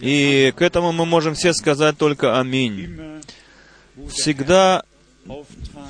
И 0.00 0.52
к 0.56 0.62
этому 0.62 0.92
мы 0.92 1.06
можем 1.06 1.34
все 1.34 1.52
сказать 1.52 1.96
только 1.98 2.38
«Аминь». 2.38 3.22
Всегда 4.10 4.84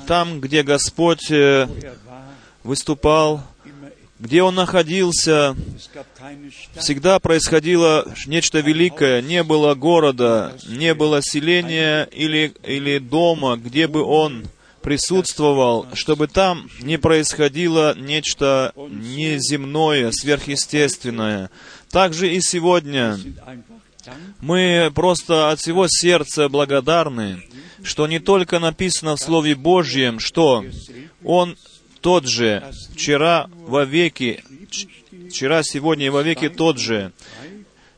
там, 0.07 0.39
где 0.39 0.63
Господь 0.63 1.29
э, 1.29 1.67
выступал, 2.63 3.43
где 4.19 4.41
Он 4.41 4.55
находился, 4.55 5.55
всегда 6.75 7.19
происходило 7.19 8.07
нечто 8.25 8.59
великое. 8.59 9.21
Не 9.21 9.43
было 9.43 9.75
города, 9.75 10.55
не 10.67 10.93
было 10.93 11.21
селения 11.21 12.05
или, 12.05 12.53
или 12.63 12.97
дома, 12.97 13.57
где 13.57 13.87
бы 13.87 14.01
Он 14.03 14.47
присутствовал, 14.81 15.85
чтобы 15.93 16.27
там 16.27 16.69
не 16.79 16.97
происходило 16.97 17.93
нечто 17.97 18.71
неземное, 18.89 20.11
сверхъестественное. 20.11 21.49
Также 21.97 22.31
и 22.31 22.41
сегодня 22.41 23.17
мы 24.39 24.91
просто 24.93 25.49
от 25.49 25.59
всего 25.59 25.87
сердца 25.89 26.47
благодарны, 26.47 27.41
что 27.81 28.05
не 28.05 28.19
только 28.19 28.59
написано 28.59 29.15
в 29.15 29.19
Слове 29.19 29.55
Божьем, 29.55 30.19
что 30.19 30.63
Он 31.23 31.57
тот 32.01 32.27
же, 32.27 32.63
вчера, 32.93 33.49
во 33.65 33.83
веки, 33.83 34.43
вчера, 35.31 35.63
сегодня 35.63 36.05
и 36.05 36.09
во 36.09 36.21
веки 36.21 36.49
тот 36.49 36.77
же. 36.77 37.13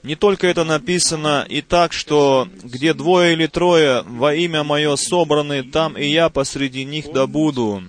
Не 0.04 0.16
только 0.16 0.48
это 0.48 0.64
написано 0.64 1.46
и 1.50 1.62
так, 1.62 1.92
что 1.92 2.48
где 2.64 2.94
двое 2.94 3.34
или 3.34 3.48
трое 3.48 4.04
во 4.04 4.34
имя 4.34 4.64
Мое 4.64 4.96
собраны, 4.96 5.62
там 5.64 5.98
и 5.98 6.08
я 6.08 6.30
посреди 6.30 6.86
них 6.86 7.12
да 7.12 7.28
буду. 7.28 7.84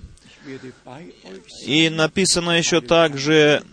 И 1.65 1.89
написано 1.89 2.57
еще 2.57 2.81
также, 2.81 3.63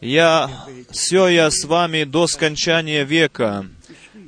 я, 0.00 0.50
все 0.90 1.28
я 1.28 1.50
с 1.50 1.64
вами 1.64 2.04
до 2.04 2.26
скончания 2.26 3.04
века. 3.04 3.66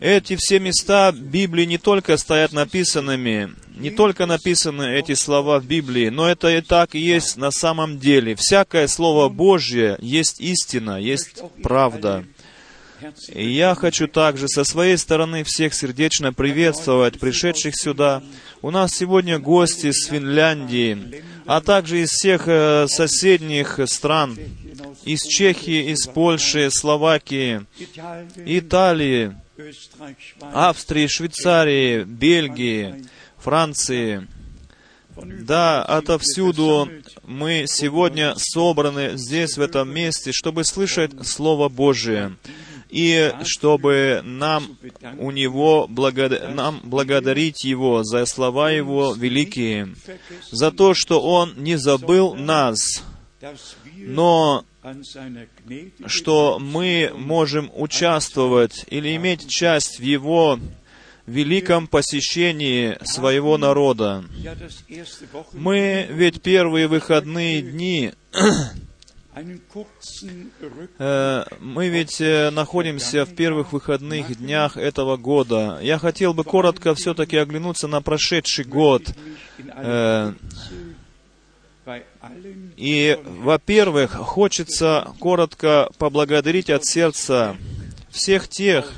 Эти 0.01 0.37
все 0.37 0.59
места 0.59 1.13
Библии 1.13 1.65
не 1.65 1.79
только 1.79 2.17
стоят 2.17 2.53
написанными, 2.53 3.55
не 3.77 3.91
только 3.91 4.27
написаны 4.27 4.99
эти 4.99 5.15
слова 5.15 5.61
в 5.61 5.67
Библии, 5.67 6.09
но 6.09 6.29
это 6.29 6.49
и 6.49 6.61
так 6.61 6.95
и 6.95 6.99
есть 6.99 7.37
на 7.37 7.53
самом 7.53 7.99
деле. 8.01 8.35
Всякое 8.35 8.89
Слово 8.89 9.29
Божье 9.29 9.97
есть 10.01 10.41
истина, 10.41 11.01
есть 11.01 11.41
правда. 11.63 12.25
И 13.29 13.49
я 13.49 13.75
хочу 13.75 14.07
также 14.09 14.49
со 14.49 14.65
своей 14.65 14.97
стороны 14.97 15.45
всех 15.45 15.75
сердечно 15.75 16.33
приветствовать 16.33 17.19
пришедших 17.19 17.75
сюда. 17.77 18.23
У 18.61 18.71
нас 18.71 18.93
сегодня 18.93 19.39
гости 19.39 19.91
с 19.91 20.07
Финляндии, 20.07 21.23
а 21.47 21.61
также 21.61 22.03
из 22.03 22.11
всех 22.11 22.45
э, 22.47 22.87
соседних 22.89 23.81
стран, 23.87 24.39
из 25.05 25.23
Чехии, 25.23 25.91
из 25.91 26.07
Польши, 26.07 26.71
Словакии, 26.71 27.67
Италии, 28.37 29.37
Австрии, 30.53 31.07
Швейцарии, 31.07 32.05
Бельгии, 32.05 33.05
Франции. 33.39 34.29
Да, 35.17 35.85
отовсюду 35.85 36.89
мы 37.25 37.67
сегодня 37.67 38.35
собраны 38.37 39.13
здесь, 39.17 39.57
в 39.57 39.61
этом 39.61 39.93
месте, 39.93 40.33
чтобы 40.33 40.65
слышать 40.65 41.13
Слово 41.27 41.69
Божие 41.69 42.37
и 42.93 43.33
чтобы 43.45 44.21
нам 44.23 44.77
у 45.19 45.31
Него 45.31 45.87
благод... 45.89 46.55
нам 46.55 46.81
благодарить 46.85 47.65
Его 47.65 48.05
за 48.05 48.27
слова 48.27 48.71
Его 48.71 49.15
великие, 49.15 49.95
за 50.51 50.71
то, 50.71 50.93
что 50.93 51.21
Он 51.23 51.55
не 51.57 51.77
забыл 51.77 52.35
нас, 52.35 53.03
но 53.97 54.65
что 56.07 56.59
мы 56.61 57.11
можем 57.17 57.71
участвовать 57.75 58.85
или 58.89 59.17
иметь 59.17 59.49
часть 59.49 59.99
в 59.99 60.03
Его 60.03 60.61
великом 61.27 61.87
посещении 61.87 62.99
своего 63.05 63.57
народа. 63.57 64.23
Мы 65.55 66.07
ведь 66.11 66.43
первые 66.43 66.89
выходные 66.89 67.63
дни 67.63 68.13
мы 71.61 71.89
ведь 71.89 72.21
э, 72.21 72.51
находимся 72.51 73.25
в 73.25 73.35
первых 73.35 73.73
выходных 73.73 74.37
днях 74.37 74.77
этого 74.77 75.17
года. 75.17 75.79
Я 75.83 75.99
хотел 75.99 76.35
бы 76.35 76.45
коротко 76.45 76.95
все-таки 76.95 77.39
оглянуться 77.39 77.89
на 77.89 78.03
прошедший 78.03 78.67
год. 78.67 79.03
Э, 79.75 80.35
и, 82.77 83.19
во-первых, 83.25 84.13
хочется 84.13 85.09
коротко 85.19 85.91
поблагодарить 85.99 86.69
от 86.69 86.85
сердца 86.85 87.57
всех 88.11 88.49
тех, 88.49 88.93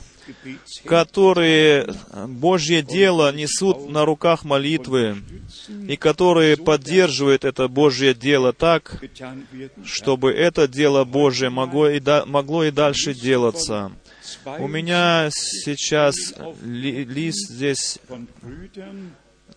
которые 0.84 1.86
Божье 2.28 2.82
дело 2.82 3.32
несут 3.32 3.88
на 3.88 4.04
руках 4.04 4.44
молитвы, 4.44 5.22
и 5.88 5.96
которые 5.96 6.56
поддерживают 6.56 7.44
это 7.44 7.68
Божье 7.68 8.14
дело 8.14 8.52
так, 8.52 9.02
чтобы 9.84 10.32
это 10.32 10.68
дело 10.68 11.04
Божье 11.04 11.50
могло 11.50 11.88
и, 11.88 12.00
да, 12.00 12.24
могло 12.26 12.64
и 12.64 12.70
дальше 12.70 13.14
делаться. 13.14 13.92
У 14.58 14.68
меня 14.68 15.28
сейчас 15.30 16.16
ли, 16.62 17.04
лист 17.04 17.50
здесь 17.50 17.98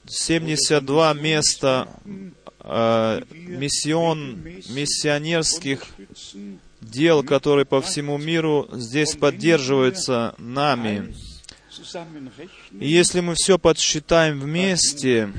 72 0.07 1.13
места 1.13 1.87
э, 2.59 3.21
миссион, 3.31 4.41
миссионерских 4.69 5.83
дел, 6.89 7.23
которые 7.23 7.65
по 7.65 7.81
всему 7.81 8.17
миру 8.17 8.67
здесь 8.71 9.15
поддерживаются 9.15 10.35
нами. 10.37 11.13
И 12.79 12.87
если 12.87 13.19
мы 13.19 13.35
все 13.35 13.59
подсчитаем 13.59 14.39
вместе, 14.39 15.31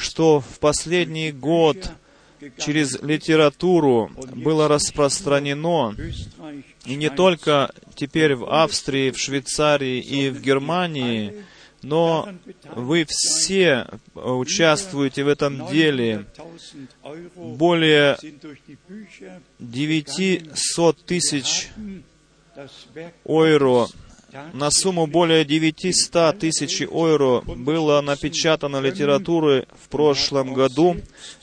что 0.00 0.40
в 0.40 0.58
последний 0.58 1.32
год 1.32 1.90
через 2.58 3.00
литературу 3.02 4.10
было 4.34 4.68
распространено, 4.68 5.94
и 6.84 6.96
не 6.96 7.10
только 7.10 7.72
теперь 7.94 8.34
в 8.34 8.50
Австрии, 8.50 9.10
в 9.10 9.18
Швейцарии 9.18 10.00
и 10.00 10.30
в 10.30 10.40
Германии, 10.40 11.44
но 11.82 12.28
вы 12.74 13.04
все 13.08 13.86
участвуете 14.14 15.24
в 15.24 15.28
этом 15.28 15.68
деле. 15.68 16.26
Более 17.36 18.16
900 19.58 21.04
тысяч 21.04 21.70
ойро 23.24 23.88
на 24.52 24.70
сумму 24.70 25.06
более 25.06 25.44
900 25.44 26.38
тысяч 26.38 26.80
евро 26.80 27.40
было 27.40 28.00
напечатано 28.00 28.80
литературы 28.80 29.66
в 29.84 29.88
прошлом 29.88 30.54
году, 30.54 30.96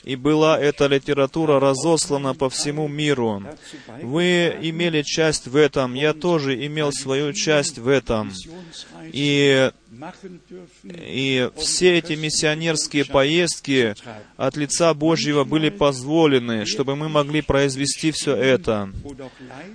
и 0.03 0.15
была 0.15 0.59
эта 0.59 0.87
литература 0.87 1.59
разослана 1.59 2.33
по 2.33 2.49
всему 2.49 2.87
миру. 2.87 3.43
Вы 4.01 4.55
имели 4.61 5.03
часть 5.03 5.47
в 5.47 5.55
этом, 5.55 5.93
я 5.93 6.13
тоже 6.13 6.65
имел 6.65 6.91
свою 6.91 7.33
часть 7.33 7.77
в 7.77 7.87
этом. 7.87 8.31
И, 9.11 9.71
и 10.83 11.49
все 11.57 11.97
эти 11.97 12.13
миссионерские 12.13 13.05
поездки 13.05 13.95
от 14.37 14.57
лица 14.57 14.93
Божьего 14.93 15.43
были 15.43 15.69
позволены, 15.69 16.65
чтобы 16.65 16.95
мы 16.95 17.09
могли 17.09 17.41
произвести 17.41 18.11
все 18.11 18.35
это. 18.35 18.91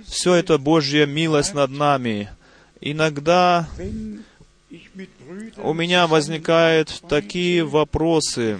Все 0.07 0.33
это 0.35 0.57
Божья 0.57 1.05
милость 1.05 1.53
над 1.53 1.71
нами. 1.71 2.29
Иногда 2.87 3.67
у 5.57 5.73
меня 5.73 6.05
возникают 6.05 7.01
такие 7.09 7.65
вопросы. 7.65 8.59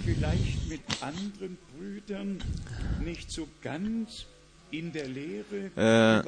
Э, 5.76 6.22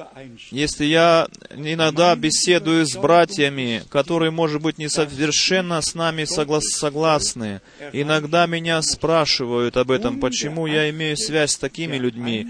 если 0.51 0.85
я 0.85 1.27
иногда 1.55 2.15
беседую 2.15 2.85
с 2.85 2.95
братьями, 2.95 3.83
которые, 3.89 4.31
может 4.31 4.61
быть, 4.61 4.77
не 4.77 4.89
совершенно 4.89 5.81
с 5.81 5.95
нами 5.95 6.23
согла- 6.23 6.61
согласны, 6.61 7.61
иногда 7.93 8.45
меня 8.45 8.81
спрашивают 8.81 9.77
об 9.77 9.91
этом, 9.91 10.19
почему 10.19 10.67
я 10.67 10.89
имею 10.89 11.17
связь 11.17 11.51
с 11.51 11.57
такими 11.57 11.97
людьми. 11.97 12.47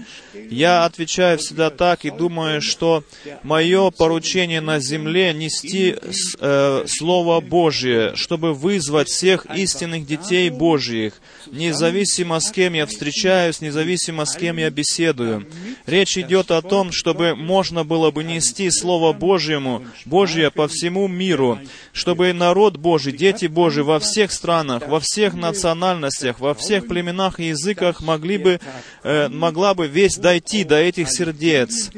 Я 0.50 0.84
отвечаю 0.84 1.38
всегда 1.38 1.70
так 1.70 2.04
и 2.04 2.10
думаю, 2.10 2.60
что 2.62 3.04
мое 3.42 3.90
поручение 3.90 4.60
на 4.60 4.78
земле 4.80 5.32
нести 5.32 5.96
э, 6.40 6.84
Слово 6.86 7.40
Божье, 7.40 8.14
чтобы 8.16 8.54
вызвать 8.54 9.08
всех 9.08 9.46
истинных 9.56 10.06
детей 10.06 10.50
Божьих, 10.50 11.14
независимо 11.50 12.40
с 12.40 12.50
кем 12.50 12.74
я 12.74 12.86
встречаюсь, 12.86 13.60
независимо 13.60 14.24
с 14.24 14.36
кем 14.36 14.56
я 14.58 14.70
беседую. 14.70 15.46
Речь 15.90 16.16
идет 16.16 16.52
о 16.52 16.62
том, 16.62 16.92
чтобы 16.92 17.34
можно 17.34 17.82
было 17.82 18.12
бы 18.12 18.22
нести 18.22 18.70
Слово 18.70 19.12
Божьему, 19.12 19.84
Божье 20.04 20.52
по 20.52 20.68
всему 20.68 21.08
миру, 21.08 21.58
чтобы 21.92 22.32
народ 22.32 22.76
Божий, 22.76 23.12
дети 23.12 23.46
Божьи 23.46 23.80
во 23.80 23.98
всех 23.98 24.30
странах, 24.30 24.86
во 24.86 25.00
всех 25.00 25.34
национальностях, 25.34 26.38
во 26.38 26.54
всех 26.54 26.86
племенах 26.86 27.40
и 27.40 27.48
языках 27.48 28.02
могли 28.02 28.38
бы, 28.38 28.60
э, 29.02 29.28
могла 29.28 29.74
бы 29.74 29.88
весть 29.88 30.20
дойти 30.20 30.62
до 30.62 30.76
этих 30.76 31.10
сердец. 31.10 31.90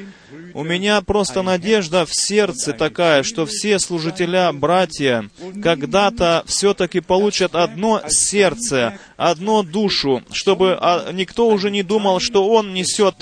У 0.54 0.64
меня 0.64 1.00
просто 1.00 1.42
надежда 1.42 2.06
в 2.06 2.14
сердце 2.14 2.72
такая, 2.72 3.22
что 3.22 3.46
все 3.46 3.78
служителя, 3.78 4.52
братья, 4.52 5.28
когда-то 5.62 6.44
все-таки 6.46 7.00
получат 7.00 7.54
одно 7.54 8.02
сердце, 8.08 8.98
одну 9.16 9.62
душу, 9.62 10.22
чтобы 10.30 10.76
а, 10.80 11.10
никто 11.12 11.48
уже 11.48 11.70
не 11.70 11.82
думал, 11.82 12.20
что 12.20 12.48
он 12.48 12.74
несет 12.74 13.14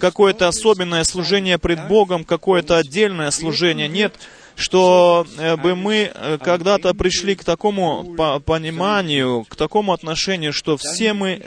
какое-то 0.00 0.48
особенное 0.48 1.04
служение 1.04 1.58
пред 1.58 1.88
Богом, 1.88 2.24
какое-то 2.24 2.76
отдельное 2.76 3.30
служение. 3.30 3.88
Нет, 3.88 4.14
что 4.56 5.26
э, 5.38 5.56
бы 5.56 5.76
мы 5.76 6.10
э, 6.12 6.38
когда-то 6.42 6.94
пришли 6.94 7.34
к 7.34 7.44
такому 7.44 8.16
пониманию, 8.44 9.44
к 9.48 9.54
такому 9.54 9.92
отношению, 9.92 10.52
что 10.52 10.76
все 10.76 11.12
мы 11.12 11.42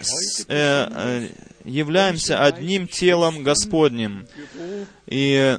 э, 0.47 1.27
являемся 1.69 2.43
одним 2.43 2.87
телом 2.87 3.43
Господним. 3.43 4.27
И 5.07 5.57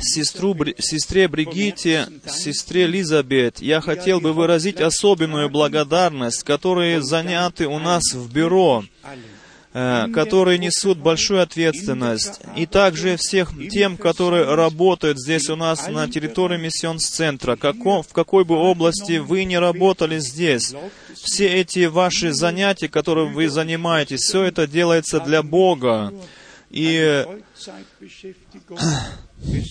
сестру, 0.00 0.54
сестре 0.78 1.28
Бригитте, 1.28 2.08
сестре 2.26 2.86
Лизабет, 2.86 3.60
я 3.60 3.80
хотел 3.80 4.20
бы 4.20 4.32
выразить 4.32 4.80
особенную 4.80 5.48
благодарность, 5.48 6.42
которые 6.44 7.02
заняты 7.02 7.66
у 7.66 7.78
нас 7.78 8.12
в 8.12 8.32
бюро. 8.32 8.84
Э, 9.74 10.06
которые 10.12 10.58
несут 10.58 10.98
большую 10.98 11.40
ответственность, 11.40 12.42
и 12.58 12.66
также 12.66 13.16
всех 13.16 13.52
тем, 13.70 13.96
которые 13.96 14.54
работают 14.54 15.18
здесь 15.18 15.48
у 15.48 15.56
нас 15.56 15.88
на 15.88 16.06
территории 16.10 16.58
миссионс-центра, 16.58 17.56
в 17.56 18.12
какой 18.12 18.44
бы 18.44 18.54
области 18.54 19.16
вы 19.16 19.44
не 19.44 19.58
работали 19.58 20.18
здесь. 20.18 20.74
Все 21.22 21.46
эти 21.46 21.86
ваши 21.86 22.32
занятия, 22.32 22.88
которые 22.88 23.28
вы 23.28 23.48
занимаетесь, 23.48 24.20
все 24.20 24.42
это 24.42 24.66
делается 24.66 25.20
для 25.20 25.42
Бога. 25.42 26.12
И 26.70 27.24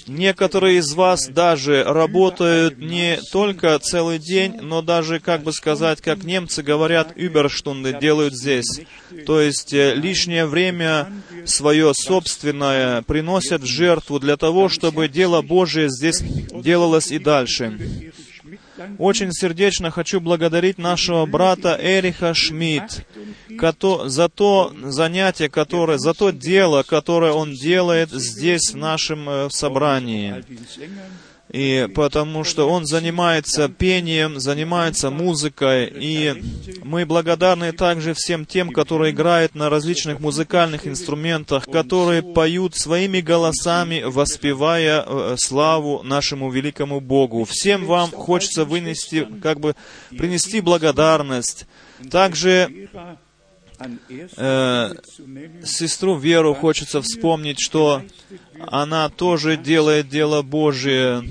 Некоторые 0.07 0.79
из 0.79 0.93
вас 0.93 1.27
даже 1.27 1.83
работают 1.83 2.77
не 2.77 3.19
только 3.31 3.77
целый 3.79 4.19
день, 4.19 4.57
но 4.61 4.81
даже, 4.81 5.19
как 5.19 5.43
бы 5.43 5.53
сказать, 5.53 6.01
как 6.01 6.23
немцы 6.23 6.61
говорят, 6.61 7.15
überstunde 7.15 7.97
делают 7.99 8.33
здесь. 8.35 8.81
То 9.25 9.39
есть 9.39 9.73
э, 9.73 9.95
лишнее 9.95 10.45
время 10.45 11.11
свое 11.45 11.93
собственное 11.93 13.01
приносят 13.03 13.61
в 13.61 13.65
жертву 13.65 14.19
для 14.19 14.35
того, 14.35 14.67
чтобы 14.67 15.07
дело 15.07 15.41
Божие 15.41 15.89
здесь 15.89 16.21
делалось 16.21 17.11
и 17.11 17.19
дальше. 17.19 18.11
Очень 18.97 19.31
сердечно 19.31 19.91
хочу 19.91 20.19
благодарить 20.19 20.77
нашего 20.77 21.25
брата 21.25 21.77
Эриха 21.81 22.33
Шмидт 22.33 23.05
за 24.05 24.29
то 24.29 24.73
занятие, 24.83 25.49
которое, 25.49 25.97
за 25.97 26.13
то 26.13 26.31
дело, 26.31 26.83
которое 26.83 27.31
он 27.31 27.53
делает 27.53 28.11
здесь, 28.11 28.71
в 28.71 28.77
нашем 28.77 29.29
э, 29.29 29.49
собрании 29.49 30.43
и 31.51 31.89
потому 31.93 32.43
что 32.43 32.69
он 32.69 32.85
занимается 32.85 33.67
пением, 33.67 34.39
занимается 34.39 35.11
музыкой, 35.11 35.91
и 35.93 36.43
мы 36.83 37.05
благодарны 37.05 37.73
также 37.73 38.13
всем 38.13 38.45
тем, 38.45 38.69
которые 38.69 39.11
играют 39.11 39.53
на 39.53 39.69
различных 39.69 40.19
музыкальных 40.19 40.87
инструментах, 40.87 41.65
которые 41.65 42.21
поют 42.23 42.75
своими 42.75 43.19
голосами, 43.19 44.03
воспевая 44.05 45.03
э, 45.05 45.35
славу 45.37 46.01
нашему 46.03 46.49
великому 46.49 47.01
Богу. 47.01 47.45
Всем 47.45 47.85
вам 47.85 48.11
хочется 48.11 48.63
вынести, 48.63 49.27
как 49.41 49.59
бы 49.59 49.75
принести 50.09 50.61
благодарность. 50.61 51.65
Также 52.09 52.89
э, 54.09 54.93
сестру 55.63 56.17
Веру 56.17 56.53
хочется 56.53 57.01
вспомнить, 57.01 57.59
что 57.59 58.01
она 58.59 59.09
тоже 59.09 59.57
делает 59.57 60.09
дело 60.09 60.41
Божие. 60.41 61.23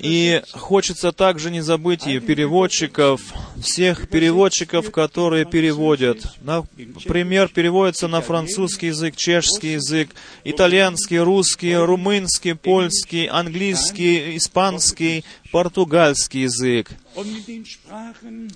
И 0.00 0.42
хочется 0.52 1.12
также 1.12 1.50
не 1.50 1.60
забыть 1.60 2.06
и 2.06 2.20
переводчиков, 2.20 3.20
всех 3.60 4.08
переводчиков, 4.08 4.90
которые 4.90 5.44
переводят. 5.44 6.18
Например, 6.42 7.48
переводятся 7.48 8.08
на 8.08 8.20
французский 8.20 8.88
язык, 8.88 9.16
чешский 9.16 9.72
язык, 9.72 10.10
итальянский, 10.44 11.18
русский, 11.18 11.74
румынский, 11.74 12.54
польский, 12.54 13.26
английский, 13.26 14.36
испанский, 14.36 15.24
португальский 15.50 16.42
язык. 16.42 16.90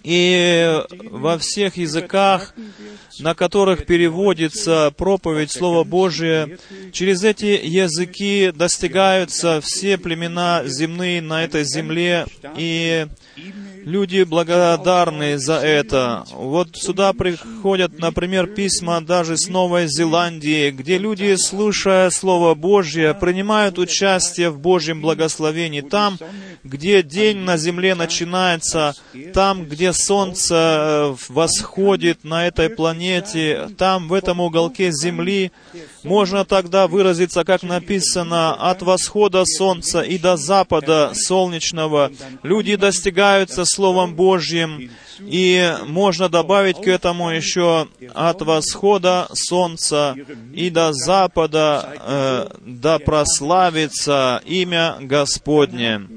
И 0.03 0.81
во 1.11 1.39
всех 1.39 1.77
языках, 1.77 2.55
на 3.19 3.35
которых 3.35 3.87
переводится 3.87 4.93
проповедь 4.97 5.51
Слова 5.51 5.85
Божия, 5.85 6.59
через 6.93 7.25
эти 7.25 7.61
языки 7.63 8.53
достигаются 8.55 9.61
все 9.61 9.99
племена 9.99 10.63
земные 10.65 11.21
на 11.23 11.45
этой 11.45 11.65
земле, 11.65 12.27
и 12.57 13.07
Люди 13.85 14.23
благодарны 14.23 15.39
за 15.39 15.55
это. 15.55 16.25
Вот 16.33 16.77
сюда 16.77 17.13
приходят, 17.13 17.99
например, 17.99 18.47
письма 18.47 19.01
даже 19.01 19.37
с 19.37 19.49
Новой 19.49 19.89
Зеландии, 19.89 20.71
где 20.71 20.99
люди, 20.99 21.35
слушая 21.37 22.11
Слово 22.11 22.55
Божье, 22.55 23.15
принимают 23.15 23.79
участие 23.79 24.51
в 24.51 24.59
Божьем 24.59 25.01
благословении. 25.01 25.81
Там, 25.81 26.19
где 26.63 27.03
день 27.03 27.39
на 27.39 27.57
земле 27.57 27.95
начинается, 27.95 28.95
там, 29.35 29.65
где 29.65 29.93
солнце 29.93 30.55
э, 30.55 31.15
восходит 31.29 32.23
на 32.25 32.47
этой 32.47 32.71
планете, 32.71 33.69
там, 33.79 34.09
в 34.09 34.15
этом 34.15 34.41
уголке 34.41 34.93
земли, 34.93 35.51
можно 36.05 36.45
тогда 36.45 36.87
выразиться, 36.87 37.45
как 37.45 37.63
написано, 37.63 38.55
от 38.55 38.83
восхода 38.83 39.45
солнца 39.45 40.03
и 40.03 40.19
до 40.19 40.37
запада 40.37 41.13
солнечного 41.15 42.13
люди 42.43 42.77
достигаются 43.23 43.65
Словом 43.65 44.15
Божьим, 44.15 44.91
и 45.21 45.75
можно 45.87 46.29
добавить 46.29 46.81
к 46.81 46.89
этому 46.89 47.31
еще 47.31 47.87
от 48.15 48.43
восхода 48.43 49.29
солнца 49.33 50.17
и 50.53 50.71
до 50.71 50.93
запада 50.93 51.89
э, 52.01 52.49
да 52.67 52.99
прославится 52.99 54.43
имя 54.45 54.97
Господне. 55.01 56.09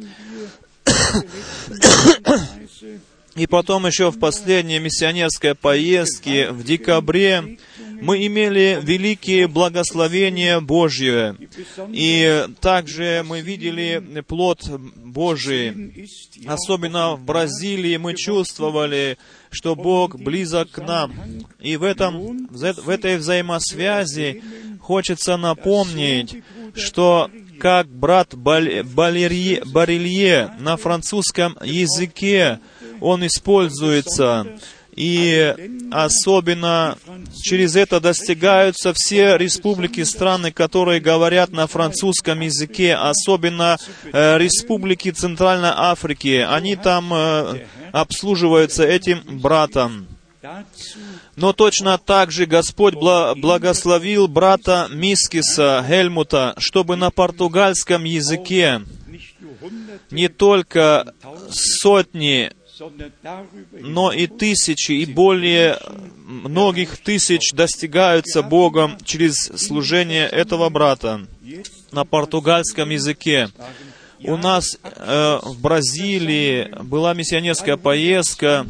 И 3.35 3.47
потом 3.47 3.85
еще 3.85 4.11
в 4.11 4.19
последней 4.19 4.79
миссионерской 4.79 5.55
поездке 5.55 6.51
в 6.51 6.63
декабре 6.63 7.57
мы 8.01 8.25
имели 8.25 8.79
великие 8.81 9.47
благословения 9.47 10.61
Божьи. 10.61 11.35
И 11.91 12.47
также 12.61 13.23
мы 13.27 13.41
видели 13.41 14.21
плод 14.25 14.63
Божий. 14.69 16.07
Особенно 16.47 17.15
в 17.15 17.25
Бразилии 17.25 17.97
мы 17.97 18.15
чувствовали, 18.15 19.17
что 19.49 19.75
Бог 19.75 20.15
близок 20.17 20.71
к 20.71 20.77
нам. 20.79 21.13
И 21.59 21.75
в, 21.75 21.83
этом, 21.83 22.47
в 22.47 22.89
этой 22.89 23.17
взаимосвязи 23.17 24.43
хочется 24.79 25.35
напомнить, 25.35 26.41
что 26.75 27.29
как 27.59 27.87
брат 27.87 28.35
Барелье 28.35 29.63
на 30.59 30.77
французском 30.77 31.57
языке 31.63 32.59
он 33.05 33.25
используется, 33.25 34.47
и 34.95 35.55
особенно 35.91 36.97
через 37.43 37.75
это 37.75 37.99
достигаются 37.99 38.93
все 38.95 39.37
республики, 39.37 40.03
страны, 40.03 40.51
которые 40.51 40.99
говорят 40.99 41.51
на 41.51 41.67
французском 41.67 42.39
языке, 42.39 42.95
особенно 42.95 43.77
э, 44.11 44.37
республики 44.37 45.11
Центральной 45.11 45.71
Африки. 45.75 46.45
Они 46.47 46.75
там 46.75 47.13
э, 47.13 47.65
обслуживаются 47.91 48.83
этим 48.83 49.21
братом. 49.39 50.07
Но 51.35 51.53
точно 51.53 51.97
так 51.97 52.31
же 52.31 52.45
Господь 52.45 52.93
благословил 52.93 54.27
брата 54.27 54.87
Мискиса 54.91 55.83
Хельмута, 55.87 56.53
чтобы 56.57 56.95
на 56.95 57.11
португальском 57.11 58.03
языке 58.03 58.81
не 60.11 60.27
только 60.27 61.13
сотни 61.49 62.51
но 63.71 64.11
и 64.11 64.27
тысячи, 64.27 64.91
и 64.91 65.05
более 65.05 65.79
многих 66.25 66.97
тысяч 66.97 67.51
достигаются 67.53 68.43
Богом 68.43 68.97
через 69.03 69.35
служение 69.35 70.27
этого 70.27 70.69
брата 70.69 71.25
на 71.91 72.05
португальском 72.05 72.89
языке. 72.89 73.49
У 74.19 74.37
нас 74.37 74.77
э, 74.81 75.39
в 75.43 75.61
Бразилии 75.61 76.69
была 76.83 77.13
миссионерская 77.13 77.77
поездка, 77.77 78.65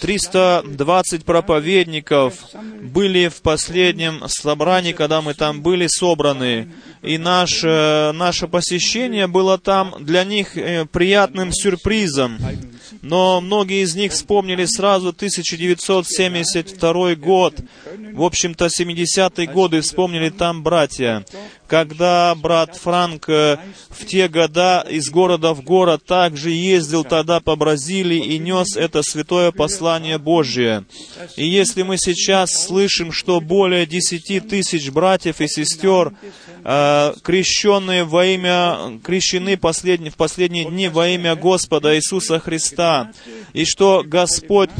320 0.00 1.24
проповедников 1.24 2.34
были 2.82 3.28
в 3.28 3.42
последнем 3.42 4.22
собрании, 4.28 4.92
когда 4.92 5.20
мы 5.20 5.34
там 5.34 5.62
были 5.62 5.86
собраны. 5.88 6.72
И 7.02 7.18
наше, 7.18 8.12
наше 8.14 8.48
посещение 8.48 9.26
было 9.26 9.58
там 9.58 9.96
для 10.00 10.24
них 10.24 10.56
э, 10.56 10.86
приятным 10.86 11.52
сюрпризом. 11.52 12.38
Но 13.00 13.40
многие 13.40 13.82
из 13.82 13.94
них 13.94 14.12
вспомнили 14.12 14.66
сразу 14.66 15.08
1972 15.08 17.14
год, 17.14 17.54
в 18.12 18.22
общем-то 18.22 18.66
70-е 18.66 19.46
годы 19.46 19.80
вспомнили 19.80 20.28
там 20.28 20.62
братья 20.62 21.24
когда 21.72 22.34
брат 22.34 22.76
Франк 22.76 23.30
э, 23.30 23.56
в 23.88 24.04
те 24.04 24.28
года 24.28 24.86
из 24.90 25.08
города 25.08 25.54
в 25.54 25.62
город 25.62 26.04
также 26.04 26.50
ездил 26.50 27.02
тогда 27.02 27.40
по 27.40 27.56
Бразилии 27.56 28.34
и 28.34 28.38
нес 28.38 28.76
это 28.76 29.02
святое 29.02 29.52
послание 29.52 30.18
Божие. 30.18 30.84
И 31.34 31.46
если 31.46 31.82
мы 31.82 31.96
сейчас 31.96 32.66
слышим, 32.66 33.10
что 33.10 33.40
более 33.40 33.86
десяти 33.86 34.40
тысяч 34.40 34.90
братьев 34.90 35.40
и 35.40 35.48
сестер, 35.48 36.12
э, 36.62 37.14
крещенные 37.22 38.04
во 38.04 38.26
имя, 38.26 39.00
крещены 39.02 39.56
послед, 39.56 40.00
в 40.12 40.16
последние 40.16 40.66
дни 40.66 40.88
во 40.88 41.08
имя 41.08 41.36
Господа 41.36 41.96
Иисуса 41.96 42.38
Христа, 42.38 42.81
и 43.52 43.64
что 43.64 44.02
Господь 44.04 44.70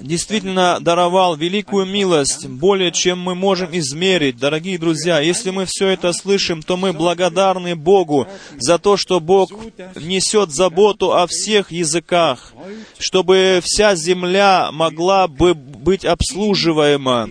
действительно 0.00 0.78
даровал 0.80 1.36
великую 1.36 1.86
милость, 1.86 2.46
более 2.46 2.92
чем 2.92 3.20
мы 3.20 3.34
можем 3.34 3.68
измерить. 3.72 4.38
Дорогие 4.38 4.78
друзья, 4.78 5.20
если 5.20 5.50
мы 5.50 5.66
все 5.66 5.88
это 5.88 6.12
слышим, 6.12 6.62
то 6.62 6.76
мы 6.76 6.92
благодарны 6.92 7.76
Богу 7.76 8.26
за 8.58 8.78
то, 8.78 8.96
что 8.96 9.20
Бог 9.20 9.50
несет 9.96 10.50
заботу 10.50 11.14
о 11.14 11.26
всех 11.26 11.70
языках, 11.70 12.52
чтобы 12.98 13.60
вся 13.62 13.94
земля 13.94 14.70
могла 14.72 15.28
бы 15.28 15.54
быть 15.54 16.04
обслуживаема. 16.04 17.28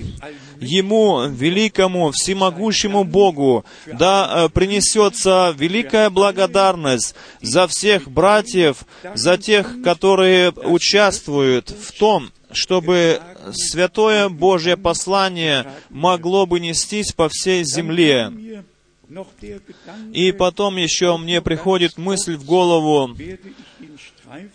Ему, 0.61 1.27
великому, 1.27 2.11
всемогущему 2.11 3.03
Богу, 3.03 3.65
да 3.85 4.45
э, 4.45 4.49
принесется 4.49 5.53
великая 5.57 6.09
благодарность 6.09 7.15
за 7.41 7.67
всех 7.67 8.09
братьев, 8.09 8.85
за 9.13 9.37
тех, 9.37 9.81
которые 9.83 10.51
участвуют 10.51 11.69
в 11.69 11.91
том, 11.97 12.31
чтобы 12.51 13.21
святое 13.53 14.29
Божье 14.29 14.77
послание 14.77 15.71
могло 15.89 16.45
бы 16.45 16.59
нестись 16.59 17.11
по 17.11 17.29
всей 17.29 17.63
земле. 17.63 18.63
И 20.13 20.31
потом 20.31 20.75
еще 20.75 21.17
мне 21.17 21.41
приходит 21.41 21.97
мысль 21.97 22.35
в 22.35 22.45
голову, 22.45 23.15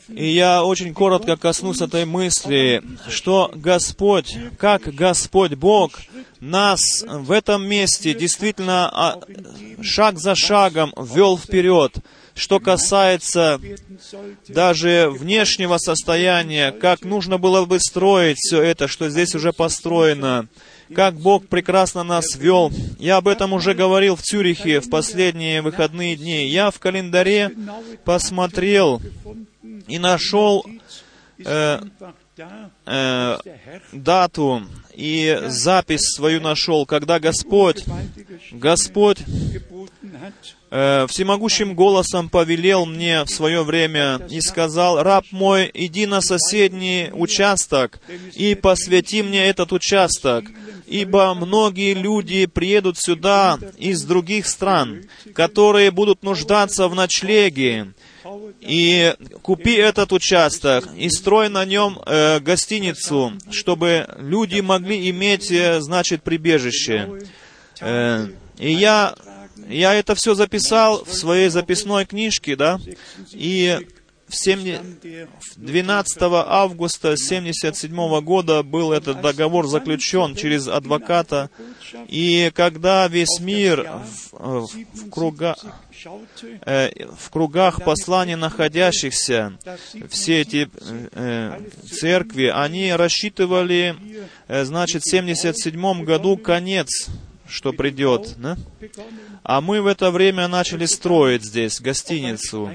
и 0.09 0.29
я 0.29 0.65
очень 0.65 0.93
коротко 0.93 1.37
коснусь 1.37 1.81
этой 1.81 2.05
мысли, 2.05 2.83
что 3.09 3.51
Господь, 3.55 4.37
как 4.59 4.83
Господь 4.95 5.55
Бог, 5.55 5.93
нас 6.41 6.81
в 7.07 7.31
этом 7.31 7.67
месте 7.67 8.15
действительно 8.15 8.91
а, 8.93 9.21
шаг 9.81 10.19
за 10.19 10.35
шагом 10.35 10.93
вел 10.97 11.39
вперед, 11.39 11.97
что 12.35 12.61
касается 12.61 13.61
даже 14.49 15.09
внешнего 15.11 15.79
состояния, 15.79 16.73
как 16.73 17.05
нужно 17.05 17.39
было 17.39 17.65
бы 17.65 17.79
строить 17.81 18.39
все 18.39 18.61
это, 18.61 18.89
что 18.89 19.09
здесь 19.09 19.35
уже 19.35 19.53
построено, 19.53 20.49
как 20.95 21.15
Бог 21.15 21.47
прекрасно 21.47 22.03
нас 22.03 22.37
вел. 22.37 22.73
Я 22.99 23.17
об 23.17 23.29
этом 23.29 23.53
уже 23.53 23.75
говорил 23.75 24.17
в 24.17 24.23
Цюрихе 24.23 24.81
в 24.81 24.91
последние 24.91 25.63
выходные 25.63 26.17
дни. 26.17 26.47
Я 26.49 26.71
в 26.71 26.79
календаре 26.79 27.51
посмотрел 28.05 29.01
и 29.89 29.99
нашел 29.99 30.65
э, 31.45 31.81
э, 32.87 33.39
дату 33.93 34.63
и 34.95 35.41
запись 35.47 36.15
свою 36.15 36.41
нашел, 36.41 36.87
когда 36.87 37.19
Господь, 37.19 37.85
Господь 38.53 39.19
всемогущим 40.73 41.75
голосом 41.75 42.31
повелел 42.31 42.87
мне 42.87 43.25
в 43.25 43.29
свое 43.29 43.63
время 43.63 44.21
и 44.31 44.41
сказал, 44.41 45.03
«Раб 45.03 45.27
мой, 45.31 45.71
иди 45.75 46.07
на 46.07 46.23
соседний 46.23 47.11
участок 47.13 48.01
и 48.33 48.55
посвяти 48.55 49.23
мне 49.23 49.45
этот 49.49 49.73
участок, 49.73 50.47
ибо 50.87 51.35
многие 51.35 51.93
люди 51.93 52.47
приедут 52.47 52.99
сюда 52.99 53.59
из 53.77 54.03
других 54.05 54.47
стран, 54.47 55.05
которые 55.35 55.91
будут 55.91 56.23
нуждаться 56.23 56.89
в 56.89 56.95
ночлеге, 56.95 57.93
и 58.61 59.15
купи 59.43 59.75
этот 59.75 60.13
участок 60.13 60.89
и 60.97 61.09
строй 61.11 61.49
на 61.49 61.65
нем 61.65 61.99
э, 62.07 62.41
гостиницу, 62.41 63.33
чтобы 63.51 64.07
люди 64.19 64.61
могли 64.61 65.11
иметь, 65.11 65.51
э, 65.51 65.81
значит, 65.81 66.23
прибежище. 66.23 67.09
Э, 67.81 68.29
и 68.59 68.73
я, 68.73 69.15
я 69.69 69.95
это 69.95 70.15
все 70.15 70.35
записал 70.35 71.05
в 71.05 71.13
своей 71.13 71.49
записной 71.49 72.05
книжке, 72.05 72.57
да, 72.57 72.81
и 73.33 73.79
в 74.33 75.57
12 75.57 76.23
августа 76.23 77.09
1977 77.09 78.21
года 78.21 78.63
был 78.63 78.93
этот 78.93 79.21
договор 79.21 79.67
заключен 79.67 80.35
через 80.35 80.69
адвоката, 80.69 81.51
и 82.09 82.51
когда 82.55 83.07
весь 83.09 83.41
мир 83.41 84.01
в, 84.33 84.69
в, 84.69 85.11
круга, 85.11 85.57
э, 86.65 86.91
в 87.15 87.31
кругах 87.31 87.85
посланий 87.85 88.35
находящихся, 88.35 89.59
все 90.09 90.41
эти 90.41 90.71
э, 91.13 91.61
церкви, 91.91 92.47
они 92.47 92.93
рассчитывали, 92.93 93.97
э, 94.49 94.65
значит, 94.65 95.03
в 95.03 95.09
1977 95.09 96.05
году 96.05 96.37
конец 96.39 97.09
что 97.53 97.73
придет. 97.73 98.35
Да? 98.39 98.57
А 99.43 99.61
мы 99.61 99.83
в 99.83 99.87
это 99.87 100.11
время 100.11 100.49
начали 100.49 100.87
строить 100.87 101.45
здесь 101.45 101.81
гостиницу. 101.81 102.71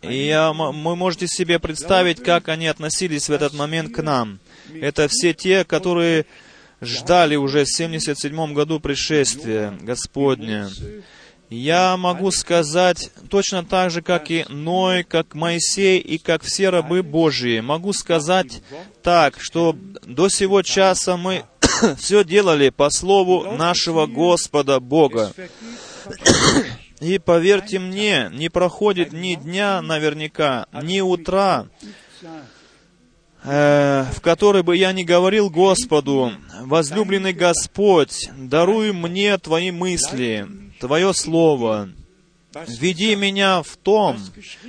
И 0.00 0.26
я, 0.26 0.52
вы 0.52 0.96
можете 0.96 1.26
себе 1.28 1.58
представить, 1.58 2.22
как 2.22 2.48
они 2.48 2.66
относились 2.66 3.28
в 3.28 3.32
этот 3.32 3.52
момент 3.52 3.94
к 3.94 4.02
нам. 4.02 4.40
Это 4.74 5.08
все 5.08 5.34
те, 5.34 5.64
которые 5.64 6.26
ждали 6.80 7.36
уже 7.36 7.64
в 7.64 7.70
77 7.70 8.54
году 8.54 8.80
пришествия 8.80 9.72
Господня. 9.82 10.68
Я 11.50 11.98
могу 11.98 12.30
сказать 12.30 13.10
точно 13.28 13.62
так 13.62 13.90
же, 13.90 14.00
как 14.00 14.30
и 14.30 14.46
Ной, 14.48 15.04
как 15.04 15.34
Моисей 15.34 15.98
и 15.98 16.16
как 16.16 16.42
все 16.42 16.70
рабы 16.70 17.02
Божьи. 17.02 17.60
Могу 17.60 17.92
сказать 17.92 18.62
так, 19.02 19.36
что 19.38 19.76
до 20.06 20.30
сего 20.30 20.62
часа 20.62 21.18
мы 21.18 21.44
все 21.98 22.24
делали 22.24 22.70
по 22.70 22.90
слову 22.90 23.52
нашего 23.52 24.06
Господа 24.06 24.80
Бога. 24.80 25.32
И 27.00 27.18
поверьте 27.18 27.80
мне, 27.80 28.30
не 28.32 28.48
проходит 28.48 29.12
ни 29.12 29.34
дня 29.34 29.82
наверняка, 29.82 30.66
ни 30.72 31.00
утра, 31.00 31.66
э, 33.42 34.04
в 34.14 34.20
который 34.20 34.62
бы 34.62 34.76
я 34.76 34.92
не 34.92 35.04
говорил 35.04 35.50
Господу, 35.50 36.32
возлюбленный 36.60 37.32
Господь, 37.32 38.30
даруй 38.36 38.92
мне 38.92 39.36
Твои 39.38 39.72
мысли, 39.72 40.46
Твое 40.78 41.12
Слово, 41.12 41.88
Веди 42.68 43.14
меня 43.16 43.62
в 43.62 43.76
том, 43.76 44.18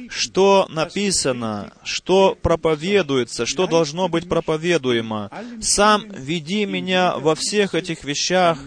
что 0.09 0.67
написано, 0.69 1.73
что 1.83 2.37
проповедуется, 2.41 3.45
что 3.45 3.67
должно 3.67 4.07
быть 4.07 4.27
проповедуемо. 4.27 5.29
Сам 5.61 6.09
веди 6.09 6.65
меня 6.65 7.17
во 7.17 7.35
всех 7.35 7.75
этих 7.75 8.03
вещах, 8.03 8.59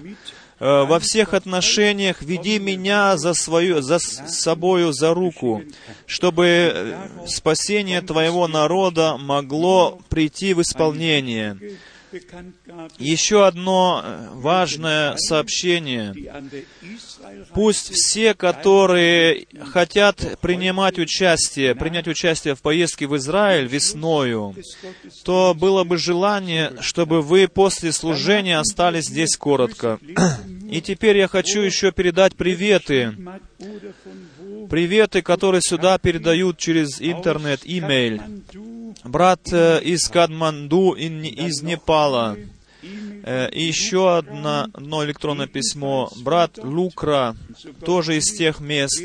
э, 0.59 0.85
во 0.85 0.99
всех 1.01 1.35
отношениях 1.35 2.23
веди 2.23 2.59
меня 2.59 3.17
за, 3.17 3.35
свою, 3.35 3.81
за 3.83 3.99
собою 3.99 4.93
за 4.93 5.15
руку, 5.15 5.63
чтобы 6.07 6.47
э, 6.47 7.09
спасение 7.27 8.03
Твоего 8.03 8.49
народа 8.49 9.17
могло 9.17 9.99
прийти 10.09 10.55
в 10.55 10.63
исполнение. 10.63 11.59
Еще 12.99 13.47
одно 13.47 14.03
э, 14.05 14.29
важное 14.35 15.17
сообщение. 15.17 16.15
Пусть 17.55 17.93
все, 17.93 18.35
которые 18.35 19.47
хотят 19.73 20.39
принимать 20.41 20.99
участие, 20.99 21.75
принять 21.75 22.09
участие 22.09 22.55
в 22.55 22.63
поездке 22.63 23.07
в 23.07 23.17
Израиль 23.17 23.67
весною, 23.67 24.55
то 25.25 25.55
было 25.55 25.85
бы 25.85 25.97
желание, 25.97 26.73
чтобы 26.81 27.23
вы 27.23 27.49
после 27.49 27.93
служения 27.93 28.59
остались 28.59 29.07
здесь 29.07 29.37
коротко. 29.37 29.99
И 30.71 30.81
теперь 30.81 31.17
я 31.19 31.29
хочу 31.29 31.61
еще 31.61 31.93
передать 31.93 32.35
приветы. 32.35 33.15
Приветы, 34.71 35.23
которые 35.23 35.61
сюда 35.63 35.99
передают 35.99 36.59
через 36.59 37.01
интернет, 37.01 37.61
имейл 37.65 38.21
брат 39.05 39.41
э, 39.53 39.81
из 39.83 40.09
Кадманду, 40.09 40.93
из 40.93 41.63
Непала. 41.63 42.37
Э, 43.25 43.49
и 43.51 43.65
еще 43.65 44.17
одно, 44.17 44.69
одно 44.73 45.05
электронное 45.05 45.47
письмо. 45.47 46.11
Брат 46.17 46.59
Лукра, 46.63 47.37
тоже 47.85 48.19
из 48.19 48.33
тех 48.37 48.61
мест. 48.61 49.03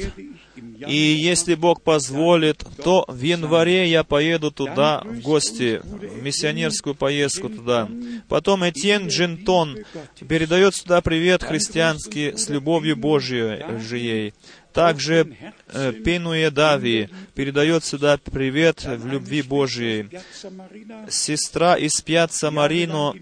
И 0.88 0.96
если 0.96 1.55
Бог 1.55 1.81
позволит, 1.81 2.63
то 2.84 3.05
в 3.08 3.22
январе 3.22 3.89
я 3.89 4.03
поеду 4.03 4.51
туда 4.51 5.01
в 5.03 5.22
гости, 5.22 5.81
в 5.84 6.22
миссионерскую 6.22 6.93
поездку 6.93 7.50
туда. 7.50 7.88
Потом 8.27 8.67
Этьен 8.67 9.08
Джинтон 9.08 9.79
передает 10.27 10.75
сюда 10.75 11.01
привет 11.01 11.43
христианский 11.43 12.36
с 12.36 12.50
любовью 12.50 12.96
Божьей. 12.96 14.34
Также 14.74 15.36
э, 15.68 15.92
Пенуе 15.92 16.50
Дави 16.50 17.10
передает 17.36 17.84
сюда 17.84 18.18
привет 18.18 18.86
в 18.86 19.06
любви 19.08 19.42
Божьей. 19.42 20.10
Сестра 21.10 21.75
из 21.75 22.00
Пьяцца 22.01 22.51
Марино, 22.51 23.13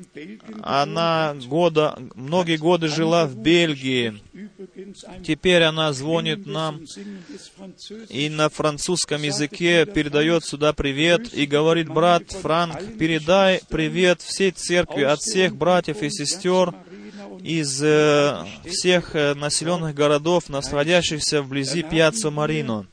она 0.61 1.35
года, 1.45 1.97
многие 2.15 2.57
годы 2.57 2.87
жила 2.87 3.25
в 3.25 3.35
Бельгии. 3.35 4.21
Теперь 5.25 5.63
она 5.63 5.91
звонит 5.93 6.45
нам 6.45 6.81
и 8.09 8.29
на 8.29 8.49
французском 8.49 9.21
языке 9.21 9.85
передает 9.85 10.45
сюда 10.45 10.73
привет 10.73 11.33
и 11.33 11.45
говорит, 11.45 11.89
брат 11.89 12.23
Франк, 12.29 12.97
передай 12.97 13.61
привет 13.69 14.21
всей 14.21 14.51
церкви 14.51 15.03
от 15.03 15.19
всех 15.19 15.55
братьев 15.55 16.01
и 16.01 16.09
сестер, 16.09 16.73
из 17.43 17.81
э, 17.83 18.45
всех 18.65 19.15
э, 19.15 19.33
населенных 19.33 19.95
городов, 19.95 20.49
находящихся 20.49 21.41
вблизи 21.41 21.83
Пьяццо 21.83 22.31
Марино. 22.31 22.85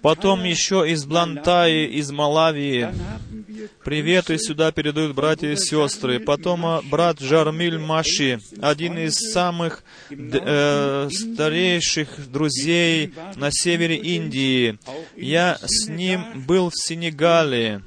Потом 0.00 0.44
еще 0.44 0.88
из 0.88 1.04
Блантаи, 1.04 1.86
из 1.86 2.10
Малавии. 2.10 2.88
Приветы 3.84 4.38
сюда 4.38 4.72
передают 4.72 5.14
братья 5.14 5.48
и 5.48 5.56
сестры. 5.56 6.18
Потом 6.18 6.64
э, 6.66 6.80
брат 6.90 7.20
Жармиль 7.20 7.78
Маши, 7.78 8.40
один 8.60 8.98
из 8.98 9.14
самых 9.32 9.84
э, 10.10 11.08
старейших 11.10 12.30
друзей 12.30 13.12
на 13.36 13.50
севере 13.50 13.96
Индии. 13.96 14.78
Я 15.16 15.58
с 15.62 15.88
ним 15.88 16.24
был 16.46 16.70
в 16.70 16.74
Сенегале, 16.76 17.82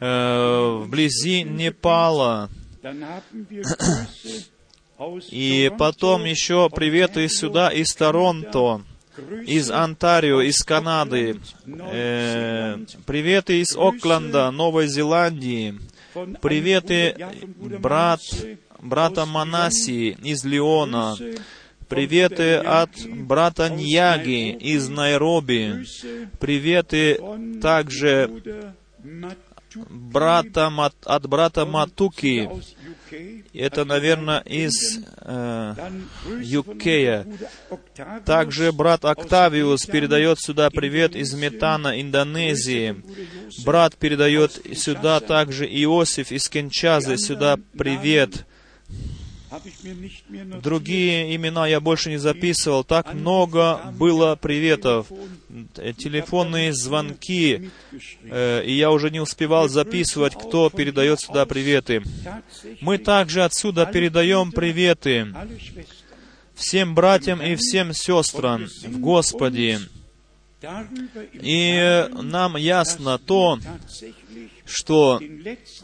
э, 0.00 0.82
вблизи 0.84 1.42
Непала. 1.42 2.48
И 5.30 5.70
потом 5.78 6.24
еще 6.24 6.68
приветы 6.70 7.28
сюда 7.28 7.70
из 7.70 7.94
Торонто, 7.94 8.82
из 9.46 9.70
Онтарио, 9.70 10.42
из 10.42 10.62
Канады, 10.62 11.40
э, 11.66 12.78
приветы 13.06 13.60
из 13.60 13.76
Окленда, 13.76 14.50
Новой 14.50 14.86
Зеландии, 14.86 15.78
приветы 16.40 17.16
брат, 17.80 18.20
брата 18.80 19.26
Манаси 19.26 20.16
из 20.22 20.44
Леона, 20.44 21.16
приветы 21.88 22.56
от 22.56 22.90
брата 23.06 23.68
Ньяги 23.68 24.50
из 24.50 24.88
Найроби, 24.88 25.84
приветы 26.38 27.18
также 27.60 28.30
брата, 29.88 30.72
от 31.04 31.26
брата 31.26 31.66
Матуки. 31.66 32.48
Это, 33.52 33.84
наверное, 33.84 34.40
из 34.40 35.00
э, 35.18 35.74
Юкея. 36.40 37.26
Также 38.24 38.72
брат 38.72 39.04
Октавиус 39.04 39.84
передает 39.86 40.40
сюда 40.40 40.70
привет 40.70 41.14
из 41.14 41.34
Метана, 41.34 42.00
Индонезии. 42.00 43.02
Брат 43.64 43.96
передает 43.96 44.58
сюда 44.74 45.20
также 45.20 45.66
Иосиф 45.66 46.32
из 46.32 46.48
Кенчазы, 46.48 47.18
сюда 47.18 47.58
привет. 47.76 48.46
Другие 50.62 51.36
имена 51.36 51.66
я 51.66 51.80
больше 51.80 52.10
не 52.10 52.16
записывал. 52.16 52.84
Так 52.84 53.14
много 53.14 53.80
было 53.98 54.36
приветов. 54.36 55.08
Телефонные 55.98 56.72
звонки. 56.72 57.70
Э, 58.24 58.64
и 58.64 58.72
я 58.72 58.90
уже 58.90 59.10
не 59.10 59.20
успевал 59.20 59.68
записывать, 59.68 60.34
кто 60.34 60.70
передает 60.70 61.20
сюда 61.20 61.44
приветы. 61.46 62.02
Мы 62.80 62.98
также 62.98 63.44
отсюда 63.44 63.86
передаем 63.86 64.52
приветы 64.52 65.34
всем 66.54 66.94
братьям 66.94 67.42
и 67.42 67.56
всем 67.56 67.92
сестрам 67.92 68.66
в 68.84 69.00
Господе. 69.00 69.80
И 71.32 72.08
нам 72.12 72.56
ясно 72.56 73.18
то, 73.18 73.58
что 74.64 75.20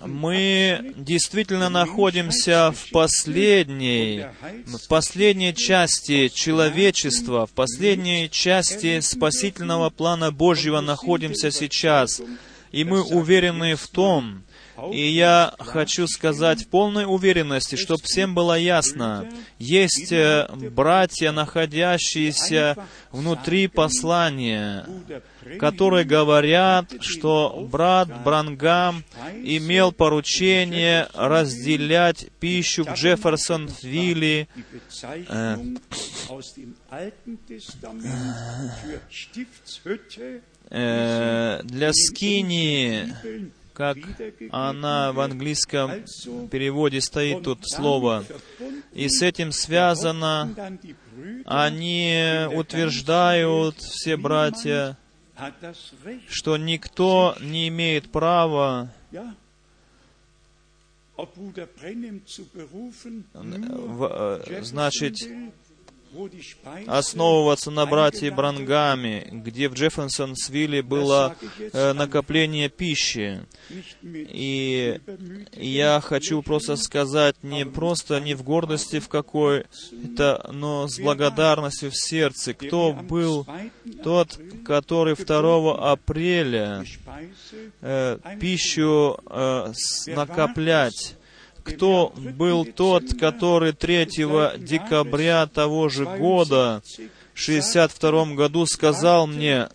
мы 0.05 0.95
действительно 0.97 1.69
находимся 1.69 2.73
в 2.73 2.91
последней, 2.91 4.27
в 4.67 4.89
последней 4.89 5.55
части 5.55 6.29
человечества, 6.29 7.47
в 7.47 7.51
последней 7.51 8.31
части 8.31 9.01
спасительного 9.01 9.91
плана 9.91 10.31
Божьего 10.31 10.81
находимся 10.81 11.51
сейчас. 11.51 12.21
И 12.71 12.85
мы 12.85 13.03
уверены 13.03 13.75
в 13.77 13.89
том, 13.89 14.45
и 14.93 15.07
я 15.09 15.55
хочу 15.59 16.07
сказать 16.07 16.65
в 16.65 16.69
полной 16.69 17.05
уверенности, 17.05 17.77
чтобы 17.77 18.01
всем 18.03 18.35
было 18.35 18.59
ясно, 18.59 19.29
есть 19.59 20.13
э, 20.13 20.49
братья, 20.71 21.33
находящиеся 21.33 22.77
внутри 23.11 23.69
послания, 23.69 24.87
которые 25.59 26.05
говорят, 26.05 26.93
что 27.01 27.67
брат 27.71 28.23
Брангам 28.23 29.05
имел 29.43 29.93
поручение 29.93 31.09
разделять 31.15 32.29
пищу 32.41 32.85
в 32.85 32.93
Джефферсон-Вилле, 32.93 34.47
э, 35.29 35.57
э, 40.71 41.61
для 41.65 41.93
скини 41.93 43.15
как 43.79 43.97
она 44.51 45.13
в 45.13 45.21
английском 45.21 46.05
переводе 46.51 47.01
стоит 47.01 47.45
тут 47.45 47.61
слово. 47.63 48.25
И 48.93 49.09
с 49.09 49.23
этим 49.23 49.53
связано, 49.53 50.53
они 51.47 52.49
утверждают, 52.53 53.77
все 53.79 54.17
братья, 54.17 54.99
что 56.29 56.57
никто 56.57 57.37
не 57.41 57.69
имеет 57.69 58.11
права 58.11 58.93
значит, 64.61 65.17
основываться 66.87 67.71
на 67.71 67.87
братье 67.87 68.31
Брангаме, 68.31 69.29
где 69.31 69.69
в 69.69 69.75
Джефферсонсвилле 69.75 70.83
было 70.83 71.37
э, 71.59 71.93
накопление 71.93 72.69
пищи. 72.69 73.43
И 74.03 75.01
я 75.53 76.01
хочу 76.01 76.43
просто 76.43 76.77
сказать, 76.77 77.37
не 77.43 77.65
просто 77.67 78.21
не 78.21 78.35
в 78.35 78.43
гордости 78.43 79.01
в 79.01 79.09
какой-то, 79.09 80.51
но 80.53 80.89
с 80.89 80.99
благодарностью 80.99 81.91
в 81.91 81.97
сердце, 81.97 82.55
кто 82.55 82.93
был 82.93 83.47
тот, 84.03 84.39
который 84.65 85.15
2 85.15 85.93
апреля 85.93 86.85
э, 87.81 88.19
пищу 88.41 89.19
э, 89.27 89.73
накоплять 90.07 91.18
кто 91.69 92.13
был 92.17 92.65
тот, 92.65 93.05
который 93.19 93.73
3 93.73 94.07
декабря 94.59 95.47
того 95.47 95.89
же 95.89 96.05
года, 96.05 96.83
в 97.35 97.41
62 97.41 98.35
году, 98.35 98.67
сказал 98.67 99.27
мне, 99.29 99.69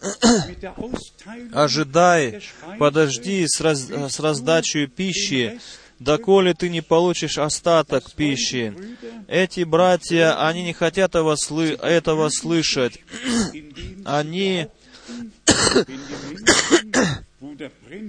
«Ожидай, 1.53 2.41
подожди 2.77 3.45
с, 3.47 3.61
раз, 3.61 3.89
с 3.89 4.19
раздачей 4.19 4.87
пищи, 4.87 5.61
доколе 5.97 6.53
ты 6.53 6.67
не 6.69 6.81
получишь 6.81 7.37
остаток 7.37 8.11
пищи». 8.11 8.73
Эти 9.29 9.63
братья, 9.63 10.45
они 10.45 10.63
не 10.63 10.73
хотят 10.73 11.11
этого, 11.11 11.37
сlı 11.37 11.67
этого 11.81 12.27
слышать. 12.29 12.99
Они 14.03 14.67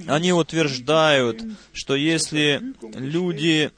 они 0.07 0.33
утверждают, 0.33 1.43
что 1.73 1.95
если 1.97 2.63
люди 2.95 3.71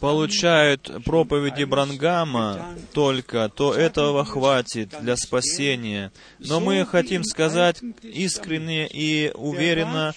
получают 0.00 0.90
проповеди 1.04 1.64
Брангама 1.64 2.76
только, 2.92 3.50
то 3.54 3.74
этого 3.74 4.24
хватит 4.24 4.94
для 5.00 5.16
спасения. 5.16 6.12
Но 6.38 6.60
мы 6.60 6.86
хотим 6.86 7.24
сказать 7.24 7.80
искренне 8.02 8.88
и 8.88 9.30
уверенно, 9.34 10.14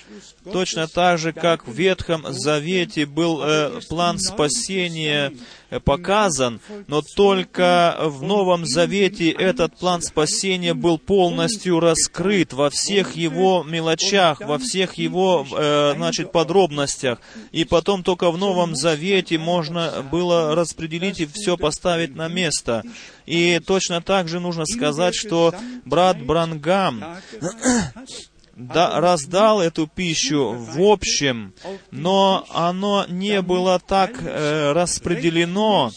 точно 0.51 0.87
так 0.87 1.19
же, 1.19 1.33
как 1.33 1.67
в 1.67 1.73
Ветхом 1.73 2.25
Завете 2.29 3.05
был 3.05 3.41
э, 3.43 3.81
план 3.89 4.19
спасения 4.19 5.33
показан, 5.79 6.59
но 6.87 7.01
только 7.15 7.97
в 8.01 8.23
Новом 8.23 8.65
Завете 8.65 9.31
этот 9.31 9.77
план 9.77 10.01
спасения 10.01 10.73
был 10.73 10.97
полностью 10.97 11.79
раскрыт 11.79 12.53
во 12.53 12.69
всех 12.69 13.15
его 13.15 13.63
мелочах, 13.63 14.41
во 14.41 14.57
всех 14.57 14.95
его, 14.95 15.45
э, 15.51 15.93
значит, 15.95 16.31
подробностях. 16.31 17.19
И 17.51 17.65
потом 17.65 18.03
только 18.03 18.31
в 18.31 18.37
Новом 18.37 18.75
Завете 18.75 19.37
можно 19.37 20.05
было 20.11 20.55
распределить 20.55 21.19
и 21.19 21.25
все 21.25 21.57
поставить 21.57 22.15
на 22.15 22.27
место. 22.27 22.83
И 23.25 23.59
точно 23.65 24.01
так 24.01 24.27
же 24.27 24.39
нужно 24.39 24.65
сказать, 24.65 25.15
что 25.15 25.53
брат 25.85 26.21
Брангам 26.21 27.03
да, 28.55 28.99
раздал 28.99 29.61
эту 29.61 29.87
пищу 29.87 30.51
в 30.51 30.81
общем, 30.81 31.53
но 31.91 32.45
оно 32.49 33.05
не 33.07 33.41
было 33.41 33.79
так 33.79 34.21
э, 34.21 34.71
распределено 34.73 35.91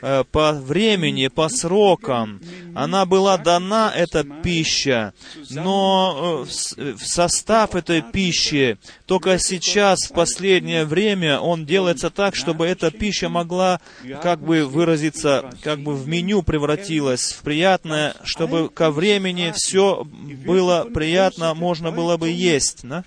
по 0.00 0.52
времени, 0.52 1.28
по 1.28 1.48
срокам. 1.48 2.40
Она 2.74 3.06
была 3.06 3.36
дана, 3.36 3.92
эта 3.94 4.24
пища, 4.24 5.12
но 5.50 6.44
э, 6.76 6.92
в 6.92 7.04
состав 7.04 7.74
этой 7.74 8.02
пищи 8.02 8.78
только 9.06 9.38
сейчас, 9.38 10.04
в 10.08 10.12
последнее 10.12 10.84
время, 10.84 11.40
он 11.40 11.66
делается 11.66 12.10
так, 12.10 12.36
чтобы 12.36 12.66
эта 12.66 12.90
пища 12.90 13.28
могла, 13.28 13.80
как 14.22 14.40
бы 14.40 14.64
выразиться, 14.64 15.50
как 15.62 15.80
бы 15.80 15.94
в 15.94 16.06
меню 16.06 16.42
превратилась, 16.42 17.32
в 17.32 17.42
приятное, 17.42 18.14
чтобы 18.22 18.68
ко 18.68 18.90
времени 18.90 19.52
все 19.54 20.04
было 20.04 20.86
приятно, 20.92 21.54
можно 21.54 21.90
было 21.90 22.16
бы 22.16 22.30
есть. 22.30 22.80
Да? 22.82 23.04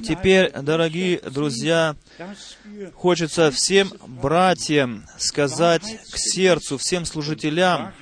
Теперь, 0.00 0.50
дорогие 0.52 1.18
друзья, 1.18 1.96
хочется 2.94 3.50
всем 3.50 3.92
братьям 4.06 5.04
сказать 5.18 5.82
к 6.10 6.16
сердцу, 6.16 6.78
всем 6.78 7.04
служителям, 7.04 7.92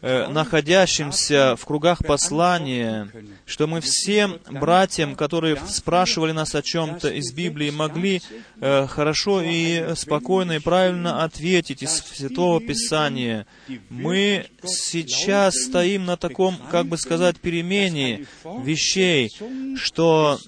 э, 0.00 0.28
находящимся 0.28 1.56
в 1.56 1.64
кругах 1.64 1.98
послания, 2.06 3.10
что 3.46 3.66
мы 3.66 3.80
всем 3.80 4.38
братьям, 4.50 5.16
которые 5.16 5.58
спрашивали 5.66 6.32
нас 6.32 6.54
о 6.54 6.62
чем-то 6.62 7.08
из 7.08 7.32
Библии, 7.32 7.70
могли 7.70 8.22
э, 8.60 8.86
хорошо 8.86 9.42
и 9.42 9.94
спокойно 9.96 10.52
и 10.52 10.58
правильно 10.58 11.24
ответить 11.24 11.82
из 11.82 11.90
Святого 11.90 12.60
Писания. 12.60 13.46
Мы 13.88 14.46
сейчас 14.64 15.54
стоим 15.54 16.04
на 16.04 16.16
таком, 16.16 16.56
как 16.70 16.86
бы 16.86 16.96
сказать, 16.98 17.40
перемене 17.40 18.26
вещей, 18.44 19.30
что 19.76 20.38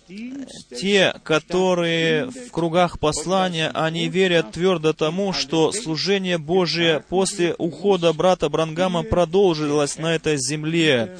те, 0.70 0.84
которые 1.23 2.27
в 2.27 2.51
кругах 2.51 2.99
послания, 2.99 3.70
они 3.75 4.09
верят 4.09 4.53
твердо 4.53 4.92
тому, 4.92 5.33
что 5.33 5.73
служение 5.73 6.38
Божие 6.38 7.01
после 7.09 7.55
ухода 7.57 8.12
брата 8.12 8.49
Брангама 8.49 9.03
продолжилось 9.03 9.99
на 9.99 10.14
этой 10.14 10.37
земле. 10.37 11.18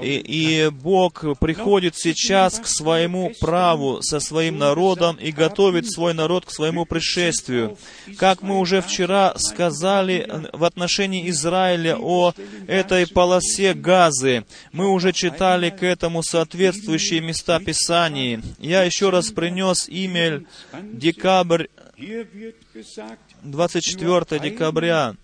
И, 0.00 0.18
и 0.18 0.70
Бог 0.70 1.24
приходит 1.40 1.96
сейчас 1.96 2.60
к 2.60 2.66
своему 2.66 3.32
праву 3.40 4.02
со 4.02 4.20
своим 4.20 4.56
народом 4.56 5.16
и 5.16 5.32
готовит 5.32 5.90
свой 5.90 6.14
народ 6.14 6.44
к 6.46 6.50
своему 6.50 6.86
пришествию. 6.86 7.76
Как 8.16 8.42
мы 8.42 8.58
уже 8.58 8.82
вчера 8.82 9.34
сказали 9.36 10.48
в 10.52 10.64
отношении 10.64 11.28
Израиля 11.30 11.96
о 11.98 12.32
этой 12.68 13.06
полосе 13.06 13.74
газы, 13.74 14.44
мы 14.72 14.88
уже 14.88 15.12
читали 15.12 15.70
к 15.70 15.82
этому 15.82 16.22
соответствующие 16.22 17.20
места 17.20 17.58
Писаний. 17.58 18.40
Я 18.58 18.84
еще 18.84 19.10
раз 19.10 19.30
принес 19.32 19.88
имя 19.88 20.44
декабрь 20.92 21.66
24 23.42 24.40
декабря 24.40 25.14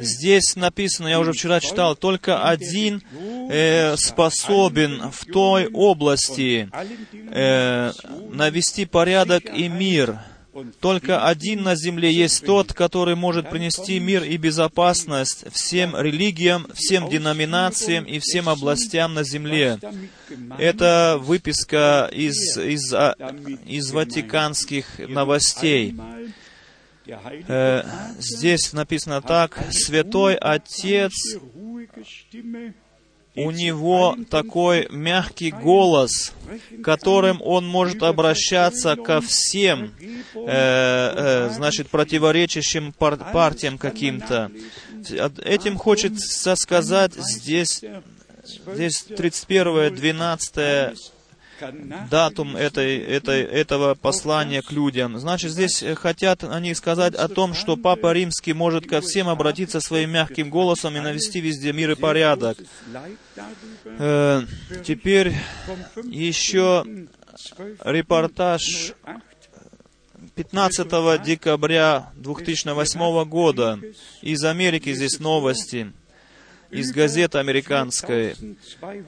Здесь 0.00 0.56
написано, 0.56 1.06
я 1.06 1.20
уже 1.20 1.32
вчера 1.32 1.60
читал, 1.60 1.94
только 1.94 2.48
один 2.48 3.02
э, 3.48 3.96
способен 3.96 5.10
в 5.12 5.24
той 5.26 5.68
области 5.68 6.68
э, 7.12 7.92
навести 8.32 8.84
порядок 8.86 9.44
и 9.54 9.68
мир. 9.68 10.18
Только 10.80 11.26
один 11.26 11.62
на 11.62 11.74
земле 11.74 12.12
есть 12.12 12.44
тот, 12.46 12.72
который 12.72 13.16
может 13.16 13.50
принести 13.50 13.98
мир 13.98 14.22
и 14.22 14.36
безопасность 14.36 15.44
всем 15.52 15.96
религиям, 15.96 16.66
всем 16.74 17.08
деноминациям 17.08 18.04
и 18.04 18.18
всем 18.20 18.48
областям 18.48 19.14
на 19.14 19.24
земле. 19.24 19.78
Это 20.58 21.18
выписка 21.20 22.08
из, 22.12 22.56
из, 22.56 22.92
а, 22.92 23.16
из 23.66 23.90
ватиканских 23.90 24.98
новостей. 24.98 25.94
Э, 27.06 27.82
здесь 28.18 28.72
написано 28.72 29.20
так, 29.20 29.58
«Святой 29.70 30.36
Отец, 30.36 31.12
у 33.36 33.50
него 33.50 34.16
такой 34.30 34.86
мягкий 34.90 35.50
голос, 35.50 36.32
которым 36.82 37.42
он 37.42 37.66
может 37.66 38.02
обращаться 38.02 38.96
ко 38.96 39.20
всем, 39.20 39.92
э, 40.00 40.10
э, 40.34 41.50
значит, 41.52 41.88
противоречащим 41.88 42.92
пар 42.92 43.16
партиям 43.16 43.76
каким-то. 43.76 44.50
Этим 45.44 45.76
хочется 45.76 46.54
сказать 46.56 47.12
здесь, 47.14 47.82
здесь 48.66 49.02
31, 49.02 49.94
12 49.94 51.13
датум 52.10 52.56
этой, 52.56 52.98
этой, 52.98 53.42
этого 53.42 53.94
послания 53.94 54.62
к 54.62 54.72
людям. 54.72 55.18
Значит, 55.18 55.52
здесь 55.52 55.82
э, 55.82 55.94
хотят 55.94 56.44
они 56.44 56.74
сказать 56.74 57.14
о 57.14 57.28
том, 57.28 57.54
что 57.54 57.76
Папа 57.76 58.12
Римский 58.12 58.52
может 58.52 58.86
ко 58.86 59.00
всем 59.00 59.28
обратиться 59.28 59.80
своим 59.80 60.10
мягким 60.10 60.50
голосом 60.50 60.96
и 60.96 61.00
навести 61.00 61.40
везде 61.40 61.72
мир 61.72 61.92
и 61.92 61.94
порядок. 61.94 62.58
Э, 63.84 64.42
теперь 64.84 65.34
еще 66.04 66.84
репортаж 67.84 68.94
15 70.34 71.22
декабря 71.22 72.10
2008 72.16 73.24
года 73.24 73.78
из 74.22 74.44
Америки 74.44 74.92
здесь 74.94 75.20
новости 75.20 75.92
из 76.74 76.92
газеты 76.92 77.38
американской. 77.38 78.34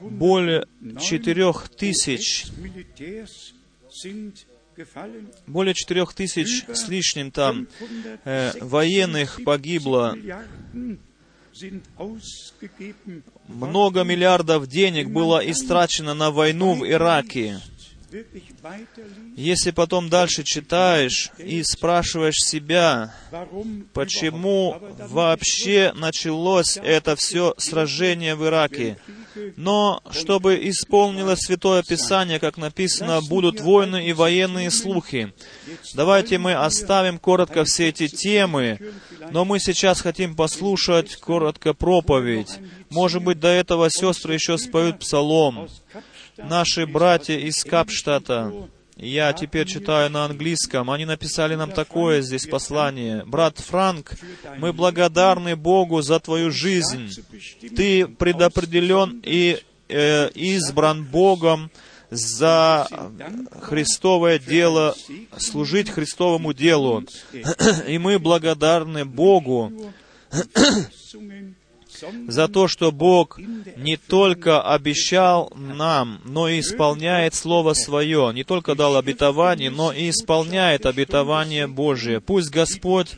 Более 0.01 0.65
четырех 0.99 1.69
тысяч 1.69 2.47
более 5.47 5.73
четырех 5.73 6.13
тысяч 6.13 6.65
с 6.67 6.87
лишним 6.87 7.31
там 7.31 7.67
э, 8.25 8.51
военных 8.61 9.43
погибло. 9.43 10.15
Много 13.47 14.03
миллиардов 14.03 14.67
денег 14.67 15.09
было 15.09 15.39
истрачено 15.39 16.13
на 16.13 16.29
войну 16.29 16.75
в 16.75 16.87
Ираке. 16.87 17.59
Если 19.35 19.71
потом 19.71 20.09
дальше 20.09 20.43
читаешь 20.43 21.29
и 21.37 21.61
спрашиваешь 21.63 22.37
себя, 22.37 23.13
почему 23.93 24.77
вообще 25.09 25.91
началось 25.93 26.77
это 26.77 27.15
все 27.17 27.53
сражение 27.57 28.35
в 28.35 28.45
Ираке, 28.45 28.97
но 29.57 30.01
чтобы 30.11 30.69
исполнилось 30.69 31.39
Святое 31.39 31.83
Писание, 31.83 32.39
как 32.39 32.57
написано, 32.57 33.21
будут 33.21 33.59
войны 33.59 34.07
и 34.07 34.13
военные 34.13 34.71
слухи. 34.71 35.33
Давайте 35.93 36.37
мы 36.37 36.53
оставим 36.53 37.19
коротко 37.19 37.65
все 37.65 37.89
эти 37.89 38.07
темы, 38.07 38.79
но 39.31 39.43
мы 39.43 39.59
сейчас 39.59 39.99
хотим 39.99 40.35
послушать 40.35 41.17
коротко 41.17 41.73
проповедь. 41.73 42.57
Может 42.89 43.21
быть, 43.21 43.39
до 43.39 43.49
этого 43.49 43.89
сестры 43.89 44.35
еще 44.35 44.57
споют 44.57 44.99
псалом 44.99 45.67
наши 46.37 46.85
братья 46.85 47.37
из 47.37 47.63
Капштата, 47.63 48.53
я 48.95 49.31
теперь 49.33 49.67
читаю 49.67 50.09
на 50.09 50.25
английском, 50.25 50.89
они 50.89 51.05
написали 51.05 51.55
нам 51.55 51.71
такое 51.71 52.21
здесь 52.21 52.47
послание. 52.47 53.23
Брат 53.25 53.59
Франк, 53.59 54.13
мы 54.57 54.73
благодарны 54.73 55.55
Богу 55.55 56.01
за 56.01 56.19
твою 56.19 56.51
жизнь. 56.51 57.11
Ты 57.75 58.07
предопределен 58.07 59.21
и 59.23 59.59
э, 59.89 60.29
избран 60.29 61.05
Богом 61.05 61.69
за 62.09 62.87
Христовое 63.61 64.39
дело, 64.39 64.95
служить 65.37 65.89
Христовому 65.89 66.53
делу. 66.53 67.03
И 67.87 67.97
мы 67.97 68.17
благодарны 68.17 69.05
Богу 69.05 69.71
за 72.27 72.47
то, 72.47 72.67
что 72.67 72.91
Бог 72.91 73.39
не 73.77 73.97
только 73.97 74.61
обещал 74.61 75.51
нам, 75.55 76.21
но 76.25 76.49
и 76.49 76.59
исполняет 76.59 77.33
Слово 77.35 77.73
Свое, 77.73 78.31
не 78.33 78.43
только 78.43 78.75
дал 78.75 78.97
обетование, 78.97 79.69
но 79.69 79.91
и 79.91 80.09
исполняет 80.09 80.85
обетование 80.85 81.67
Божие. 81.67 82.21
Пусть 82.21 82.49
Господь 82.49 83.15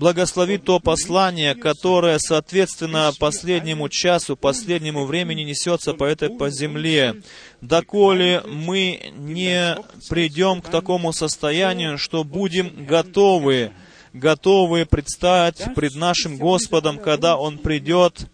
благословит 0.00 0.64
то 0.64 0.80
послание, 0.80 1.54
которое, 1.54 2.18
соответственно, 2.18 3.12
последнему 3.18 3.88
часу, 3.90 4.34
последнему 4.34 5.04
времени 5.04 5.42
несется 5.42 5.92
по 5.92 6.04
этой 6.04 6.30
по 6.30 6.48
земле. 6.48 7.22
Доколе 7.60 8.42
мы 8.46 9.12
не 9.14 9.76
придем 10.08 10.62
к 10.62 10.70
такому 10.70 11.12
состоянию, 11.12 11.98
что 11.98 12.24
будем 12.24 12.86
готовы 12.86 13.72
готовы 14.12 14.86
предстать 14.86 15.74
пред 15.74 15.94
нашим 15.94 16.36
Господом, 16.36 16.98
когда 16.98 17.36
Он 17.36 17.58
придет 17.58 18.28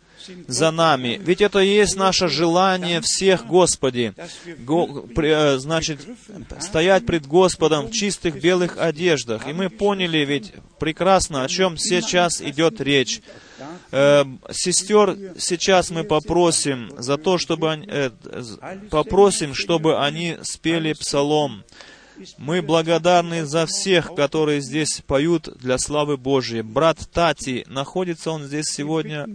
за 0.46 0.70
нами. 0.70 1.20
Ведь 1.22 1.40
это 1.40 1.60
и 1.60 1.68
есть 1.68 1.96
наше 1.96 2.28
желание 2.28 3.00
всех, 3.00 3.46
Господи. 3.46 4.14
Го, 4.58 5.06
при, 5.14 5.30
э, 5.30 5.58
значит, 5.58 6.00
стоять 6.60 7.06
пред 7.06 7.26
Господом 7.26 7.86
в 7.86 7.92
чистых 7.92 8.40
белых 8.40 8.78
одеждах. 8.78 9.46
И 9.48 9.52
мы 9.52 9.70
поняли 9.70 10.18
ведь 10.18 10.52
прекрасно, 10.78 11.44
о 11.44 11.48
чем 11.48 11.76
сейчас 11.76 12.40
идет 12.40 12.80
речь. 12.80 13.20
Э, 13.92 14.24
сестер 14.50 15.16
сейчас 15.38 15.90
мы 15.90 16.04
попросим 16.04 16.90
за 16.98 17.16
то, 17.18 17.38
чтобы 17.38 17.72
они, 17.72 17.86
э, 17.88 18.10
попросим, 18.90 19.54
чтобы 19.54 20.02
они 20.04 20.38
спели 20.42 20.92
псалом. 20.92 21.64
Мы 22.38 22.62
благодарны 22.62 23.44
за 23.44 23.66
всех, 23.66 24.14
которые 24.14 24.60
здесь 24.60 25.02
поют 25.06 25.48
для 25.58 25.78
славы 25.78 26.16
Божьей. 26.16 26.62
Брат 26.62 26.98
Тати, 27.12 27.64
находится 27.68 28.30
он 28.30 28.44
здесь 28.44 28.66
сегодня? 28.66 29.26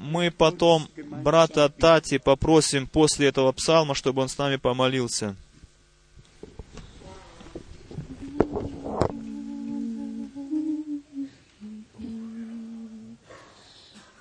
Мы 0.00 0.30
потом 0.30 0.88
брата 1.22 1.68
Тати 1.68 2.18
попросим 2.18 2.86
после 2.86 3.28
этого 3.28 3.52
псалма, 3.52 3.94
чтобы 3.94 4.22
он 4.22 4.28
с 4.28 4.38
нами 4.38 4.56
помолился. 4.56 5.36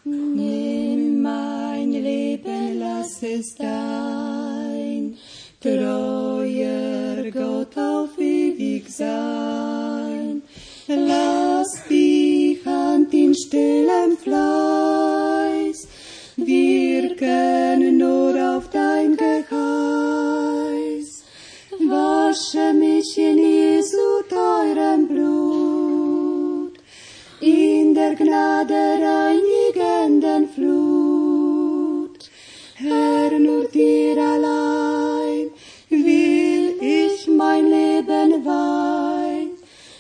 Nimm 0.10 1.22
mein 1.22 1.91
Leben, 1.91 2.80
lass 2.80 3.22
es 3.22 3.56
dein 3.56 4.37
treuer 5.75 7.32
Gott 7.32 7.77
auf 7.77 8.17
ewig 8.17 8.89
sein. 8.89 10.41
Lass 10.88 11.84
die 11.89 12.60
Hand 12.65 13.13
in 13.13 13.36
stillem 13.36 14.17
Fleiß 14.17 15.88
wirken 16.38 17.97
nur 17.97 18.34
auf 18.56 18.69
dein 18.69 19.17
Geheiß. 19.17 19.47
Wasche 21.80 22.73
mich 22.73 23.17
in 23.17 23.38
Jesu 23.38 24.23
teurem 24.30 25.08
Blut, 25.08 26.73
in 27.41 27.93
der 27.93 28.15
Gnade 28.15 28.99
reinigenden 29.01 30.47
Flut. 30.49 32.30
Herr, 32.75 33.39
nur 33.39 33.65
dir 33.65 34.17
allein 34.17 34.66
Leben 38.28 38.46
weihen. 38.46 39.50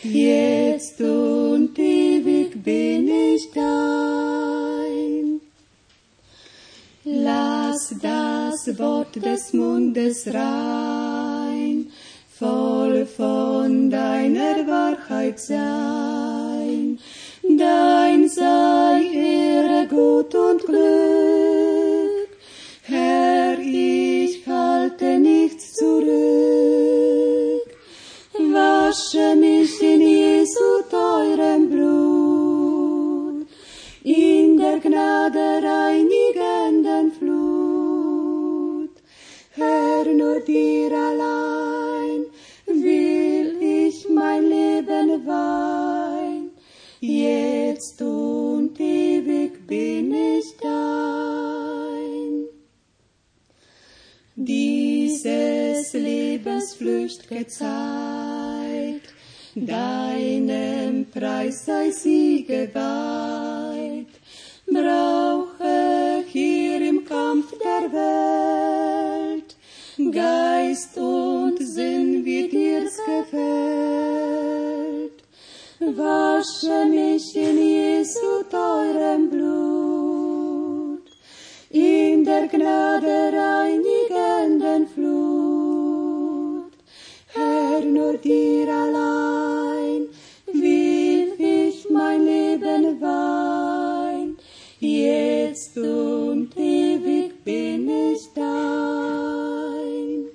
Jetzt 0.03 1.01
und 1.01 1.77
ewig 1.77 2.63
bin 2.63 3.07
ich 3.07 3.49
dein. 3.51 5.41
Lass 7.03 7.95
das 8.01 8.77
Wort 8.79 9.15
des 9.15 9.53
Mundes 9.53 10.27
rein, 10.27 11.87
voll 12.37 13.05
von 13.05 13.89
deiner 13.89 14.67
Wahrheit 14.67 15.39
sein. 15.39 16.99
Dein 17.43 18.27
sei 18.27 19.03
Ehre, 19.13 19.87
Gut 19.87 20.35
und 20.35 20.65
Glück. 20.65 21.06
Lebens 56.47 56.75
flücht'ge 56.75 57.45
Zeit, 57.47 59.01
deinem 59.53 61.05
Preis 61.11 61.65
sei 61.65 61.91
sie 61.91 62.45
geweiht. 62.45 64.13
Brauche 64.65 66.23
hier 66.27 66.81
im 66.87 67.03
Kampf 67.03 67.53
der 67.59 67.91
Welt 67.91 69.55
Geist 69.97 70.97
und 70.97 71.57
Sinn, 71.59 72.23
wie 72.23 72.47
dir's 72.47 72.97
gefällt. 73.05 73.37
Wasche 75.79 76.85
mich 76.85 77.35
in 77.35 77.57
Jesu 77.57 78.43
teurem 78.49 79.29
Blut, 79.29 81.07
in 81.71 82.23
der 82.23 82.47
Gnade 82.47 83.33
reinigenden 83.33 83.86
nur 88.07 88.17
dir 88.17 88.67
allein 88.73 90.07
will 90.53 91.33
ich 91.37 91.89
mein 91.89 92.23
Leben 92.23 93.01
weihen. 93.01 94.37
Jetzt 94.79 95.77
und 95.77 96.55
ewig 96.55 97.43
bin 97.43 97.89
ich 97.89 98.21
dein. 98.33 100.27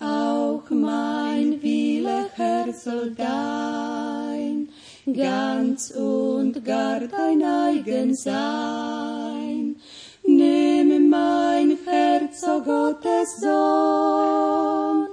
Auch 0.00 0.68
mein 0.70 1.62
Wille, 1.62 2.26
Herr, 2.36 2.72
soll 2.72 3.10
dein, 3.10 4.68
ganz 5.12 5.90
und 5.90 6.64
gar 6.64 7.00
dein 7.00 7.42
eigen 7.42 8.14
sein. 8.14 9.76
Nimm 10.24 11.10
mein 11.10 11.76
Herz, 11.84 12.44
o 12.44 12.60
Gottes 12.60 13.40
Sohn, 13.40 15.08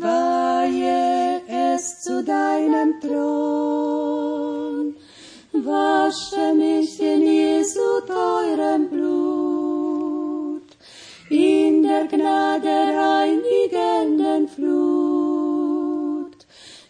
weihe 0.00 1.42
es 1.48 2.00
zu 2.00 2.22
deinem 2.22 3.00
Thron. 3.00 4.94
Wasche 5.52 6.54
mich 6.54 7.00
in 7.00 7.22
Jesu 7.22 8.00
teurem 8.06 8.88
Blut, 8.88 10.62
in 11.28 11.82
der 11.82 12.06
Gnade 12.06 12.94
reinigenden 13.04 14.48
Flut. 14.48 16.36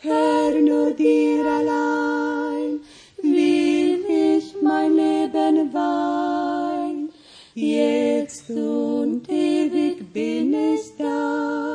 Herr, 0.00 0.60
nur 0.60 0.92
dir 0.92 1.44
allein 1.44 2.80
will 3.22 4.04
ich 4.08 4.54
mein 4.62 4.94
Leben 4.94 5.72
weihen. 5.74 7.10
Jetzt 7.54 8.48
und 8.50 9.28
ewig 9.28 10.12
bin 10.12 10.54
ich 10.54 10.96
dein. 10.96 11.69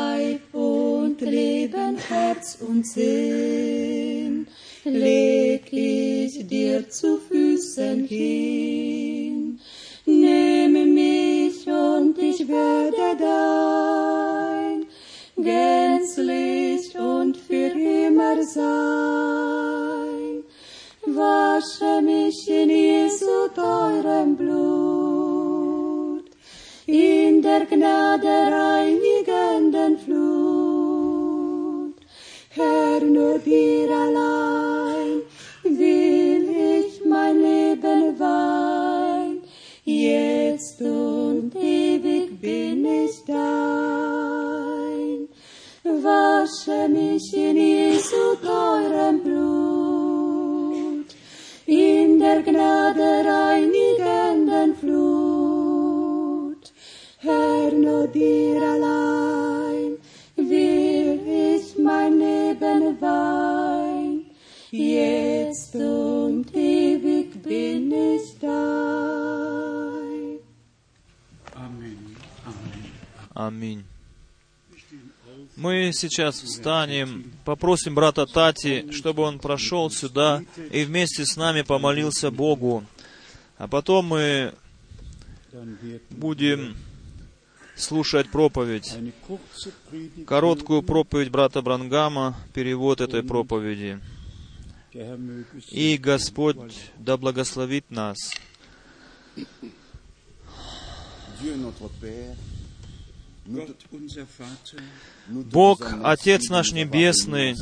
Leib 0.00 0.54
und 0.54 1.20
Leben, 1.20 1.96
Herz 2.08 2.58
und 2.66 2.86
Sinn, 2.86 4.46
leg 4.84 5.64
ich 5.72 6.46
dir 6.46 6.88
zu 6.88 7.18
Füßen 7.28 8.04
hin. 8.04 9.60
Nehme 10.06 10.82
mich 10.86 11.66
und 11.66 12.14
ich 12.18 12.40
werde 12.48 13.08
dein, 13.28 14.78
gänzlich 15.36 16.86
und 16.98 17.36
für 17.36 17.72
immer 18.06 18.42
sein. 18.58 20.34
Wasche 21.06 21.92
mich 22.02 22.48
in 22.48 22.70
Jesu 22.70 23.34
teurem 23.54 24.36
Blut, 24.36 25.09
in 26.90 27.40
der 27.40 27.66
Gnade 27.66 28.26
reinigenden 28.26 29.96
Flut. 29.98 31.94
Herr, 32.50 33.00
nur 33.00 33.38
dir 33.38 33.90
allein 33.90 35.22
will 35.62 36.48
ich 36.80 37.04
mein 37.04 37.40
Leben 37.40 38.18
weihen. 38.18 39.42
Jetzt 39.84 40.80
und 40.80 41.54
ewig 41.54 42.40
bin 42.40 42.84
ich 42.84 43.22
dein. 43.24 45.28
Wasche 45.84 46.88
mich 46.88 47.32
in 47.34 47.56
Jesu 47.56 48.34
teurem 48.42 49.22
Blut, 49.22 51.06
in 51.66 52.18
der 52.18 52.42
Gnade 52.42 53.09
dir 58.06 58.62
allein 58.62 59.98
will 60.36 61.20
ich 61.26 61.78
mein 61.78 62.18
Leben 62.18 63.00
weihen. 63.00 64.26
Jetzt 64.70 65.74
und 65.74 66.54
ewig 66.54 67.42
bin 67.42 67.92
ich 67.92 68.38
dein. 68.40 70.38
Amen. 71.54 72.16
Amen. 72.46 72.82
Аминь. 73.34 73.84
Мы 75.56 75.90
сейчас 75.92 76.40
встанем, 76.40 77.32
попросим 77.44 77.94
брата 77.94 78.24
Тати, 78.24 78.90
чтобы 78.92 79.24
он 79.24 79.38
прошел 79.38 79.90
сюда 79.90 80.42
и 80.70 80.84
вместе 80.84 81.26
с 81.26 81.36
нами 81.36 81.62
помолился 81.62 82.30
Богу. 82.30 82.84
А 83.58 83.68
потом 83.68 84.06
мы 84.06 84.54
будем 86.10 86.76
слушать 87.80 88.30
проповедь. 88.30 88.92
Короткую 90.26 90.82
проповедь 90.82 91.30
брата 91.30 91.62
Брангама, 91.62 92.36
перевод 92.54 93.00
этой 93.00 93.22
проповеди. 93.22 94.00
И 95.70 95.96
Господь 95.96 96.56
да 96.98 97.16
благословит 97.16 97.90
нас. 97.90 98.16
Бог, 105.26 105.82
Отец 106.02 106.48
наш 106.50 106.72
Небесный, 106.72 107.56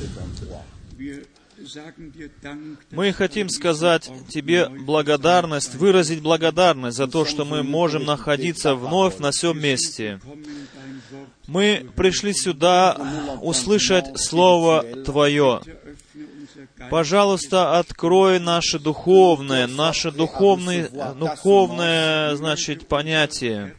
Мы 2.90 3.12
хотим 3.12 3.48
сказать 3.48 4.10
Тебе 4.28 4.68
благодарность, 4.68 5.74
выразить 5.74 6.22
благодарность 6.22 6.96
за 6.96 7.06
то, 7.06 7.24
что 7.24 7.44
мы 7.44 7.62
можем 7.62 8.04
находиться 8.04 8.74
вновь 8.74 9.18
на 9.18 9.30
всем 9.30 9.60
месте. 9.60 10.20
Мы 11.46 11.88
пришли 11.96 12.32
сюда 12.32 12.96
услышать 13.40 14.18
Слово 14.18 14.82
Твое. 15.04 15.60
Пожалуйста, 16.90 17.78
открой 17.78 18.38
наше 18.38 18.78
духовное, 18.78 19.66
наше 19.66 20.10
духовное, 20.10 20.88
духовное, 20.88 22.36
значит, 22.36 22.86
понятие. 22.86 23.74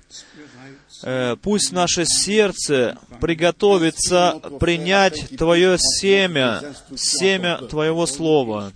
Э, 1.04 1.36
Пусть 1.42 1.72
наше 1.72 2.06
сердце 2.06 2.98
приготовится 3.22 4.40
принять 4.60 5.38
Твое 5.38 5.78
семя, 5.78 6.62
семя 6.96 7.58
Твоего 7.58 8.06
Слова. 8.06 8.72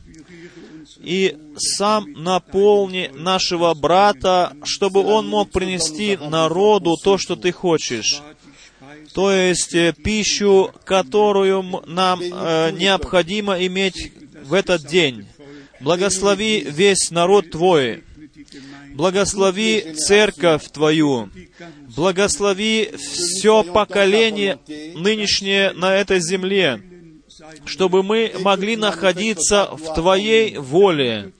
И 1.01 1.36
сам 1.57 2.13
наполни 2.13 3.12
нашего 3.13 3.73
брата, 3.73 4.55
чтобы 4.63 5.03
он 5.03 5.27
мог 5.27 5.51
принести 5.51 6.17
народу 6.17 6.95
то, 7.03 7.17
что 7.17 7.36
Ты 7.36 7.51
хочешь. 7.51 8.21
То 9.13 9.31
есть 9.31 9.75
э, 9.75 9.93
пищу, 9.93 10.71
которую 10.86 11.83
нам 11.88 12.21
э, 12.21 12.71
необходимо 12.71 13.63
иметь 13.65 14.13
в 14.43 14.53
этот 14.53 14.88
день. 14.88 15.25
Благослови 15.81 16.62
весь 16.62 17.12
народ 17.12 17.51
Твой. 17.51 18.03
Благослови 18.93 19.93
церковь 19.95 20.69
Твою. 20.71 21.29
Благослови 21.95 22.91
все 22.97 23.63
поколение 23.63 24.60
нынешнее 24.95 25.71
на 25.73 25.95
этой 25.95 26.19
земле, 26.19 26.82
чтобы 27.65 28.03
мы 28.03 28.34
могли 28.39 28.75
находиться 28.75 29.69
в 29.71 29.95
Твоей 29.95 30.58
воле, 30.58 31.32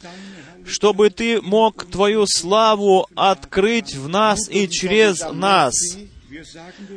чтобы 0.66 1.10
Ты 1.10 1.42
мог 1.42 1.86
Твою 1.86 2.26
славу 2.28 3.08
открыть 3.16 3.96
в 3.96 4.08
нас 4.08 4.50
и 4.50 4.68
через 4.68 5.22
нас. 5.32 5.76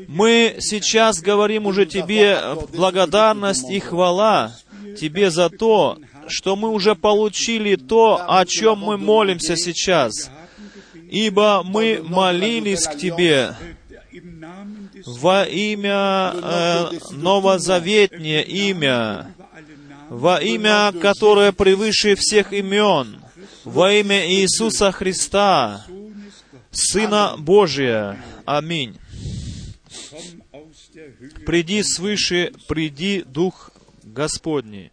Мы 0.08 0.56
сейчас 0.60 1.20
говорим 1.20 1.66
уже 1.66 1.86
Тебе 1.86 2.40
благодарность 2.72 3.70
и 3.70 3.78
хвала 3.78 4.56
Тебе 4.98 5.30
за 5.30 5.50
то, 5.50 5.98
что 6.28 6.56
мы 6.56 6.70
уже 6.70 6.94
получили 6.94 7.76
то, 7.76 8.24
о 8.26 8.44
чем 8.46 8.78
мы 8.78 8.96
молимся 8.96 9.56
сейчас. 9.56 10.30
Ибо 11.10 11.62
мы 11.64 12.02
молились 12.02 12.86
к 12.86 12.96
Тебе 12.96 13.54
во 15.04 15.44
имя 15.44 16.32
э, 16.34 16.90
новозаветнее 17.12 18.42
имя, 18.44 19.34
во 20.08 20.40
имя, 20.40 20.92
которое 20.92 21.52
превыше 21.52 22.14
всех 22.16 22.52
имен, 22.52 23.20
во 23.64 23.92
имя 23.92 24.28
Иисуса 24.28 24.90
Христа, 24.92 25.84
Сына 26.70 27.36
Божия. 27.38 28.18
Аминь. 28.44 28.98
Приди 31.44 31.82
свыше, 31.82 32.52
приди 32.68 33.22
Дух 33.22 33.70
Господний. 34.02 34.90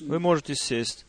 Вы 0.00 0.18
можете 0.20 0.54
сесть. 0.54 1.06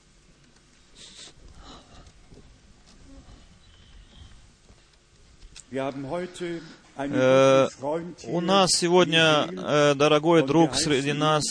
У 8.28 8.42
нас 8.42 8.72
сегодня 8.72 9.48
э, 9.52 9.94
дорогой 9.96 10.42
друг 10.42 10.74
среди 10.74 11.14
нас, 11.14 11.44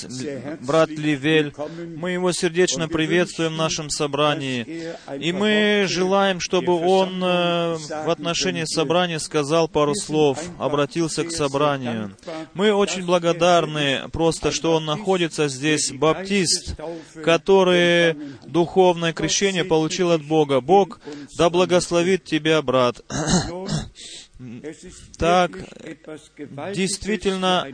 брат 0.60 0.88
Ливель. 0.88 1.54
Мы 1.96 2.12
его 2.12 2.32
сердечно 2.32 2.88
приветствуем 2.88 3.52
в 3.52 3.56
нашем 3.56 3.88
собрании. 3.88 4.94
И 5.20 5.30
мы 5.30 5.84
желаем, 5.88 6.40
чтобы 6.40 6.72
он 6.72 7.22
э, 7.22 7.76
в 7.76 8.10
отношении 8.10 8.64
собрания 8.64 9.20
сказал 9.20 9.68
пару 9.68 9.94
слов, 9.94 10.42
обратился 10.58 11.22
к 11.22 11.30
собранию. 11.30 12.16
Мы 12.54 12.72
очень 12.72 13.06
благодарны 13.06 14.08
просто, 14.10 14.50
что 14.50 14.74
он 14.74 14.84
находится 14.84 15.46
здесь, 15.46 15.92
баптист, 15.92 16.74
который 17.24 18.16
духовное 18.46 19.12
крещение 19.12 19.62
получил 19.62 20.10
от 20.10 20.24
Бога. 20.24 20.60
Бог 20.60 20.98
да 21.38 21.50
благословит 21.50 22.24
тебя, 22.24 22.62
брат. 22.62 23.00
Так, 25.16 25.50
действительно, 26.74 27.66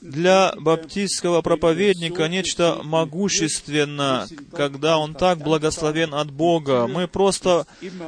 для 0.00 0.52
баптистского 0.58 1.42
проповедника 1.42 2.26
нечто 2.28 2.80
могущественно, 2.82 4.26
когда 4.52 4.98
он 4.98 5.14
так 5.14 5.38
благословен 5.38 6.14
от 6.14 6.30
Бога. 6.32 6.88
Мы 6.88 7.06
просто 7.06 7.66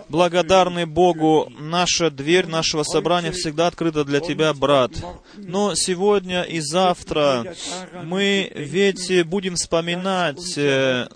благодарны 0.09 0.87
Богу. 0.87 1.53
Наша 1.59 2.11
дверь 2.11 2.47
нашего 2.47 2.83
собрания 2.83 3.31
всегда 3.31 3.69
открыта 3.69 4.05
для 4.05 4.21
тебя, 4.21 4.53
брат. 4.55 4.93
Но 5.37 5.75
сегодня 5.75 6.43
и 6.43 6.61
завтра 6.61 7.55
мы 8.03 8.51
ведь 8.55 9.25
будем 9.27 9.55
вспоминать 9.55 10.57
э, 10.57 11.07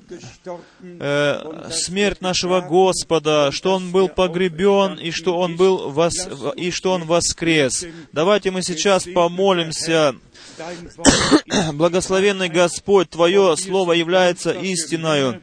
э, 0.83 1.71
смерть 1.73 2.21
нашего 2.21 2.61
Господа, 2.61 3.51
что 3.53 3.75
Он 3.75 3.91
был 3.91 4.09
погребен 4.09 4.95
и 4.95 5.11
что 5.11 5.39
Он 5.39 5.57
был 5.57 5.91
вос- 5.91 6.55
и 6.57 6.68
что 6.71 6.93
Он 6.93 7.05
воскрес. 7.05 7.87
Давайте 8.13 8.51
мы 8.51 8.63
сейчас 8.63 9.05
помолимся. 9.05 10.15
Благословенный 11.73 12.49
Господь, 12.49 13.11
Твое 13.11 13.57
Слово 13.57 13.93
является 13.93 14.53
истиною. 14.53 15.41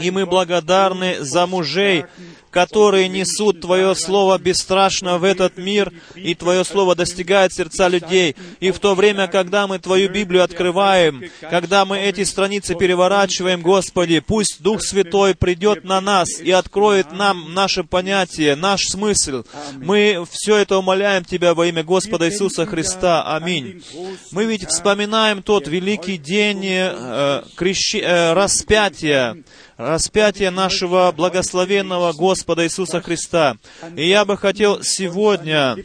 И 0.00 0.10
мы 0.10 0.26
благодарны 0.26 1.20
за 1.20 1.46
мужей, 1.46 2.04
которые 2.52 3.08
несут 3.08 3.62
Твое 3.62 3.94
Слово 3.94 4.38
бесстрашно 4.38 5.18
в 5.18 5.24
этот 5.24 5.56
мир, 5.56 5.92
и 6.14 6.34
Твое 6.34 6.64
Слово 6.64 6.94
достигает 6.94 7.52
сердца 7.52 7.88
людей. 7.88 8.36
И 8.60 8.70
в 8.70 8.78
то 8.78 8.94
время, 8.94 9.26
когда 9.26 9.66
мы 9.66 9.78
Твою 9.78 10.10
Библию 10.10 10.44
открываем, 10.44 11.24
когда 11.40 11.84
мы 11.84 11.98
эти 11.98 12.22
страницы 12.24 12.74
переворачиваем, 12.74 13.62
Господи, 13.62 14.20
пусть 14.20 14.62
Дух 14.62 14.82
Святой 14.82 15.34
придет 15.34 15.84
на 15.84 16.00
нас 16.00 16.40
и 16.40 16.50
откроет 16.50 17.12
нам 17.12 17.54
наше 17.54 17.84
понятие, 17.84 18.54
наш 18.54 18.82
смысл. 18.82 19.44
Мы 19.76 20.24
все 20.30 20.56
это 20.56 20.76
умоляем 20.76 21.24
Тебя 21.24 21.54
во 21.54 21.66
имя 21.66 21.82
Господа 21.82 22.28
Иисуса 22.28 22.66
Христа. 22.66 23.34
Аминь. 23.34 23.82
Мы 24.30 24.44
ведь 24.44 24.68
вспоминаем 24.68 25.42
тот 25.42 25.66
великий 25.68 26.18
день 26.18 26.62
э, 26.64 27.42
крещи, 27.56 27.96
э, 27.96 28.34
распятия, 28.34 29.42
распятия 29.88 30.50
нашего 30.50 31.12
благословенного 31.12 32.12
Господа 32.12 32.64
Иисуса 32.64 33.00
Христа. 33.00 33.56
И 33.96 34.08
я 34.08 34.24
бы 34.24 34.36
хотел 34.36 34.82
сегодня 34.82 35.76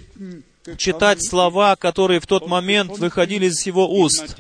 читать 0.78 1.26
слова, 1.26 1.76
которые 1.76 2.20
в 2.20 2.28
тот 2.28 2.48
момент 2.48 2.98
выходили 2.98 3.46
из 3.46 3.66
его 3.66 3.90
уст. 3.90 4.36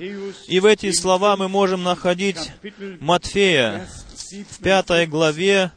И 0.47 0.59
в 0.59 0.65
эти 0.65 0.91
слова 0.91 1.37
мы 1.37 1.47
можем 1.47 1.83
находить 1.83 2.51
Матфея 2.99 3.87
в 4.49 4.61
пятой 4.61 5.07
главе, 5.07 5.71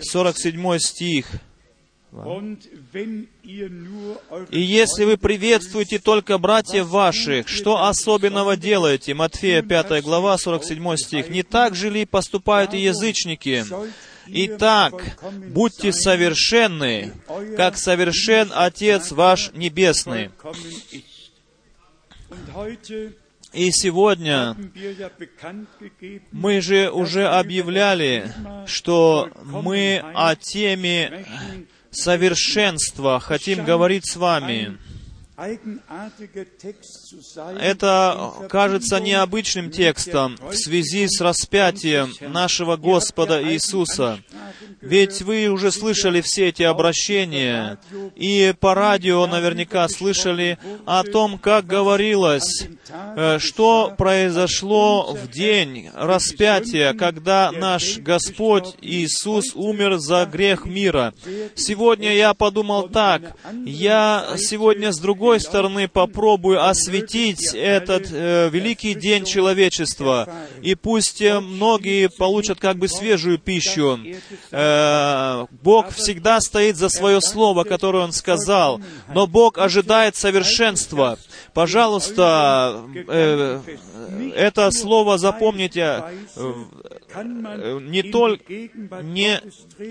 47 0.00 0.78
стих. 0.78 1.26
И 4.50 4.60
если 4.60 5.04
вы 5.04 5.16
приветствуете 5.16 5.98
только 5.98 6.38
братьев 6.38 6.86
ваших, 6.86 7.48
что 7.48 7.84
особенного 7.84 8.56
делаете? 8.56 9.14
Матфея 9.14 9.62
5 9.62 10.02
глава, 10.02 10.38
47 10.38 10.96
стих. 10.96 11.28
Не 11.28 11.42
так 11.42 11.74
же 11.74 11.90
ли 11.90 12.06
поступают 12.06 12.74
и 12.74 12.78
язычники? 12.78 13.64
Итак, 14.28 15.18
будьте 15.48 15.92
совершенны, 15.92 17.12
как 17.56 17.76
совершен 17.76 18.50
Отец 18.54 19.12
ваш 19.12 19.52
Небесный. 19.52 20.30
И 23.52 23.70
сегодня 23.70 24.56
мы 26.32 26.60
же 26.60 26.90
уже 26.90 27.26
объявляли, 27.26 28.32
что 28.66 29.30
мы 29.44 30.02
о 30.14 30.34
теме 30.34 31.24
совершенства 31.96 33.20
хотим 33.20 33.64
говорить 33.64 34.06
с 34.06 34.16
вами. 34.16 34.78
Это 37.60 38.32
кажется 38.48 39.00
необычным 39.00 39.70
текстом 39.70 40.36
в 40.40 40.54
связи 40.54 41.06
с 41.08 41.20
распятием 41.20 42.12
нашего 42.20 42.76
Господа 42.76 43.42
Иисуса. 43.42 44.18
Ведь 44.80 45.22
вы 45.22 45.48
уже 45.48 45.72
слышали 45.72 46.20
все 46.20 46.48
эти 46.48 46.62
обращения, 46.62 47.78
и 48.14 48.54
по 48.58 48.74
радио 48.74 49.26
наверняка 49.26 49.88
слышали 49.88 50.58
о 50.84 51.02
том, 51.02 51.38
как 51.38 51.66
говорилось, 51.66 52.68
э, 53.16 53.38
что 53.40 53.94
произошло 53.96 55.12
в 55.12 55.28
день 55.30 55.90
распятия, 55.94 56.92
когда 56.92 57.50
наш 57.52 57.98
Господь 57.98 58.74
Иисус 58.80 59.54
умер 59.54 59.98
за 59.98 60.24
грех 60.26 60.66
мира. 60.66 61.14
Сегодня 61.54 62.14
я 62.14 62.34
подумал 62.34 62.88
так, 62.88 63.36
я 63.64 64.34
сегодня 64.36 64.92
с 64.92 64.98
другой 64.98 65.16
другой 65.16 65.40
стороны, 65.40 65.88
попробую 65.88 66.62
осветить 66.64 67.05
этот 67.14 68.08
э, 68.10 68.48
великий 68.50 68.94
день 68.94 69.24
человечества. 69.24 70.28
И 70.62 70.74
пусть 70.74 71.20
э, 71.20 71.40
многие 71.40 72.08
получат 72.08 72.58
как 72.58 72.76
бы 72.76 72.88
свежую 72.88 73.38
пищу. 73.38 73.98
Э, 74.50 75.46
Бог 75.62 75.90
всегда 75.90 76.40
стоит 76.40 76.76
за 76.76 76.88
свое 76.88 77.20
слово, 77.20 77.64
которое 77.64 78.04
Он 78.04 78.12
сказал. 78.12 78.80
Но 79.14 79.26
Бог 79.26 79.58
ожидает 79.58 80.16
совершенства. 80.16 81.18
Пожалуйста, 81.54 82.84
э, 83.08 83.60
это 84.34 84.70
слово 84.70 85.18
запомните 85.18 86.02
не 87.24 88.02
только 88.02 88.52
не 89.02 89.40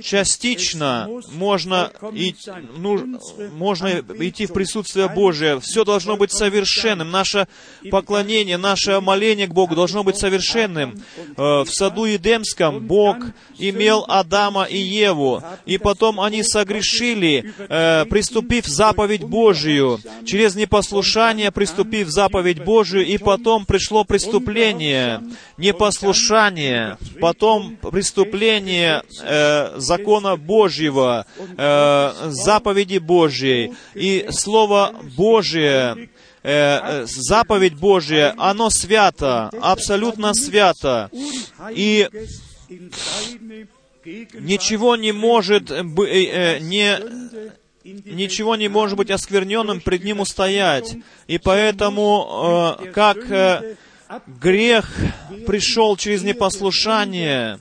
частично 0.02 1.10
можно, 1.32 1.92
и, 2.14 2.36
ну, 2.78 3.20
можно 3.54 4.04
идти 4.20 4.46
в 4.46 4.54
присутствие 4.54 5.10
Божие. 5.10 5.60
Все 5.60 5.84
должно 5.84 6.18
быть 6.18 6.32
совершенным. 6.32 7.12
Наше 7.12 7.48
поклонение, 7.90 8.58
наше 8.58 9.00
моление 9.02 9.48
к 9.48 9.54
Богу 9.54 9.76
должно 9.76 10.04
быть 10.04 10.18
совершенным. 10.18 11.02
Э, 11.38 11.64
в 11.64 11.68
саду 11.70 12.06
Едемском 12.06 12.86
Бог 12.86 13.18
имел 13.58 14.06
Адама 14.08 14.64
и 14.64 14.78
Еву, 14.78 15.42
и 15.66 15.78
потом 15.78 16.20
они 16.20 16.44
согрешили, 16.44 17.54
э, 17.58 18.06
приступив 18.06 18.66
заповедь 18.66 19.24
Божию, 19.24 20.00
через 20.26 20.56
непослушание 20.56 21.52
приступив 21.52 22.10
заповедь 22.10 22.64
Божию, 22.64 23.06
и 23.06 23.18
потом 23.18 23.66
пришло 23.66 24.04
преступление, 24.04 25.22
непослушание, 25.58 26.98
потом 27.20 27.78
преступление 27.78 29.04
э, 29.22 29.80
закона 29.80 30.36
Божьего, 30.36 31.26
э, 31.38 32.12
заповеди 32.30 32.98
Божьей, 32.98 33.74
и 33.94 34.28
Слово 34.30 34.94
Божие, 35.18 36.10
э, 36.44 36.48
э, 36.48 37.06
заповедь 37.06 37.76
Божия, 37.76 38.34
оно 38.38 38.70
свято, 38.70 39.50
абсолютно 39.62 40.34
свято. 40.34 41.10
И 41.72 42.10
ничего 44.06 44.96
не 44.96 45.12
может 45.12 45.86
быть, 45.86 46.10
э, 46.10 46.60
не, 46.60 47.00
ничего 47.84 48.56
не 48.56 48.68
может 48.68 48.98
быть 48.98 49.10
оскверненным 49.10 49.82
пред 49.82 50.04
Ним 50.04 50.20
устоять. 50.20 50.96
И 51.28 51.38
поэтому, 51.38 52.78
как 52.94 53.18
грех 54.28 54.94
пришел 55.46 55.96
через 55.98 56.24
непослушание, 56.24 57.60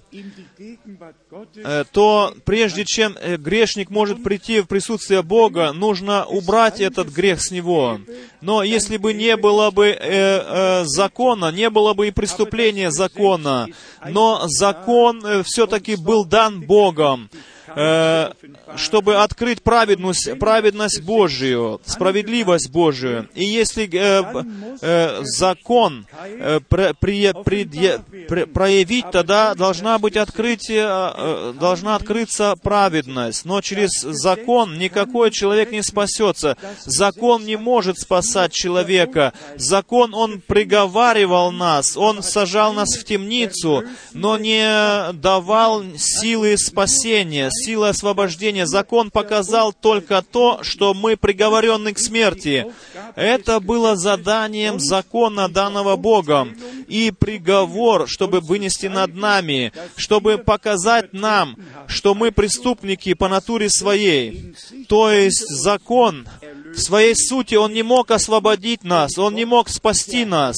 Э, 1.56 1.84
то 1.90 2.34
прежде 2.44 2.84
чем 2.84 3.16
э, 3.20 3.36
грешник 3.36 3.90
может 3.90 4.22
прийти 4.22 4.60
в 4.60 4.66
присутствие 4.66 5.22
Бога, 5.22 5.72
нужно 5.72 6.24
убрать 6.24 6.80
этот 6.80 7.08
грех 7.08 7.40
с 7.42 7.50
него. 7.50 8.00
Но 8.40 8.62
если 8.62 8.96
бы 8.96 9.14
не 9.14 9.36
было 9.36 9.70
бы 9.70 9.86
э, 9.86 9.96
э, 10.00 10.84
закона, 10.84 11.50
не 11.50 11.70
было 11.70 11.94
бы 11.94 12.08
и 12.08 12.12
преступления 12.12 12.90
закона, 12.90 13.66
но 14.08 14.44
закон 14.46 15.24
э, 15.24 15.42
все-таки 15.44 15.96
был 15.96 16.24
дан 16.24 16.60
Богом. 16.60 17.30
Э, 17.76 18.32
чтобы 18.76 19.16
открыть 19.16 19.62
праведность, 19.62 20.38
праведность 20.38 21.02
Божию, 21.02 21.80
справедливость 21.84 22.70
Божию. 22.70 23.28
И 23.34 23.44
если 23.44 23.88
э, 23.92 24.44
э, 24.80 25.20
закон 25.22 26.06
э, 26.22 26.60
при, 26.68 26.92
при, 27.02 27.32
при, 28.28 28.44
проявить, 28.44 29.10
тогда 29.10 29.54
должна 29.54 29.98
быть 29.98 30.16
открытие, 30.16 30.86
э, 30.86 31.54
должна 31.58 31.96
открыться 31.96 32.54
праведность. 32.62 33.44
Но 33.44 33.60
через 33.60 33.90
закон 34.00 34.78
никакой 34.78 35.30
человек 35.30 35.72
не 35.72 35.82
спасется. 35.82 36.56
Закон 36.84 37.44
не 37.44 37.56
может 37.56 37.98
спасать 37.98 38.52
человека. 38.52 39.32
Закон, 39.56 40.14
он 40.14 40.40
приговаривал 40.40 41.52
нас, 41.52 41.96
он 41.96 42.22
сажал 42.22 42.72
нас 42.72 42.96
в 42.96 43.04
темницу, 43.04 43.84
но 44.12 44.38
не 44.38 45.12
давал 45.12 45.84
силы 45.96 46.56
спасения, 46.56 47.50
силы 47.64 47.88
освобождения. 47.88 48.66
Закон 48.66 49.10
показал 49.10 49.72
только 49.72 50.22
то, 50.22 50.60
что 50.62 50.94
мы 50.94 51.16
приговорены 51.16 51.92
к 51.94 51.98
смерти. 51.98 52.66
Это 53.16 53.60
было 53.60 53.96
заданием 53.96 54.78
закона, 54.78 55.48
данного 55.48 55.96
Богом. 55.96 56.56
И 56.88 57.10
приговор, 57.10 58.08
чтобы 58.08 58.40
вынести 58.40 58.86
над 58.86 59.14
нами, 59.14 59.72
чтобы 59.96 60.38
показать 60.38 61.12
нам, 61.12 61.56
что 61.86 62.14
мы 62.14 62.32
преступники 62.32 63.14
по 63.14 63.28
натуре 63.28 63.68
своей. 63.70 64.54
То 64.88 65.10
есть 65.10 65.48
закон 65.48 66.26
в 66.74 66.78
своей 66.78 67.14
сути 67.14 67.54
Он 67.54 67.72
не 67.72 67.82
мог 67.82 68.10
освободить 68.10 68.84
нас, 68.84 69.18
Он 69.18 69.34
не 69.34 69.44
мог 69.44 69.68
спасти 69.68 70.24
нас. 70.24 70.56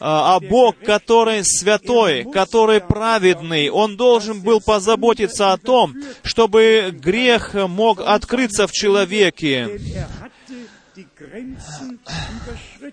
А, 0.00 0.36
а 0.36 0.40
Бог, 0.40 0.78
который 0.78 1.42
святой, 1.44 2.24
который 2.32 2.80
праведный, 2.80 3.68
Он 3.68 3.96
должен 3.96 4.40
был 4.40 4.60
позаботиться 4.60 5.52
о 5.52 5.58
том, 5.58 5.94
чтобы 6.22 6.90
грех 6.92 7.54
мог 7.54 8.00
открыться 8.00 8.66
в 8.66 8.72
человеке. 8.72 9.78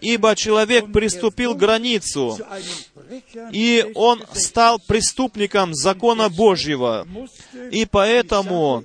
Ибо 0.01 0.35
человек 0.35 0.91
приступил 0.91 1.55
границу, 1.55 2.37
и 3.51 3.89
он 3.95 4.23
стал 4.33 4.79
преступником 4.85 5.73
закона 5.73 6.29
Божьего. 6.29 7.07
И 7.71 7.85
поэтому 7.85 8.83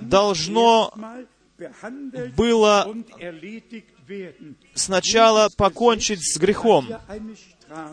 должно 0.00 0.92
было 2.36 2.94
сначала 4.74 5.48
покончить 5.56 6.20
с 6.22 6.38
грехом. 6.38 6.88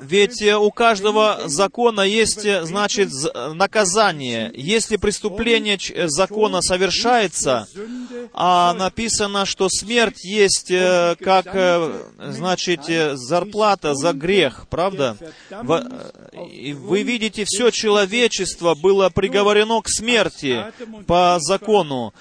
Ведь 0.01 0.41
э, 0.41 0.57
у 0.57 0.72
каждого 0.72 1.41
закона 1.45 2.01
есть, 2.01 2.45
э, 2.45 2.63
значит, 2.65 3.09
э, 3.11 3.53
наказание. 3.53 4.51
Если 4.55 4.97
преступление 4.97 5.78
закона 6.07 6.61
совершается, 6.61 7.68
а 8.34 8.74
написано, 8.74 9.45
что 9.45 9.70
смерть 9.70 10.24
есть 10.24 10.72
как, 11.20 12.07
значит, 12.20 12.82
зарплата 13.18 13.93
за 13.93 14.13
грех, 14.13 14.68
правда? 14.70 15.15
Вы 15.51 17.03
видите, 17.03 17.45
все 17.45 17.70
человечество 17.70 18.74
было 18.74 19.09
приговорено 19.09 19.82
к 19.82 19.89
смерти 19.89 20.65
по 21.05 21.38
закону. 21.39 22.13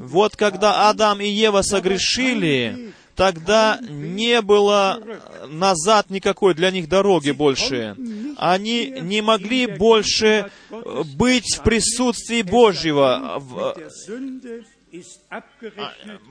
Вот 0.00 0.36
когда 0.36 0.88
Адам 0.88 1.20
и 1.20 1.28
Ева 1.28 1.62
согрешили, 1.62 2.92
тогда 3.16 3.78
не 3.88 4.40
было 4.42 5.02
назад 5.48 6.10
никакой 6.10 6.54
для 6.54 6.70
них 6.70 6.88
дороги 6.88 7.30
больше. 7.32 7.96
Они 8.36 8.86
не 9.00 9.22
могли 9.22 9.66
больше 9.66 10.50
э, 10.70 11.02
быть 11.16 11.56
в 11.56 11.62
присутствии 11.62 12.42
Божьего, 12.42 13.38
в- 13.38 13.74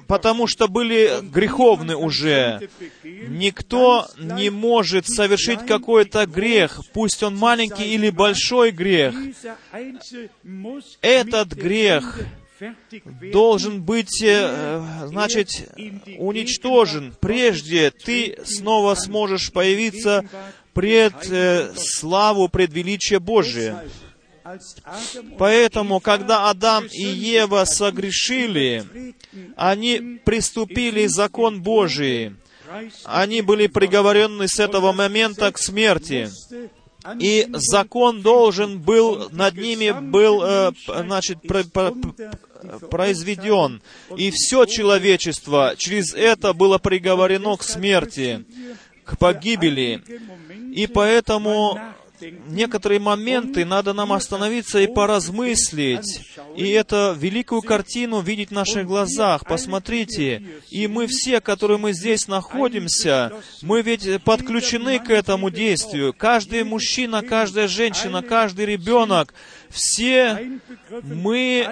потому 0.08 0.48
что 0.48 0.68
были 0.68 1.20
греховны 1.22 1.96
уже. 1.96 2.70
Никто 3.04 4.08
не 4.18 4.50
может 4.50 5.08
совершить 5.08 5.66
какой-то 5.66 6.26
грех, 6.26 6.82
пусть 6.94 7.22
он 7.24 7.36
маленький 7.36 7.94
или 7.94 8.10
большой 8.10 8.72
грех. 8.72 9.14
Этот 11.02 11.54
грех 11.54 12.20
должен 13.32 13.82
быть, 13.82 14.22
э, 14.24 15.06
значит, 15.08 15.50
уничтожен. 16.18 17.14
Прежде 17.20 17.92
ты 17.92 18.38
снова 18.46 18.96
сможешь 18.96 19.52
появиться 19.52 20.26
пред 20.74 21.16
э, 21.30 21.74
славу, 21.76 22.50
пред 22.50 22.74
величие 22.74 23.20
Божие. 23.20 23.78
Поэтому, 25.38 26.00
когда 26.00 26.50
Адам 26.50 26.86
и 26.86 27.04
Ева 27.04 27.66
согрешили, 27.66 28.86
они 29.56 30.20
приступили 30.24 31.08
закон 31.08 31.62
Божий. 31.62 32.36
Они 33.06 33.42
были 33.42 33.68
приговорены 33.68 34.48
с 34.48 34.60
этого 34.60 34.92
момента 34.92 35.52
к 35.52 35.58
смерти. 35.58 36.30
И 37.20 37.48
закон 37.54 38.22
должен 38.22 38.80
был, 38.80 39.30
над 39.32 39.56
ними 39.56 39.92
был, 39.92 40.42
э, 40.44 40.72
значит, 40.88 41.42
про- 41.42 41.64
про- 41.64 41.92
п- 41.92 42.88
произведен. 42.90 43.82
И 44.18 44.32
все 44.32 44.66
человечество 44.66 45.76
через 45.78 46.14
это 46.14 46.54
было 46.54 46.78
приговорено 46.80 47.56
к 47.58 47.64
смерти, 47.64 48.46
к 49.04 49.18
погибели. 49.18 50.02
И 50.74 50.88
поэтому 50.88 51.80
некоторые 52.48 53.00
моменты 53.00 53.66
надо 53.66 53.94
нам 53.94 54.14
остановиться 54.14 54.80
и 54.80 54.88
поразмыслить. 54.88 56.22
И 56.56 56.70
это 56.70 57.16
великую 57.18 57.62
картину 57.62 58.22
видеть 58.22 58.50
в 58.50 58.54
наших 58.54 58.86
глазах. 58.86 59.46
Посмотрите, 59.46 60.44
и 60.70 60.88
мы 60.88 61.08
все, 61.08 61.42
которые 61.42 61.78
мы 61.78 61.94
здесь 61.94 62.28
находимся, 62.28 63.32
мы 63.62 63.82
ведь 63.82 64.24
подключены 64.24 65.00
к 65.00 65.10
этому 65.10 65.50
действию. 65.50 66.14
Каждый 66.14 66.64
мужчина, 66.64 67.22
каждая 67.22 67.68
женщина, 67.68 68.22
каждый 68.22 68.66
ребенок, 68.66 69.34
все 69.76 70.60
мы 71.04 71.68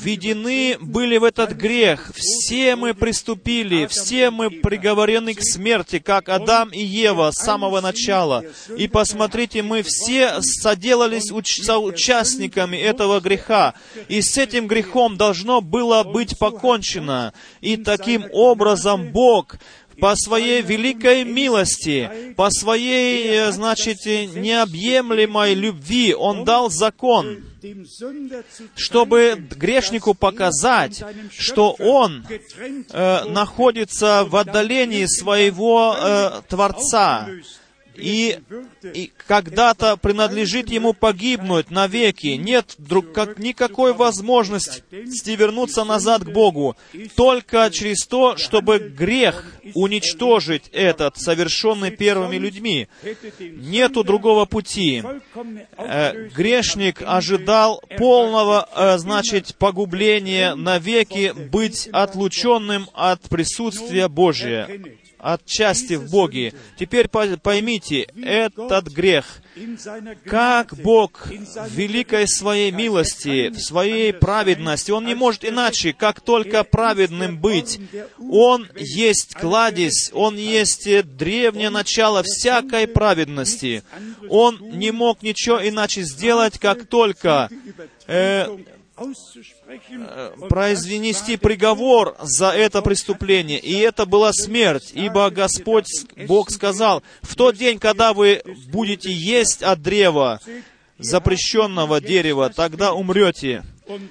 введены 0.00 0.76
были 0.80 1.18
в 1.18 1.24
этот 1.24 1.52
грех. 1.52 2.12
Все 2.14 2.76
мы 2.76 2.94
приступили, 2.94 3.86
все 3.86 4.30
мы 4.30 4.50
приговорены 4.50 5.34
к 5.34 5.42
смерти, 5.42 5.98
как 5.98 6.28
Адам 6.28 6.70
и 6.70 6.82
Ева 6.82 7.30
с 7.32 7.42
самого 7.42 7.80
начала. 7.80 8.44
И 8.76 8.86
посмотрите, 8.86 9.62
мы 9.62 9.82
все 9.82 10.40
соделались 10.40 11.32
уч- 11.32 11.62
соучастниками 11.62 12.76
этого 12.76 13.20
греха. 13.20 13.74
И 14.08 14.22
с 14.22 14.38
этим 14.38 14.68
грехом 14.68 15.16
должно 15.16 15.60
было 15.60 16.04
быть 16.04 16.38
покончено. 16.38 17.32
И 17.60 17.76
таким 17.76 18.24
образом 18.32 19.10
Бог 19.10 19.56
по 20.00 20.14
своей 20.16 20.62
великой 20.62 21.24
милости, 21.24 22.34
по 22.36 22.50
своей, 22.50 23.26
э, 23.26 23.52
значит, 23.52 24.04
необъемлемой 24.06 25.54
любви, 25.54 26.14
Он 26.14 26.44
дал 26.44 26.70
закон, 26.70 27.44
чтобы 28.76 29.36
грешнику 29.50 30.14
показать, 30.14 31.02
что 31.36 31.74
он 31.78 32.24
э, 32.28 33.24
находится 33.24 34.24
в 34.24 34.36
отдалении 34.36 35.06
своего 35.06 35.96
э, 35.98 36.42
Творца, 36.48 37.28
и, 37.98 38.38
и 38.94 39.12
когда-то 39.26 39.96
принадлежит 39.96 40.70
ему 40.70 40.92
погибнуть 40.92 41.70
навеки. 41.70 42.28
Нет 42.28 42.74
друг, 42.78 43.12
как, 43.12 43.38
никакой 43.38 43.92
возможности 43.92 44.82
вернуться 45.30 45.84
назад 45.84 46.24
к 46.24 46.30
Богу. 46.30 46.76
Только 47.16 47.70
через 47.70 48.06
то, 48.06 48.36
чтобы 48.36 48.78
грех 48.78 49.44
уничтожить 49.74 50.68
этот, 50.72 51.18
совершенный 51.18 51.90
первыми 51.90 52.36
людьми. 52.36 52.88
Нету 53.38 54.04
другого 54.04 54.44
пути. 54.44 55.02
Э, 55.76 56.28
грешник 56.28 57.02
ожидал 57.04 57.82
полного, 57.98 58.68
э, 58.74 58.98
значит, 58.98 59.56
погубления 59.58 60.54
навеки, 60.54 61.32
быть 61.50 61.88
отлученным 61.92 62.88
от 62.94 63.22
присутствия 63.22 64.08
Божия 64.08 64.68
от 65.18 65.44
части 65.44 65.94
в 65.94 66.10
Боге. 66.10 66.52
Теперь 66.78 67.08
по- 67.08 67.36
поймите, 67.36 68.08
этот 68.22 68.88
грех, 68.88 69.40
как 70.24 70.74
Бог 70.76 71.26
в 71.26 71.70
великой 71.74 72.28
своей 72.28 72.70
милости, 72.70 73.48
в 73.48 73.58
своей 73.60 74.12
праведности, 74.12 74.90
Он 74.92 75.04
не 75.04 75.14
может 75.14 75.44
иначе, 75.44 75.92
как 75.92 76.20
только 76.20 76.64
праведным 76.64 77.38
быть. 77.38 77.80
Он 78.18 78.68
есть 78.76 79.34
кладезь, 79.34 80.10
Он 80.12 80.36
есть 80.36 80.88
древнее 81.16 81.70
начало 81.70 82.22
всякой 82.22 82.86
праведности. 82.86 83.82
Он 84.28 84.58
не 84.60 84.90
мог 84.92 85.22
ничего 85.22 85.66
иначе 85.66 86.02
сделать, 86.02 86.58
как 86.58 86.86
только 86.86 87.48
э, 88.06 88.46
произнести 90.48 91.36
приговор 91.36 92.16
за 92.20 92.50
это 92.50 92.82
преступление. 92.82 93.58
И 93.58 93.78
это 93.78 94.06
была 94.06 94.32
смерть, 94.32 94.90
ибо 94.94 95.30
Господь, 95.30 95.88
Бог 96.26 96.50
сказал, 96.50 97.02
в 97.22 97.36
тот 97.36 97.56
день, 97.56 97.78
когда 97.78 98.12
вы 98.12 98.42
будете 98.70 99.12
есть 99.12 99.62
от 99.62 99.82
древа, 99.82 100.40
запрещенного 100.98 102.00
дерева, 102.00 102.50
тогда 102.50 102.92
умрете. 102.92 103.64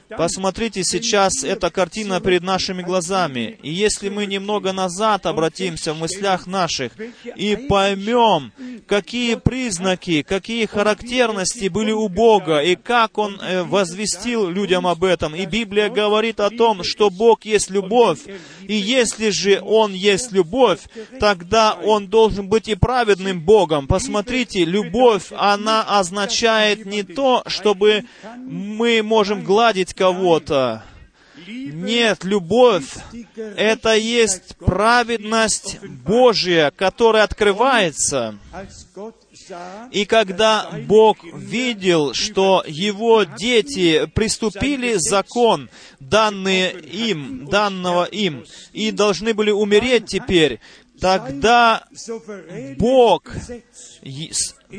Посмотрите 0.10 0.84
сейчас, 0.84 1.44
эта 1.44 1.70
картина 1.70 2.20
перед 2.20 2.42
нашими 2.42 2.82
глазами. 2.82 3.60
И 3.62 3.72
если 3.72 4.10
мы 4.10 4.26
немного 4.26 4.74
назад 4.74 5.26
обратимся 5.26 5.94
в 5.94 6.00
мыслях 6.00 6.48
наших 6.48 6.94
и 7.36 7.56
поймем, 7.56 8.52
какие 8.88 9.36
признаки, 9.36 10.24
какие 10.24 10.66
характерности 10.66 11.68
были 11.68 11.92
у 11.92 12.08
Бога, 12.08 12.60
и 12.60 12.76
как 12.76 13.18
Он 13.18 13.40
э, 13.40 13.64
возвестил 13.64 14.50
людям 14.50 14.88
об 14.88 15.04
этом. 15.04 15.36
И 15.36 15.46
Библия 15.46 15.90
говорит 15.90 16.40
о 16.40 16.50
том, 16.50 16.84
что 16.84 17.10
Бог 17.10 17.46
есть 17.46 17.70
любовь. 17.70 18.20
И 18.64 18.76
если 18.76 19.30
же 19.30 19.62
Он 19.62 19.94
есть 19.94 20.32
любовь, 20.32 20.80
тогда 21.20 21.74
Он 21.74 22.08
должен 22.08 22.48
быть 22.48 22.68
и 22.68 22.76
праведным 22.76 23.42
Богом. 23.42 23.88
Посмотрите, 23.88 24.66
любовь, 24.66 25.32
она 25.32 25.84
означает 25.84 26.86
не 26.86 27.04
то, 27.04 27.44
чтобы 27.48 28.06
мы 28.38 29.02
можем 29.04 29.44
гладить 29.44 29.67
кого-то. 29.94 30.84
Нет, 31.48 32.24
любовь— 32.24 32.96
это 33.36 33.96
есть 33.96 34.58
праведность 34.58 35.80
Божья, 35.84 36.74
которая 36.76 37.24
открывается. 37.24 38.38
И 39.92 40.06
когда 40.06 40.70
Бог 40.88 41.18
видел, 41.24 42.14
что 42.14 42.64
Его 42.68 43.24
дети 43.24 44.08
приступили 44.14 44.96
закон, 44.96 45.70
данный 46.00 46.72
им, 46.72 47.48
данного 47.48 48.06
им, 48.06 48.46
и 48.74 48.92
должны 48.92 49.34
были 49.34 49.52
умереть 49.52 50.08
теперь, 50.08 50.60
тогда 51.00 51.86
Бог, 52.78 53.24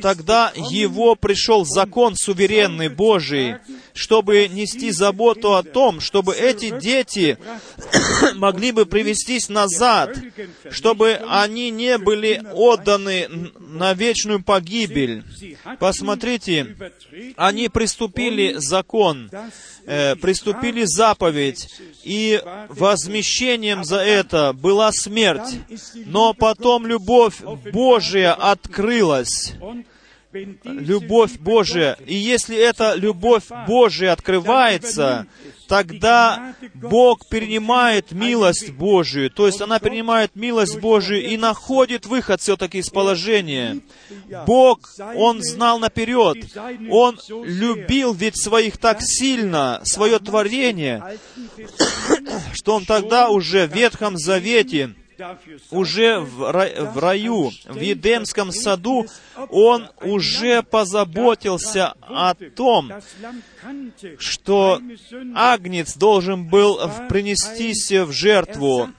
тогда 0.02 0.52
Его 0.54 1.14
пришел 1.14 1.64
закон 1.64 2.14
суверенный 2.16 2.88
Божий, 2.88 3.56
чтобы 3.94 4.48
нести 4.48 4.90
заботу 4.90 5.54
о 5.54 5.62
том, 5.62 6.00
чтобы 6.00 6.34
эти 6.34 6.78
дети 6.78 7.38
могли 8.34 8.72
бы 8.72 8.86
привестись 8.86 9.48
назад, 9.48 10.16
чтобы 10.70 11.20
они 11.28 11.70
не 11.70 11.98
были 11.98 12.42
отданы 12.52 13.28
на 13.58 13.94
вечную 13.94 14.42
погибель. 14.42 15.24
Посмотрите, 15.78 16.76
они 17.36 17.68
приступили 17.68 18.54
закон, 18.58 19.30
э, 19.86 20.16
приступили 20.16 20.84
заповедь, 20.84 21.68
и 22.04 22.42
возмещением 22.68 23.84
за 23.84 23.98
это 23.98 24.52
была 24.52 24.92
смерть. 24.92 25.56
Но 26.06 26.34
потом 26.34 26.86
любовь 26.86 27.40
Божия 27.72 28.34
открылась. 29.09 29.54
Любовь 30.64 31.38
Божия. 31.38 31.96
И 32.04 32.14
если 32.14 32.54
эта 32.54 32.94
любовь 32.94 33.44
Божия 33.66 34.12
открывается, 34.12 35.26
тогда 35.68 36.54
Бог 36.74 37.26
принимает 37.28 38.12
милость 38.12 38.70
Божию. 38.72 39.30
То 39.30 39.46
есть 39.46 39.62
она 39.62 39.78
принимает 39.78 40.36
милость 40.36 40.80
Божию 40.80 41.26
и 41.26 41.38
находит 41.38 42.04
выход 42.04 42.42
все-таки 42.42 42.78
из 42.78 42.90
положения. 42.90 43.80
Бог, 44.46 44.80
Он 45.14 45.42
знал 45.42 45.78
наперед. 45.78 46.36
Он 46.90 47.18
любил 47.44 48.12
ведь 48.12 48.38
своих 48.38 48.76
так 48.76 49.00
сильно, 49.00 49.80
свое 49.84 50.18
творение, 50.18 51.18
что 52.52 52.74
Он 52.74 52.84
тогда 52.84 53.30
уже 53.30 53.66
в 53.66 53.74
Ветхом 53.74 54.18
Завете 54.18 54.94
уже 55.70 56.20
в, 56.20 56.50
раю, 56.98 57.50
в 57.64 57.80
Едемском 57.80 58.52
саду, 58.52 59.06
он 59.50 59.88
уже 60.02 60.62
позаботился 60.62 61.94
о 62.02 62.34
том, 62.34 62.92
что 64.18 64.80
агнец 65.34 65.96
должен 65.96 66.48
был 66.48 66.80
принестись 67.08 67.90
в 67.90 68.12
жертву. 68.12 68.90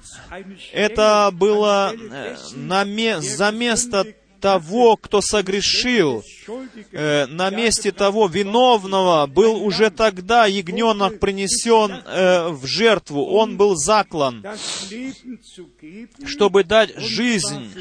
Это 0.74 1.30
было 1.32 1.94
э, 1.94 2.36
на, 2.56 2.86
за 3.22 3.52
место 3.52 4.06
того, 4.40 4.98
кто 4.98 5.22
согрешил, 5.22 6.24
э, 6.92 7.26
на 7.28 7.50
месте 7.50 7.92
того 7.92 8.28
виновного 8.28 9.28
был 9.28 9.64
уже 9.64 9.90
тогда 9.90 10.46
ягненок 10.46 11.20
принесен 11.20 11.92
э, 11.92 12.50
в 12.50 12.66
жертву. 12.66 13.26
Он 13.26 13.58
был 13.58 13.76
заклан, 13.76 14.46
чтобы 16.26 16.64
дать 16.64 16.98
жизнь 17.00 17.72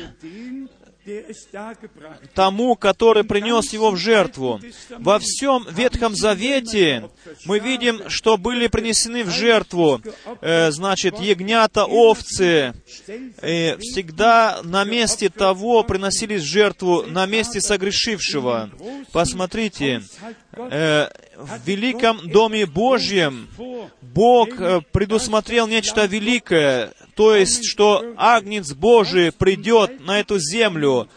тому, 2.35 2.77
который 2.77 3.25
принес 3.25 3.73
его 3.73 3.91
в 3.91 3.97
жертву. 3.97 4.61
Во 4.99 5.19
всем 5.19 5.67
Ветхом 5.71 6.15
Завете 6.15 7.09
мы 7.45 7.59
видим, 7.59 8.09
что 8.09 8.37
были 8.37 8.67
принесены 8.69 9.25
в 9.25 9.31
жертву, 9.31 10.01
э, 10.41 10.71
значит, 10.71 11.19
ягнята, 11.21 11.85
овцы. 11.85 12.75
И 13.43 13.77
всегда 13.81 14.61
на 14.63 14.85
месте 14.85 15.29
того 15.29 15.83
приносились 15.83 16.43
в 16.43 16.47
жертву, 16.47 17.03
на 17.03 17.27
месте 17.27 17.61
согрешившего. 17.61 18.71
Посмотрите, 19.13 20.03
э, 20.53 21.09
в 21.37 21.67
великом 21.67 22.29
Доме 22.29 22.67
Божьем 22.67 23.49
Бог 24.03 24.61
э, 24.61 24.81
предусмотрел 24.93 25.69
нечто 25.69 26.05
великое, 26.07 26.93
то 27.19 27.35
есть, 27.35 27.65
что 27.65 28.15
Агнец 28.17 28.75
Божий 28.75 29.33
придет 29.33 29.99
на 30.07 30.21
эту 30.21 30.39
землю. 30.39 31.09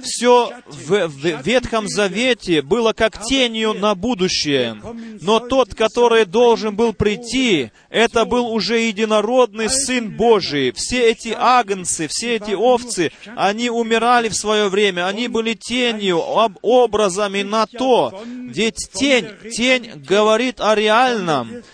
Все 0.00 0.52
в, 0.68 1.42
Ветхом 1.42 1.88
Завете 1.88 2.62
было 2.62 2.92
как 2.92 3.20
тенью 3.20 3.72
на 3.74 3.96
будущее. 3.96 4.80
Но 5.20 5.40
тот, 5.40 5.74
который 5.74 6.26
должен 6.26 6.76
был 6.76 6.92
прийти, 6.92 7.72
это 7.90 8.24
был 8.24 8.46
уже 8.46 8.78
единородный 8.78 9.68
Сын 9.68 10.16
Божий. 10.16 10.70
Все 10.70 11.10
эти 11.10 11.34
агнцы, 11.36 12.06
все 12.08 12.36
эти 12.36 12.52
овцы, 12.52 13.10
они 13.34 13.70
умирали 13.70 14.28
в 14.28 14.36
свое 14.36 14.68
время, 14.68 15.08
они 15.08 15.26
были 15.26 15.54
тенью, 15.54 16.22
об, 16.22 16.58
образами 16.62 17.42
на 17.42 17.66
то. 17.66 18.22
Ведь 18.24 18.88
тень, 18.92 19.26
тень 19.50 19.90
говорит 19.96 20.60
о 20.60 20.76
реальном, 20.76 21.64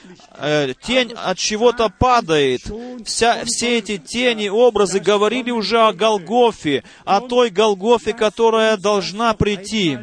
э, 0.40 0.74
тень 0.82 1.12
от 1.14 1.38
чего-то 1.38 1.88
падает. 1.88 2.62
Вся, 3.04 3.44
все 3.44 3.78
эти 3.78 3.98
тени, 3.98 4.48
образы 4.48 5.00
говорили 5.00 5.50
уже 5.50 5.80
о 5.80 5.92
Голгофе, 5.92 6.82
о 7.04 7.20
той 7.20 7.50
Голгофе, 7.50 8.12
которая 8.12 8.76
должна 8.76 9.34
прийти 9.34 9.98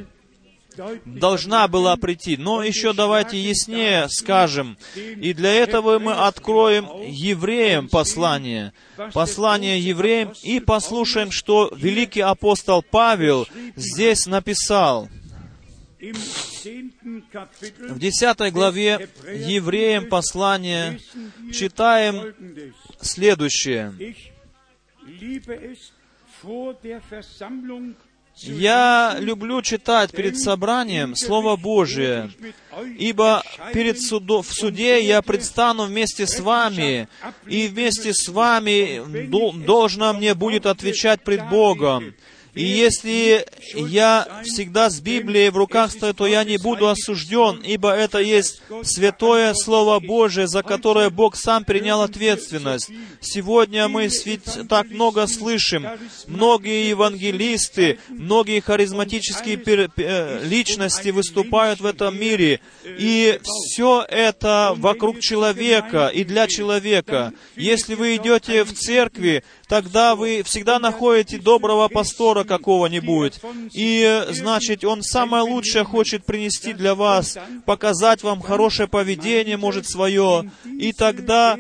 должна 1.06 1.68
была 1.68 1.96
прийти. 1.98 2.38
Но 2.38 2.64
еще 2.64 2.94
давайте 2.94 3.40
яснее 3.40 4.08
скажем. 4.10 4.78
И 4.96 5.34
для 5.34 5.54
этого 5.54 6.00
мы 6.00 6.14
откроем 6.14 6.88
евреям 7.06 7.88
послание. 7.88 8.74
Послание 9.14 9.80
евреям 9.80 10.34
и 10.44 10.60
послушаем, 10.60 11.32
что 11.32 11.72
великий 11.76 12.22
апостол 12.22 12.84
Павел 12.84 13.48
здесь 13.76 14.26
написал. 14.28 15.10
В 16.00 17.98
десятой 17.98 18.52
главе 18.52 19.10
евреям 19.26 20.08
послания 20.08 21.00
читаем 21.52 22.36
следующее. 23.02 23.94
Я 28.44 29.16
люблю 29.20 29.64
читать 29.64 30.12
перед 30.12 30.38
собранием 30.40 31.16
Слово 31.16 31.56
Божие, 31.56 32.30
ибо 33.00 33.44
перед 33.74 34.00
судо, 34.00 34.44
в 34.44 34.54
суде 34.54 35.04
я 35.04 35.24
предстану 35.24 35.86
вместе 35.86 36.28
с 36.28 36.40
вами, 36.40 37.08
и 37.48 37.68
вместе 37.68 38.14
с 38.14 38.28
вами 38.28 39.02
должно 39.66 40.14
мне 40.14 40.36
будет 40.36 40.68
отвечать 40.68 41.24
пред 41.24 41.50
Богом. 41.50 42.14
И 42.58 42.64
если 42.64 43.46
я 43.76 44.42
всегда 44.44 44.90
с 44.90 45.00
Библией 45.00 45.52
в 45.52 45.58
руках 45.58 45.92
стою, 45.92 46.16
то 46.16 46.26
я 46.26 46.44
не 46.44 46.58
буду 46.58 46.90
осужден, 46.90 47.62
ибо 47.62 47.92
это 47.94 48.18
есть 48.18 48.64
святое 48.82 49.54
Слово 49.54 50.00
Божие, 50.00 50.48
за 50.48 50.64
которое 50.64 51.12
Бог 51.12 51.36
сам 51.36 51.64
принял 51.64 52.02
ответственность. 52.02 52.90
Сегодня 53.22 53.88
мы 53.88 54.10
так 54.68 54.90
много 54.90 55.28
слышим. 55.28 55.86
Многие 56.26 56.90
евангелисты, 56.90 58.00
многие 58.10 58.60
харизматические 58.60 59.58
личности 60.44 61.10
выступают 61.10 61.80
в 61.80 61.86
этом 61.86 62.20
мире. 62.20 62.60
И 62.84 63.40
все 63.44 64.04
это 64.10 64.74
вокруг 64.78 65.20
человека 65.20 66.08
и 66.08 66.24
для 66.24 66.48
человека. 66.48 67.34
Если 67.56 67.94
вы 67.94 68.16
идете 68.16 68.64
в 68.64 68.74
церкви, 68.74 69.44
тогда 69.68 70.16
вы 70.16 70.42
всегда 70.44 70.80
находите 70.80 71.38
доброго 71.38 71.88
пастора 71.88 72.47
какого-нибудь. 72.48 73.40
И, 73.74 74.24
значит, 74.30 74.84
он 74.84 75.04
самое 75.04 75.44
лучшее 75.44 75.84
хочет 75.84 76.26
принести 76.26 76.74
для 76.74 76.96
вас, 76.96 77.38
показать 77.66 78.24
вам 78.24 78.42
хорошее 78.42 78.88
поведение, 78.88 79.58
может, 79.58 79.88
свое. 79.88 80.50
И 80.66 80.94
тогда 80.94 81.58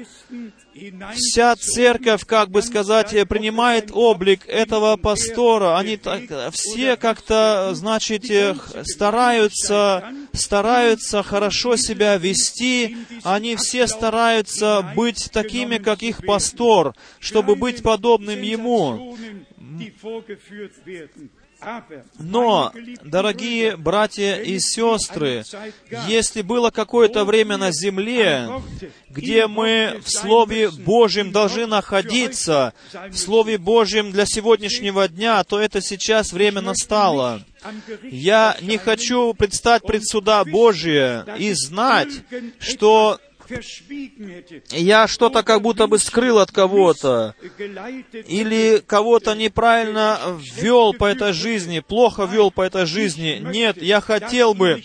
вся 1.15 1.55
церковь, 1.55 2.25
как 2.25 2.49
бы 2.49 2.61
сказать, 2.61 3.11
принимает 3.27 3.89
облик 3.91 4.47
этого 4.47 4.95
пастора. 4.97 5.77
Они 5.77 5.97
так, 5.97 6.21
все 6.53 6.95
как-то, 6.97 7.71
значит, 7.73 8.25
стараются, 8.83 10.03
стараются 10.33 11.23
хорошо 11.23 11.75
себя 11.77 12.17
вести. 12.17 12.97
Они 13.23 13.55
все 13.55 13.87
стараются 13.87 14.93
быть 14.95 15.29
такими, 15.31 15.77
как 15.77 16.03
их 16.03 16.25
пастор, 16.25 16.93
чтобы 17.19 17.55
быть 17.55 17.81
подобным 17.81 18.41
ему. 18.41 19.17
Но, 22.19 22.71
дорогие 23.03 23.77
братья 23.77 24.35
и 24.35 24.59
сестры, 24.59 25.43
если 26.07 26.41
было 26.41 26.69
какое-то 26.69 27.25
время 27.25 27.57
на 27.57 27.71
земле, 27.71 28.47
где 29.09 29.47
мы 29.47 29.99
в 30.03 30.09
Слове 30.09 30.69
Божьем 30.69 31.31
должны 31.31 31.65
находиться, 31.65 32.73
в 33.09 33.17
Слове 33.17 33.57
Божьем 33.57 34.11
для 34.11 34.25
сегодняшнего 34.25 35.07
дня, 35.07 35.43
то 35.43 35.59
это 35.59 35.81
сейчас 35.81 36.31
время 36.31 36.61
настало. 36.61 37.43
Я 38.03 38.55
не 38.61 38.77
хочу 38.77 39.33
предстать 39.33 39.81
пред 39.81 40.07
суда 40.07 40.45
Божие 40.45 41.25
и 41.39 41.53
знать, 41.53 42.09
что 42.59 43.19
я 44.71 45.07
что-то 45.07 45.43
как 45.43 45.61
будто 45.61 45.87
бы 45.87 45.99
скрыл 45.99 46.39
от 46.39 46.51
кого-то, 46.51 47.35
или 48.27 48.81
кого-то 48.85 49.35
неправильно 49.35 50.19
вел 50.55 50.93
по 50.93 51.05
этой 51.05 51.33
жизни, 51.33 51.79
плохо 51.79 52.23
вел 52.25 52.51
по 52.51 52.61
этой 52.61 52.85
жизни. 52.85 53.41
Нет, 53.41 53.81
я 53.81 54.01
хотел 54.01 54.53
бы, 54.53 54.83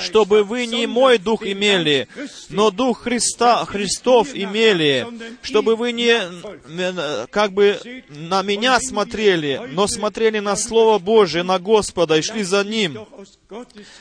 чтобы 0.00 0.44
вы 0.44 0.66
не 0.66 0.86
мой 0.86 1.18
дух 1.18 1.42
имели, 1.44 2.08
но 2.48 2.70
дух 2.70 3.02
Христа, 3.02 3.64
Христов 3.64 4.34
имели, 4.34 5.06
чтобы 5.42 5.76
вы 5.76 5.92
не 5.92 6.16
как 7.26 7.52
бы 7.52 7.80
на 8.08 8.42
меня 8.42 8.78
смотрели, 8.80 9.60
но 9.72 9.86
смотрели 9.86 10.38
на 10.38 10.56
Слово 10.56 10.98
Божие, 10.98 11.42
на 11.42 11.58
Господа 11.58 12.16
и 12.18 12.22
шли 12.22 12.42
за 12.42 12.64
Ним. 12.64 12.98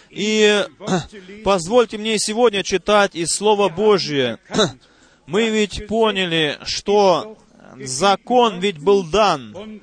И 0.10 0.66
позвольте 1.44 1.98
мне 1.98 2.18
сегодня 2.18 2.64
читать 2.64 3.16
из 3.16 3.30
Слова 3.30 3.70
Божия. 3.70 4.40
Мы 5.26 5.50
ведь 5.50 5.88
поняли, 5.88 6.58
что 6.64 7.38
закон 7.78 8.60
ведь 8.60 8.80
был 8.80 9.04
дан. 9.04 9.82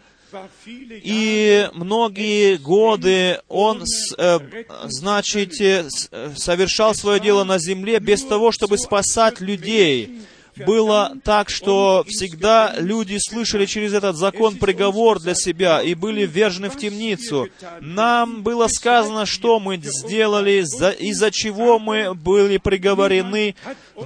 И 0.90 1.70
многие 1.72 2.56
годы 2.56 3.40
он, 3.48 3.82
э, 4.18 4.38
значит, 4.84 5.58
э, 5.60 5.88
э, 6.10 6.32
совершал 6.36 6.94
свое 6.94 7.18
дело 7.18 7.44
на 7.44 7.58
земле 7.58 7.98
без 7.98 8.24
того, 8.24 8.52
чтобы 8.52 8.76
спасать 8.76 9.40
людей. 9.40 10.20
Было 10.66 11.16
так, 11.24 11.50
что 11.50 12.04
всегда 12.08 12.74
люди 12.78 13.18
слышали 13.18 13.66
через 13.66 13.92
этот 13.94 14.16
закон 14.16 14.56
приговор 14.56 15.20
для 15.20 15.34
себя 15.34 15.82
и 15.82 15.94
были 15.94 16.26
ввержены 16.26 16.68
в 16.70 16.76
темницу. 16.76 17.48
Нам 17.80 18.42
было 18.42 18.68
сказано, 18.68 19.26
что 19.26 19.60
мы 19.60 19.78
сделали, 19.82 20.62
за- 20.62 20.90
из-за 20.90 21.30
чего 21.30 21.78
мы 21.78 22.14
были 22.14 22.58
приговорены, 22.58 23.54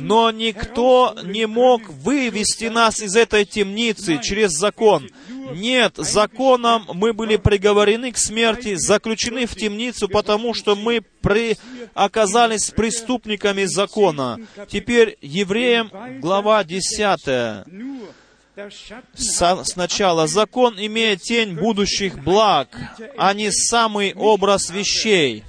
но 0.01 0.31
никто 0.31 1.15
не 1.25 1.47
мог 1.47 1.83
вывести 1.89 2.65
нас 2.67 3.01
из 3.03 3.17
этой 3.17 3.45
темницы 3.45 4.19
через 4.23 4.53
закон. 4.53 5.09
Нет, 5.55 5.95
законом 5.97 6.87
мы 6.95 7.13
были 7.13 7.37
приговорены 7.37 8.13
к 8.13 8.19
смерти, 8.19 8.75
заключены 8.75 9.47
в 9.47 9.55
темницу, 9.55 10.09
потому 10.09 10.55
что 10.55 10.77
мы 10.77 11.03
при... 11.21 11.57
оказались 11.95 12.71
преступниками 12.71 13.65
закона. 13.65 14.39
Теперь 14.69 15.17
евреям 15.21 15.91
глава 16.21 16.65
10. 16.65 17.67
nur 17.69 18.09
der 18.55 18.71
Schatten 18.71 19.03
Со- 19.15 19.65
Сначала 19.65 20.27
закон 20.27 20.75
имеет 20.79 21.23
тень 21.23 21.55
будущих 21.55 22.23
благ, 22.23 22.69
а 23.17 23.33
не 23.33 23.51
самый 23.51 24.13
образ 24.15 24.71
вещей. 24.71 25.43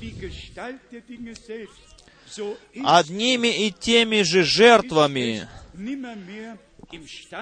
Одними 2.84 3.68
и 3.68 3.72
теми 3.72 4.22
же 4.24 4.44
жертвами, 4.44 5.48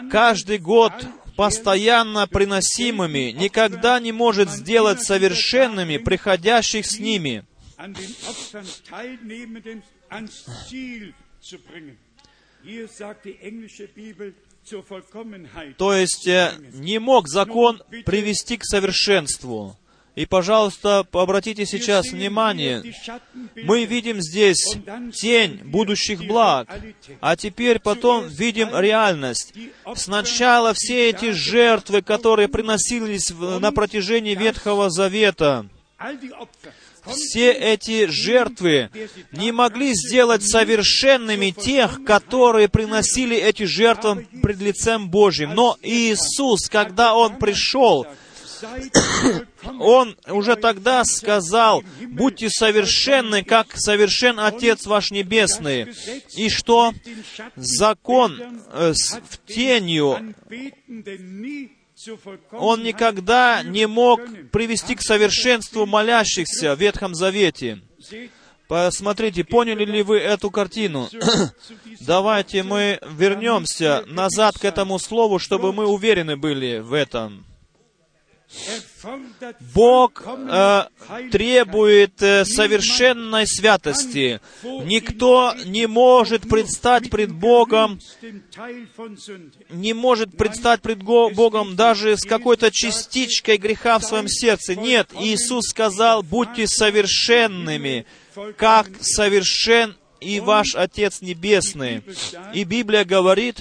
каждый 0.09 0.57
год 0.57 0.93
постоянно 1.41 2.27
приносимыми, 2.27 3.31
никогда 3.31 3.99
не 3.99 4.11
может 4.11 4.51
сделать 4.51 5.01
совершенными 5.01 5.97
приходящих 5.97 6.85
с 6.85 6.99
ними. 6.99 7.43
То 15.77 15.93
есть 15.95 16.27
э, 16.27 16.53
не 16.73 16.99
мог 16.99 17.27
закон 17.27 17.81
привести 18.05 18.57
к 18.57 18.63
совершенству. 18.63 19.75
И, 20.15 20.25
пожалуйста, 20.25 21.05
обратите 21.13 21.65
сейчас 21.65 22.11
внимание, 22.11 22.83
мы 23.55 23.85
видим 23.85 24.21
здесь 24.21 24.77
тень 25.13 25.61
будущих 25.63 26.25
благ, 26.25 26.67
а 27.21 27.37
теперь 27.37 27.79
потом 27.79 28.27
видим 28.27 28.77
реальность. 28.77 29.53
Сначала 29.95 30.73
все 30.73 31.09
эти 31.09 31.31
жертвы, 31.31 32.01
которые 32.01 32.49
приносились 32.49 33.29
на 33.29 33.71
протяжении 33.71 34.35
Ветхого 34.35 34.89
Завета, 34.89 35.65
все 37.07 37.51
эти 37.51 38.05
жертвы 38.07 38.89
не 39.31 39.51
могли 39.51 39.93
сделать 39.93 40.43
совершенными 40.43 41.51
тех, 41.51 42.03
которые 42.03 42.67
приносили 42.67 43.37
эти 43.37 43.63
жертвы 43.63 44.27
пред 44.43 44.59
лицем 44.59 45.09
Божьим. 45.09 45.55
Но 45.55 45.77
Иисус, 45.81 46.69
когда 46.69 47.15
Он 47.15 47.37
пришел, 47.37 48.05
Он 49.79 50.17
уже 50.27 50.55
тогда 50.55 51.03
сказал, 51.03 51.83
«Будьте 52.07 52.49
совершенны, 52.49 53.43
как 53.43 53.75
совершен 53.77 54.39
Отец 54.39 54.85
ваш 54.85 55.11
Небесный». 55.11 55.93
И 56.35 56.49
что? 56.49 56.93
Закон 57.55 58.39
э, 58.73 58.93
с 58.93 59.19
в 59.29 59.37
тенью, 59.45 60.35
он 62.51 62.83
никогда 62.83 63.61
не 63.63 63.87
мог 63.87 64.21
привести 64.51 64.95
к 64.95 65.01
совершенству 65.01 65.85
молящихся 65.85 66.75
в 66.75 66.79
Ветхом 66.79 67.13
Завете. 67.13 67.81
Посмотрите, 68.67 69.43
поняли 69.43 69.83
ли 69.83 70.01
вы 70.01 70.17
эту 70.17 70.49
картину? 70.49 71.09
Давайте 71.99 72.63
мы 72.63 72.99
вернемся 73.05 74.03
назад 74.07 74.57
к 74.57 74.63
этому 74.63 74.97
слову, 74.97 75.39
чтобы 75.39 75.73
мы 75.73 75.85
уверены 75.85 76.37
были 76.37 76.79
в 76.79 76.93
этом. 76.93 77.45
Бог 79.73 80.23
э, 80.25 80.83
требует 81.31 82.21
э, 82.21 82.45
совершенной 82.45 83.47
святости. 83.47 84.39
Никто 84.63 85.53
не 85.65 85.87
может 85.87 86.47
предстать 86.49 87.09
пред 87.09 87.31
Богом, 87.31 87.99
не 89.69 89.93
может 89.93 90.37
предстать 90.37 90.81
пред 90.81 91.01
Го- 91.01 91.29
Богом 91.29 91.75
даже 91.75 92.17
с 92.17 92.23
какой-то 92.23 92.71
частичкой 92.71 93.57
греха 93.57 93.99
в 93.99 94.03
своем 94.03 94.27
сердце. 94.27 94.75
Нет, 94.75 95.09
Иисус 95.19 95.69
сказал, 95.69 96.21
будьте 96.21 96.67
совершенными, 96.67 98.05
как 98.57 98.87
совершен 99.01 99.95
и 100.19 100.39
ваш 100.39 100.75
Отец 100.75 101.21
Небесный. 101.21 102.03
И 102.53 102.63
Библия 102.63 103.05
говорит, 103.05 103.57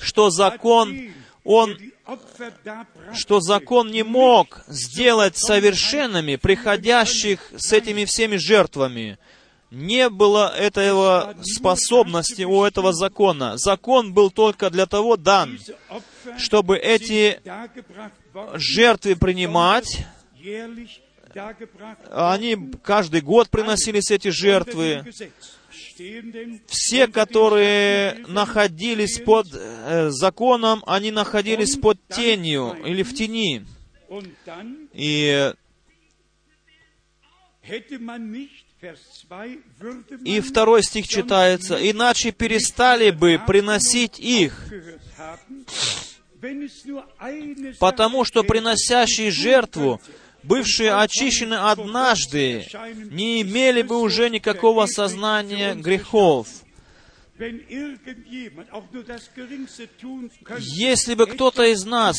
что 0.00 0.30
закон, 0.30 1.12
он 1.44 1.76
что 3.14 3.40
закон 3.40 3.90
не 3.90 4.02
мог 4.02 4.62
сделать 4.66 5.36
совершенными 5.36 6.36
приходящих 6.36 7.52
с 7.56 7.72
этими 7.72 8.04
всеми 8.04 8.36
жертвами. 8.36 9.18
Не 9.70 10.10
было 10.10 10.54
этого 10.54 11.34
способности 11.42 12.42
у 12.42 12.62
этого 12.62 12.92
закона. 12.92 13.56
Закон 13.56 14.12
был 14.12 14.30
только 14.30 14.68
для 14.68 14.84
того 14.86 15.16
дан, 15.16 15.58
чтобы 16.36 16.76
эти 16.76 17.40
жертвы 18.54 19.16
принимать. 19.16 20.04
Они 22.10 22.58
каждый 22.82 23.22
год 23.22 23.48
приносились 23.48 24.10
эти 24.10 24.28
жертвы. 24.28 25.04
Все, 26.66 27.06
которые 27.06 28.24
находились 28.28 29.18
под 29.18 29.46
э, 29.52 30.10
законом, 30.10 30.82
они 30.86 31.10
находились 31.10 31.76
под 31.76 31.98
тенью 32.08 32.76
или 32.84 33.02
в 33.02 33.14
тени. 33.14 33.64
И, 34.92 35.52
и 40.24 40.40
второй 40.40 40.82
стих 40.82 41.08
читается, 41.08 41.76
«Иначе 41.90 42.32
перестали 42.32 43.10
бы 43.10 43.40
приносить 43.46 44.18
их, 44.18 44.66
потому 47.78 48.24
что 48.24 48.42
приносящие 48.42 49.30
жертву, 49.30 50.00
бывшие 50.42 50.94
очищены 50.94 51.54
однажды, 51.54 52.66
не 53.10 53.42
имели 53.42 53.82
бы 53.82 54.00
уже 54.00 54.30
никакого 54.30 54.86
сознания 54.86 55.74
грехов». 55.74 56.46
Если 60.58 61.14
бы 61.14 61.26
кто-то 61.26 61.64
из 61.64 61.84
нас 61.84 62.16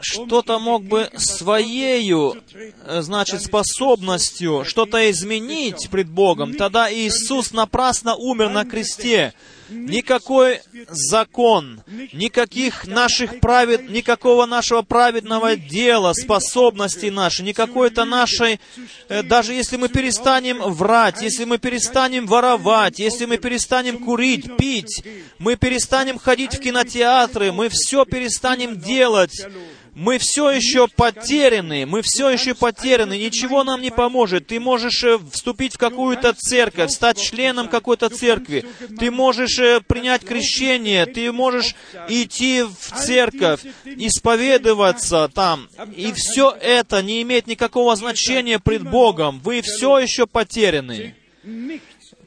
что-то 0.00 0.58
мог 0.58 0.84
бы 0.84 1.10
своею, 1.16 2.42
э, 2.84 3.02
значит, 3.02 3.42
способностью 3.42 4.64
что-то 4.64 5.10
изменить 5.10 5.88
пред 5.90 6.08
Богом, 6.08 6.54
тогда 6.54 6.92
Иисус 6.92 7.52
напрасно 7.52 8.16
умер 8.16 8.48
на 8.48 8.64
кресте. 8.64 9.34
Никакой 9.72 10.60
закон, 10.88 11.82
никаких 12.12 12.86
наших 12.86 13.40
правед, 13.40 13.88
никакого 13.88 14.46
нашего 14.46 14.82
праведного 14.82 15.56
дела, 15.56 16.12
способностей 16.12 17.10
нашей, 17.10 17.44
никакой-то 17.44 18.04
нашей, 18.04 18.60
э, 19.08 19.22
даже 19.22 19.54
если 19.54 19.76
мы 19.76 19.88
перестанем 19.88 20.58
врать, 20.58 21.22
если 21.22 21.44
мы 21.44 21.58
перестанем 21.58 22.26
воровать, 22.26 22.98
если 22.98 23.24
мы 23.24 23.38
перестанем 23.38 23.98
курить, 23.98 24.56
пить, 24.56 25.04
мы 25.38 25.56
перестанем 25.56 26.18
ходить 26.18 26.54
в 26.54 26.60
кинотеатры, 26.60 27.52
мы 27.52 27.68
все 27.68 28.04
перестанем 28.04 28.78
делать, 28.78 29.46
мы 29.94 30.18
все 30.18 30.50
еще 30.50 30.88
потеряны, 30.88 31.86
мы 31.86 32.02
все 32.02 32.30
еще 32.30 32.54
потеряны, 32.54 33.18
ничего 33.18 33.62
нам 33.64 33.80
не 33.80 33.90
поможет. 33.90 34.46
Ты 34.46 34.58
можешь 34.58 35.04
э, 35.04 35.18
вступить 35.30 35.74
в 35.74 35.78
какую-то 35.78 36.32
церковь, 36.32 36.90
стать 36.90 37.20
членом 37.20 37.68
какой-то 37.68 38.08
церкви, 38.08 38.64
ты 38.98 39.10
можешь 39.10 39.58
э, 39.58 39.80
принять 39.86 40.24
крещение, 40.24 41.06
ты 41.06 41.30
можешь 41.30 41.74
идти 42.08 42.62
в 42.62 42.98
церковь, 42.98 43.60
исповедоваться 43.84 45.30
там, 45.32 45.68
и 45.94 46.12
все 46.12 46.56
это 46.60 47.02
не 47.02 47.22
имеет 47.22 47.46
никакого 47.46 47.94
значения 47.96 48.58
пред 48.58 48.82
Богом. 48.88 49.40
Вы 49.40 49.60
все 49.62 49.98
еще 49.98 50.26
потеряны. 50.26 51.14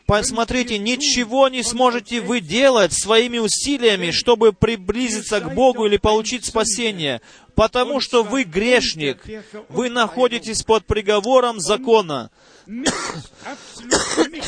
Посмотрите, 0.06 0.78
ничего 0.78 1.48
не 1.48 1.64
сможете 1.64 2.22
вы 2.22 2.40
делать 2.40 2.94
своими 2.94 3.40
усилиями, 3.40 4.12
чтобы 4.12 4.54
приблизиться 4.54 5.40
к 5.40 5.54
Богу 5.56 5.88
или 5.88 5.98
получить 5.98 6.46
спасение, 6.46 7.22
потому 7.56 8.00
что 8.00 8.22
вы 8.22 8.44
грешник, 8.44 9.26
вы 9.70 9.90
находитесь 9.90 10.62
под 10.62 10.86
приговором 10.86 11.60
закона. 11.60 12.30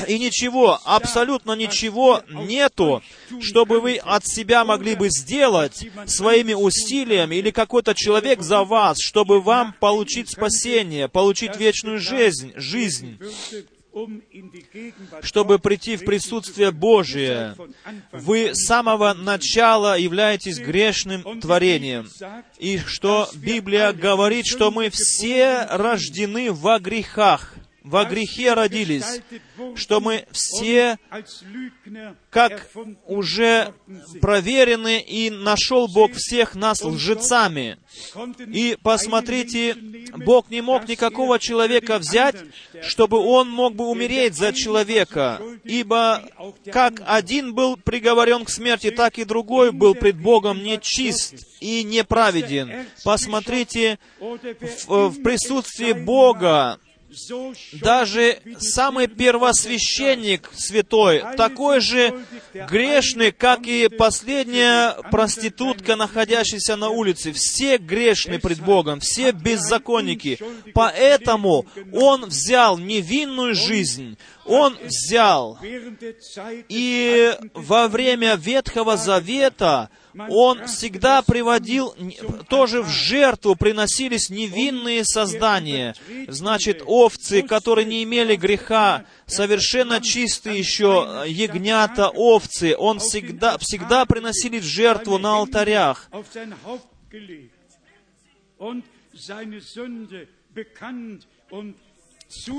И 0.08 0.20
ничего, 0.20 0.80
абсолютно 0.86 1.54
ничего 1.54 2.22
нету, 2.30 3.02
чтобы 3.42 3.80
вы 3.80 3.98
от 3.98 4.28
себя 4.28 4.64
могли 4.64 4.96
бы 4.96 5.10
сделать 5.10 5.88
своими 6.06 6.54
усилиями 6.54 7.36
или 7.36 7.50
какой-то 7.50 7.96
человек 7.96 8.42
за 8.42 8.64
вас, 8.64 8.98
чтобы 9.00 9.42
вам 9.42 9.74
получить 9.80 10.30
спасение, 10.30 11.08
получить 11.08 11.58
вечную 11.58 12.00
жизнь, 12.00 12.54
жизнь, 12.56 13.20
Чтобы 15.22 15.60
прийти 15.60 15.96
в 15.96 16.06
присутствие 16.06 16.72
Божие. 16.72 17.56
Вы 18.12 18.52
с 18.54 18.66
самого 18.66 19.14
начала 19.14 19.98
являетесь 19.98 20.60
грешным 20.60 21.40
творением. 21.40 22.10
И 22.58 22.78
что 22.80 23.30
Библия 23.36 23.94
говорит, 23.94 24.46
что 24.46 24.72
мы 24.72 24.90
все 24.92 25.66
рождены 25.70 26.52
во 26.52 26.80
грехах, 26.80 27.54
во 27.88 28.06
грехе 28.06 28.54
родились, 28.54 29.22
что 29.76 30.00
мы 30.02 30.26
все 30.32 30.98
как 32.30 32.70
уже 33.06 33.74
проверены, 34.22 35.00
и 35.00 35.30
нашел 35.30 35.88
Бог 35.88 36.12
всех 36.14 36.56
нас 36.56 36.84
лжецами. 36.84 37.78
И 38.54 38.78
посмотрите, 38.84 39.76
Бог 40.18 40.50
не 40.50 40.62
мог 40.62 40.88
никакого 40.88 41.40
человека 41.40 41.98
взять, 41.98 42.36
чтобы 42.82 43.20
он 43.20 43.50
мог 43.50 43.76
бы 43.76 43.88
умереть 43.88 44.36
за 44.36 44.54
человека, 44.54 45.42
ибо 45.64 46.24
как 46.72 47.02
один 47.06 47.54
был 47.54 47.78
приговорен 47.78 48.46
к 48.46 48.50
смерти, 48.50 48.92
так 48.92 49.18
и 49.18 49.24
другой 49.24 49.72
был 49.72 49.96
пред 49.96 50.18
Богом 50.20 50.62
нечист 50.64 51.36
и 51.60 51.84
неправеден. 51.84 52.86
Посмотрите, 53.04 54.00
в, 54.20 55.10
в 55.10 55.24
присутствии 55.24 55.94
Бога 55.94 56.80
даже 57.74 58.40
самый 58.60 59.08
первосвященник 59.08 60.50
святой, 60.54 61.24
такой 61.38 61.80
же 61.80 62.26
грешный, 62.70 63.32
как 63.32 63.66
и 63.66 63.88
последняя 63.88 64.94
проститутка, 65.10 65.96
находящаяся 65.96 66.76
на 66.76 66.90
улице. 66.90 67.32
Все 67.32 67.78
грешны 67.78 68.40
пред 68.40 68.60
Богом, 68.62 69.00
все 69.00 69.32
беззаконники. 69.32 70.40
Поэтому 70.74 71.66
Он 71.94 72.26
взял 72.26 72.78
невинную 72.78 73.56
жизнь, 73.56 74.18
Он 74.48 74.78
взял 74.82 75.60
и 76.70 77.38
во 77.54 77.88
время 77.88 78.36
Ветхого 78.36 78.98
Завета 78.98 79.90
он 80.30 80.66
всегда 80.66 81.22
приводил, 81.22 81.96
тоже 82.50 82.82
в 82.82 82.90
жертву 82.90 83.56
приносились 83.56 84.30
невинные 84.30 85.04
создания. 85.06 85.96
Значит, 86.28 86.82
овцы, 86.86 87.44
которые 87.44 87.86
не 87.86 88.04
имели 88.04 88.36
греха, 88.36 89.06
совершенно 89.26 90.02
чистые 90.02 90.58
еще 90.58 91.24
ягнята, 91.28 92.10
овцы. 92.10 92.76
Он 92.78 93.00
всегда, 93.00 93.58
всегда 93.60 94.06
приносили 94.06 94.60
в 94.60 94.64
жертву 94.64 95.18
на 95.18 95.36
алтарях. 95.36 96.10
und 101.50 101.76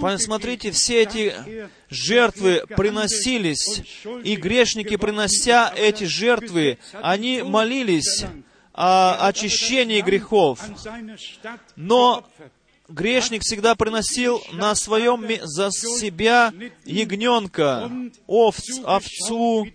Посмотрите, 0.01 0.71
все 0.71 1.03
эти 1.03 1.69
жертвы 1.91 2.63
приносились, 2.69 3.83
и 4.25 4.37
грешники, 4.37 4.97
принося 4.97 5.73
эти 5.77 6.05
жертвы, 6.05 6.79
они 6.93 7.43
молились 7.43 8.25
о 8.73 9.27
очищении 9.27 10.01
грехов. 10.01 10.61
Но 11.77 12.27
грешник 12.89 13.43
всегда 13.43 13.75
приносил 13.75 14.43
на 14.53 14.75
своем 14.75 15.25
за 15.43 15.71
себя 15.71 16.53
ягненка, 16.85 17.91
овц, 18.27 18.65
овцу, 18.85 19.69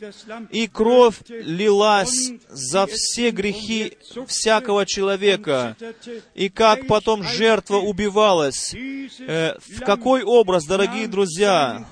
и 0.50 0.68
кровь 0.68 1.18
лилась 1.30 2.32
за 2.50 2.88
все 2.88 3.32
грехи 3.32 3.98
всякого 4.28 4.86
человека. 4.86 5.76
И 6.34 6.50
как 6.50 6.88
потом 6.88 7.24
жертва 7.24 7.78
убивалась. 7.78 8.74
Э, 9.20 9.56
в 9.60 9.80
какой 9.82 10.24
образ, 10.24 10.66
дорогие 10.66 11.08
друзья? 11.08 11.86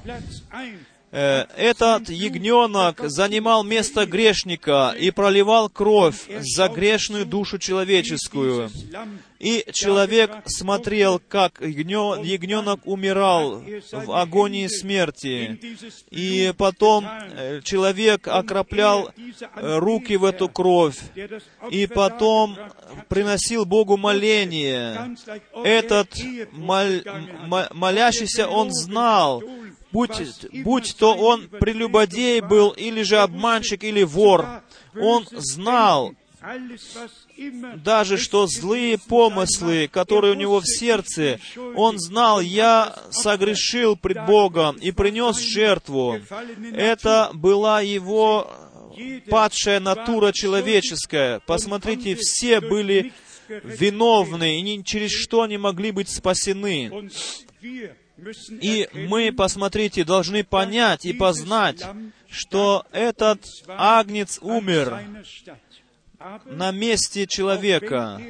Э, 1.14 1.46
этот 1.58 2.10
ягненок 2.10 3.02
занимал 3.10 3.64
место 3.66 4.06
грешника 4.06 4.96
и 4.98 5.12
проливал 5.12 5.68
кровь 5.70 6.22
за 6.40 6.70
грешную 6.70 7.26
душу 7.26 7.58
человеческую. 7.60 8.70
И 9.40 9.66
человек 9.74 10.32
смотрел, 10.46 11.20
как 11.28 11.60
ягненок 11.62 12.82
умирал 12.86 13.62
в 13.92 14.12
агонии 14.12 14.68
смерти. 14.68 15.60
И 16.12 16.54
потом 16.58 17.06
э, 17.36 17.60
человек 17.64 18.28
окроплял 18.28 19.10
э, 19.56 19.78
руки 19.80 20.16
в 20.16 20.24
эту 20.26 20.48
кровь. 20.48 20.98
И 21.72 21.88
потом 21.88 22.56
приносил 23.10 23.66
Богу 23.66 23.98
моление. 23.98 25.16
Этот 25.66 26.16
моль- 26.54 27.04
м- 27.06 27.68
молящийся, 27.78 28.48
он 28.48 28.72
знал, 28.72 29.44
будь, 29.92 30.48
будь 30.64 30.96
то 30.98 31.16
он 31.16 31.48
прелюбодей 31.48 32.42
был, 32.42 32.72
или 32.72 33.04
же 33.04 33.18
обманщик, 33.18 33.84
или 33.84 34.04
вор, 34.04 34.64
он 34.96 35.28
знал, 35.32 36.14
даже 37.76 38.18
что 38.18 38.48
злые 38.48 38.98
помыслы, 38.98 39.88
которые 39.88 40.34
у 40.34 40.38
него 40.38 40.60
в 40.60 40.66
сердце, 40.66 41.40
он 41.76 42.00
знал, 42.00 42.42
я 42.42 42.96
согрешил 43.12 43.96
пред 43.96 44.26
Богом 44.26 44.78
и 44.78 44.92
принес 44.92 45.38
жертву. 45.38 46.20
Это 46.74 47.30
была 47.34 47.82
его 47.82 48.52
падшая 49.30 49.80
натура 49.80 50.32
человеческая. 50.32 51.42
Посмотрите, 51.46 52.16
все 52.16 52.60
были 52.60 53.14
виновны, 53.64 54.58
и 54.58 54.62
ни 54.62 54.82
через 54.82 55.12
что 55.12 55.46
не 55.46 55.58
могли 55.58 55.92
быть 55.92 56.10
спасены. 56.10 57.10
И 58.62 58.88
мы, 58.94 59.32
посмотрите, 59.32 60.04
должны 60.04 60.44
понять 60.44 61.06
и 61.06 61.14
познать, 61.14 61.84
что 62.30 62.86
этот 62.92 63.46
агнец 63.68 64.40
умер 64.42 65.00
на 66.46 66.72
месте 66.72 67.28
человека. 67.28 68.22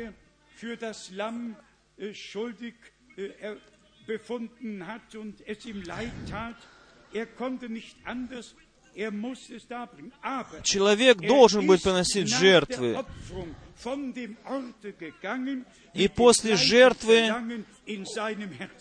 Äh, 8.96 9.04
äh, 9.04 9.06
er. 9.06 9.88
Er 10.24 10.46
er 10.54 10.64
Человек 10.64 11.22
er 11.22 11.28
должен 11.28 11.70
ist 11.70 11.84
приносить 11.84 12.28
жертвы. 12.28 12.98
И 15.94 16.08
после 16.08 16.56
жертвы. 16.56 17.30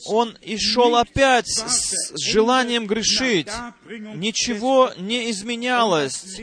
Он 0.06 0.36
и 0.42 0.58
шел 0.58 0.96
опять 0.96 1.48
с, 1.48 2.12
желанием 2.22 2.86
грешить. 2.86 3.48
Ничего 3.88 4.90
не 4.98 5.30
изменялось. 5.30 6.40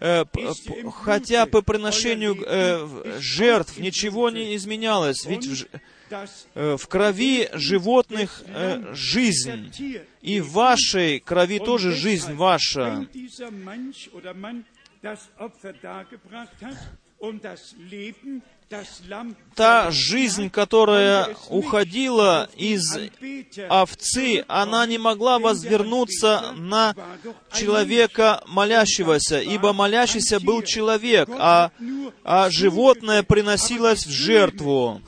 Э, 0.00 0.24
хотя 1.04 1.46
по 1.46 1.62
приношению 1.62 2.36
э, 2.46 3.18
жертв 3.20 3.78
ничего 3.78 4.30
не 4.30 4.54
изменялось. 4.56 5.26
Ведь 5.26 5.66
э, 6.54 6.76
в 6.76 6.86
крови 6.88 7.48
животных 7.52 8.42
э, 8.46 8.94
жизнь. 8.94 9.72
И 10.22 10.40
в 10.40 10.52
вашей 10.52 11.20
крови 11.20 11.58
тоже 11.58 11.92
жизнь 11.92 12.34
ваша. 12.34 13.06
Та 19.54 19.90
жизнь, 19.92 20.50
которая 20.50 21.36
уходила 21.48 22.50
из 22.56 22.98
овцы, 23.68 24.44
она 24.48 24.86
не 24.86 24.98
могла 24.98 25.38
возвернуться 25.38 26.52
на 26.56 26.94
человека 27.52 28.42
молящегося, 28.48 29.40
ибо 29.40 29.72
молящийся 29.72 30.40
был 30.40 30.62
человек, 30.62 31.28
а, 31.38 31.70
а 32.24 32.50
животное 32.50 33.22
приносилось 33.22 34.04
в 34.04 34.10
жертву. 34.10 35.00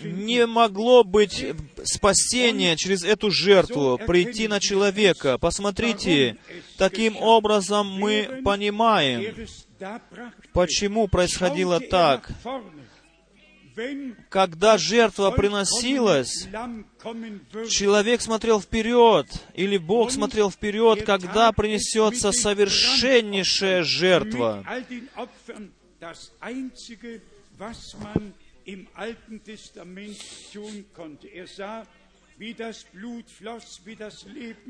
Не 0.00 0.46
могло 0.46 1.04
быть 1.04 1.44
спасения 1.82 2.76
через 2.76 3.04
эту 3.04 3.30
жертву, 3.30 3.98
прийти 4.06 4.48
на 4.48 4.60
человека. 4.60 5.38
Посмотрите, 5.38 6.36
таким 6.76 7.16
образом 7.16 7.88
мы 7.88 8.42
понимаем, 8.44 9.34
почему 10.52 11.08
происходило 11.08 11.80
так. 11.80 12.30
Когда 14.28 14.76
жертва 14.76 15.30
приносилась, 15.30 16.46
Человек 17.70 18.20
смотрел 18.20 18.60
вперед, 18.60 19.26
или 19.54 19.78
Бог 19.78 20.10
смотрел 20.10 20.50
вперед, 20.50 21.04
когда 21.04 21.52
принесется 21.52 22.32
совершеннейшая 22.32 23.82
жертва. 23.82 24.64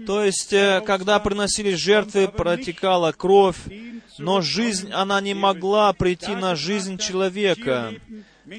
То 0.07 0.25
есть, 0.25 0.53
э, 0.53 0.83
когда 0.85 1.19
приносились 1.19 1.79
жертвы, 1.79 2.29
протекала 2.29 3.13
кровь, 3.13 3.57
но 4.19 4.41
жизнь, 4.41 4.91
она 4.93 5.21
не 5.21 5.35
могла 5.35 5.93
прийти 5.93 6.35
на 6.35 6.55
жизнь 6.57 6.99
человека. 6.99 7.95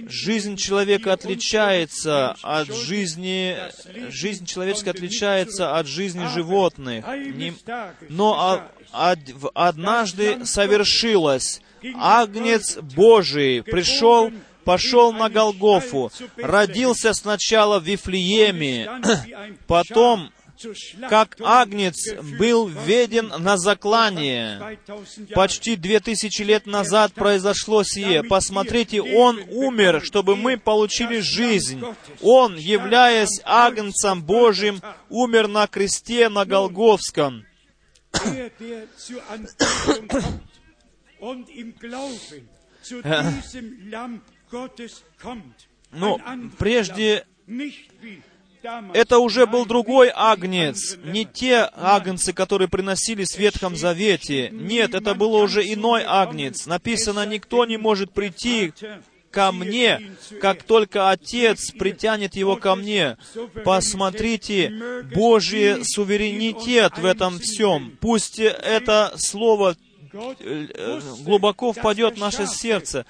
Жизнь 0.08 0.56
человека 0.56 1.14
отличается 1.14 2.36
от 2.41 2.74
жизни, 2.74 3.58
жизнь 4.10 4.45
человеческая 4.45 4.91
отличается 4.91 5.78
от 5.78 5.88
жизни 5.88 6.26
животных. 6.34 7.06
Не- 7.06 7.54
но 8.10 8.34
а- 8.91 9.18
однажды 9.54 10.45
совершилось. 10.45 11.62
Агнец 11.95 12.78
Божий 12.78 13.62
пришел, 13.62 14.32
пошел 14.66 15.14
на 15.14 15.30
Голгофу, 15.30 16.11
родился 16.38 17.14
сначала 17.14 17.80
в 17.80 17.84
Вифлееме, 17.84 18.89
потом 19.68 20.32
как 21.09 21.36
агнец 21.41 22.14
был 22.39 22.68
введен 22.68 23.28
на 23.39 23.57
заклание. 23.57 24.80
Почти 25.34 25.76
две 25.76 25.99
тысячи 25.99 26.41
лет 26.41 26.66
назад 26.66 27.14
произошло 27.14 27.84
сие. 27.84 28.24
Посмотрите, 28.24 29.01
Он 29.01 29.39
умер, 29.49 30.01
чтобы 30.03 30.36
мы 30.36 30.57
получили 30.57 31.20
жизнь. 31.20 31.84
Он, 32.22 32.55
являясь 32.55 33.41
агнцем 33.43 34.24
Божьим, 34.24 34.82
умер 35.09 35.47
на 35.47 35.68
кресте 35.68 36.30
на 36.30 36.45
Голговском. 36.45 37.45
anderer 44.54 46.51
прежде 46.58 47.26
это 48.93 49.20
уже 49.20 49.45
был 49.45 49.66
другой 49.66 50.10
агнец, 50.14 50.97
не 51.04 51.26
те 51.26 51.70
агнцы, 51.74 52.32
которые 52.32 52.70
приносились 52.70 53.36
в 53.36 53.39
Ветхом 53.39 53.76
Завете. 53.76 54.49
Нет, 54.51 54.93
это 54.93 55.16
было 55.16 55.43
уже 55.43 55.62
иной 55.62 56.04
агнец. 56.06 56.66
Написано, 56.66 57.26
никто 57.26 57.66
не 57.66 57.78
может 57.78 58.14
прийти 58.14 58.74
ко 59.32 59.51
мне, 59.51 60.12
как 60.39 60.64
только 60.64 61.10
Отец 61.10 61.72
притянет 61.72 62.36
его 62.36 62.56
ко 62.56 62.76
мне. 62.76 63.18
Посмотрите, 63.66 64.72
Божий 65.14 65.84
суверенитет 65.84 66.97
в 66.97 67.06
этом 67.06 67.39
всем. 67.39 67.97
Пусть 67.99 68.39
это 68.39 69.14
слово 69.18 69.76
глубоко 71.24 71.74
впадет 71.74 72.16
в 72.16 72.20
наше 72.20 72.45
сердце. 72.47 73.05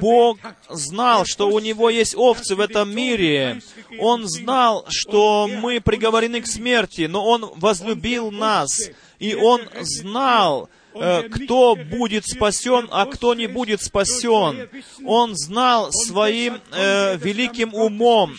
Бог 0.00 0.38
знал, 0.68 1.24
что 1.24 1.48
у 1.48 1.58
Него 1.58 1.90
есть 1.90 2.14
овцы 2.16 2.54
в 2.54 2.60
этом 2.60 2.94
мире. 2.94 3.60
Он 3.98 4.26
знал, 4.26 4.86
что 4.88 5.48
мы 5.48 5.80
приговорены 5.80 6.40
к 6.40 6.46
смерти, 6.46 7.02
но 7.02 7.24
Он 7.24 7.50
возлюбил 7.56 8.30
нас. 8.30 8.90
И 9.18 9.34
Он 9.34 9.62
знал, 9.80 10.68
э, 10.94 11.28
кто 11.28 11.74
будет 11.74 12.26
спасен, 12.26 12.88
а 12.90 13.06
кто 13.06 13.34
не 13.34 13.46
будет 13.46 13.82
спасен. 13.82 14.68
Он 15.04 15.34
знал 15.34 15.90
своим 15.92 16.60
э, 16.72 17.16
великим 17.16 17.74
умом, 17.74 18.36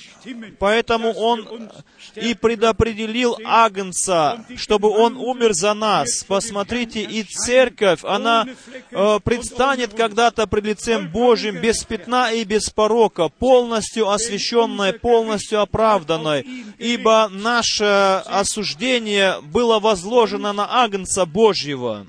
поэтому 0.59 1.13
Он 1.13 1.71
и 2.21 2.33
предопределил 2.33 3.37
Агнца, 3.43 4.45
чтобы 4.55 4.89
Он 4.89 5.17
умер 5.17 5.53
за 5.53 5.73
нас. 5.73 6.23
Посмотрите, 6.27 7.01
и 7.01 7.23
церковь, 7.23 7.99
она 8.03 8.45
э, 8.91 9.19
предстанет 9.23 9.93
когда-то 9.93 10.47
пред 10.47 10.65
лицем 10.65 11.09
Божьим 11.09 11.59
без 11.61 11.83
пятна 11.83 12.31
и 12.31 12.43
без 12.43 12.69
порока, 12.69 13.29
полностью 13.29 14.09
освященной, 14.09 14.93
полностью 14.93 15.61
оправданной, 15.61 16.45
ибо 16.77 17.29
наше 17.31 18.21
осуждение 18.25 19.41
было 19.41 19.79
возложено 19.79 20.53
на 20.53 20.83
Агнца 20.83 21.25
Божьего. 21.25 22.05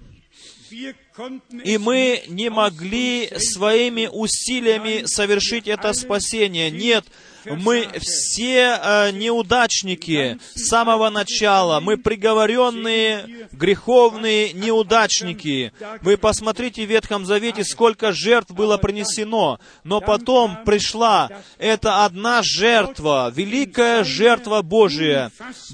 И 1.65 1.79
мы 1.79 2.23
не 2.29 2.49
могли 2.49 3.29
своими 3.39 4.09
усилиями 4.11 5.05
совершить 5.07 5.67
это 5.67 5.93
спасение. 5.93 6.71
Нет, 6.71 7.05
мы 7.45 7.89
все 8.01 8.79
э, 8.81 9.11
неудачники 9.13 10.39
с 10.55 10.69
самого 10.69 11.11
начала. 11.11 11.81
Мы 11.81 11.97
приговоренные, 11.97 13.49
греховные 13.53 14.53
неудачники. 14.53 15.73
Вы 16.03 16.17
посмотрите 16.17 16.85
в 16.87 16.91
Ветхом 16.91 17.25
Завете, 17.27 17.65
сколько 17.65 18.13
жертв 18.13 18.51
было 18.53 18.77
принесено. 18.77 19.59
Но 19.85 20.01
потом 20.01 20.65
пришла 20.65 21.29
эта 21.59 22.05
одна 22.05 22.43
жертва, 22.43 23.33
великая 23.35 24.05
жертва 24.05 24.63
Божия. 24.63 25.31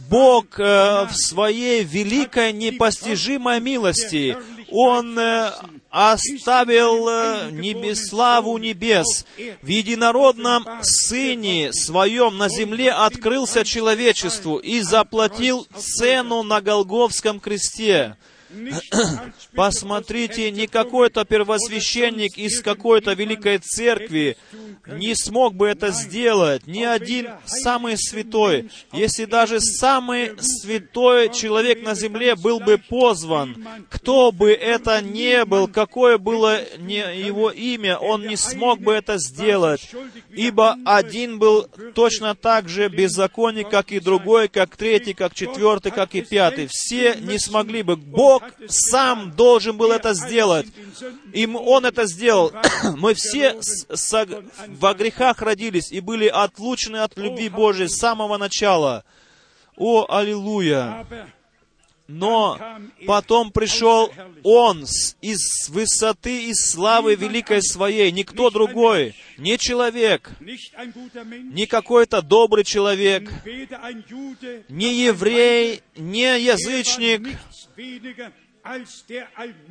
Бог 0.09 0.59
э, 0.59 1.07
в 1.07 1.13
своей 1.15 1.85
великой 1.85 2.53
непостижимой 2.53 3.61
милости, 3.61 4.37
Он 4.71 5.19
э, 5.19 5.53
оставил 5.95 7.09
э, 7.09 7.51
небес, 7.53 8.09
славу 8.09 8.59
небес. 8.59 9.25
В 9.63 9.69
единородном 9.69 10.67
Сыне 10.83 11.73
Своем 11.73 12.37
на 12.37 12.49
земле 12.49 12.91
открылся 12.91 13.65
человечеству 13.65 14.57
и 14.57 14.81
заплатил 14.81 15.69
цену 15.77 16.43
на 16.43 16.61
Голговском 16.61 17.39
кресте. 17.39 18.17
Посмотрите, 19.55 20.51
не 20.51 20.67
какой-то 20.67 21.25
первосвященник 21.25 22.39
из 22.39 22.61
какой-то 22.61 23.13
великой 23.13 23.59
церкви 23.59 24.37
не 24.87 25.15
смог 25.15 25.55
бы 25.55 25.69
это 25.69 25.91
сделать. 25.91 26.67
Ни 26.67 26.83
один 26.83 27.31
самый 27.45 27.97
святой. 27.97 28.71
Если 28.93 29.25
даже 29.25 29.61
самый 29.61 30.33
святой 30.41 31.31
человек 31.31 31.83
на 31.83 31.95
земле 31.95 32.37
был 32.37 32.61
бы 32.61 32.79
позван, 32.79 33.57
кто 33.89 34.33
бы 34.33 34.53
это 34.53 35.01
ни 35.01 35.45
был, 35.45 35.69
какое 35.69 36.19
было 36.19 36.61
его 36.79 37.51
имя, 37.51 37.97
он 37.97 38.27
не 38.27 38.37
смог 38.37 38.81
бы 38.81 38.93
это 38.93 39.19
сделать. 39.19 39.91
Ибо 40.31 40.77
один 40.85 41.39
был 41.39 41.67
точно 41.95 42.35
так 42.35 42.69
же 42.69 42.89
беззаконник, 42.89 43.69
как 43.69 43.93
и 43.93 44.01
другой, 44.01 44.49
как 44.49 44.77
третий, 44.77 45.15
как 45.15 45.35
четвертый, 45.35 45.93
как 45.93 46.15
и 46.15 46.23
пятый. 46.23 46.69
Все 46.71 47.15
не 47.17 47.39
смогли 47.39 47.83
бы. 47.83 47.97
Бог 47.97 48.44
сам 48.69 49.33
должен 49.33 49.77
был 49.77 49.93
это 49.93 50.15
сделать. 50.15 50.67
И 51.33 51.47
Он 51.47 51.87
это 51.87 52.07
сделал. 52.07 52.53
Мы 52.97 53.15
все 53.15 53.59
во 54.69 54.95
грехах 54.95 55.43
родились 55.43 55.93
и 55.93 56.01
были 56.01 56.27
отлучены 56.27 56.99
от 56.99 57.17
любви 57.17 57.49
Божией 57.49 57.89
с 57.89 57.97
самого 57.97 58.37
начала. 58.37 59.05
О, 59.77 60.07
аллилуйя! 60.09 61.07
Но 62.07 62.61
потом 63.07 63.51
пришел 63.51 64.13
Он 64.43 64.85
из 65.23 65.69
высоты 65.71 66.49
и 66.49 66.55
славы 66.55 67.15
великой 67.15 67.63
своей, 67.63 68.13
никто 68.13 68.51
другой, 68.51 69.15
не 69.39 69.57
человек, 69.57 70.31
не 70.41 71.67
какой-то 71.67 72.21
добрый 72.21 72.65
человек, 72.65 73.31
не 74.69 75.05
еврей, 75.05 75.81
не 75.97 76.41
язычник, 76.41 77.39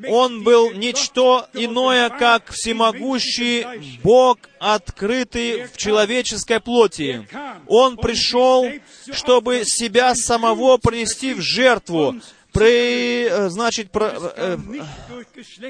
Он 0.09 0.43
был 0.43 0.71
ничто 0.73 1.47
иное, 1.53 2.09
как 2.09 2.51
всемогущий 2.51 3.65
Бог, 4.03 4.37
открытый 4.59 5.65
в 5.65 5.77
человеческой 5.77 6.59
плоти. 6.59 7.27
Он 7.67 7.97
пришел, 7.97 8.65
чтобы 9.11 9.63
себя 9.65 10.13
самого 10.15 10.77
принести 10.77 11.33
в 11.33 11.41
жертву, 11.41 12.15
при, 12.51 13.23
э, 13.23 13.49
значит, 13.49 13.89
про- 13.89 14.13
э, 14.37 14.57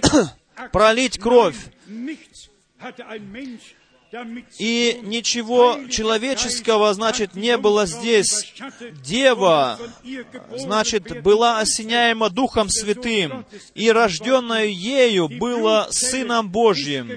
пролить 0.74 1.18
кровь. 1.18 1.56
И 4.60 5.00
ничего 5.02 5.80
человеческого, 5.90 6.94
значит, 6.94 7.36
не 7.36 7.58
было 7.58 7.86
здесь. 7.86 8.54
Дева, 9.04 9.80
значит, 10.56 11.24
была 11.24 11.60
осеняема 11.60 12.30
Духом 12.30 12.70
Святым, 12.70 13.46
и 13.74 13.92
рожденная 13.92 14.66
ею 14.66 15.28
была 15.30 15.88
Сыном 15.92 16.50
Божьим. 16.50 17.10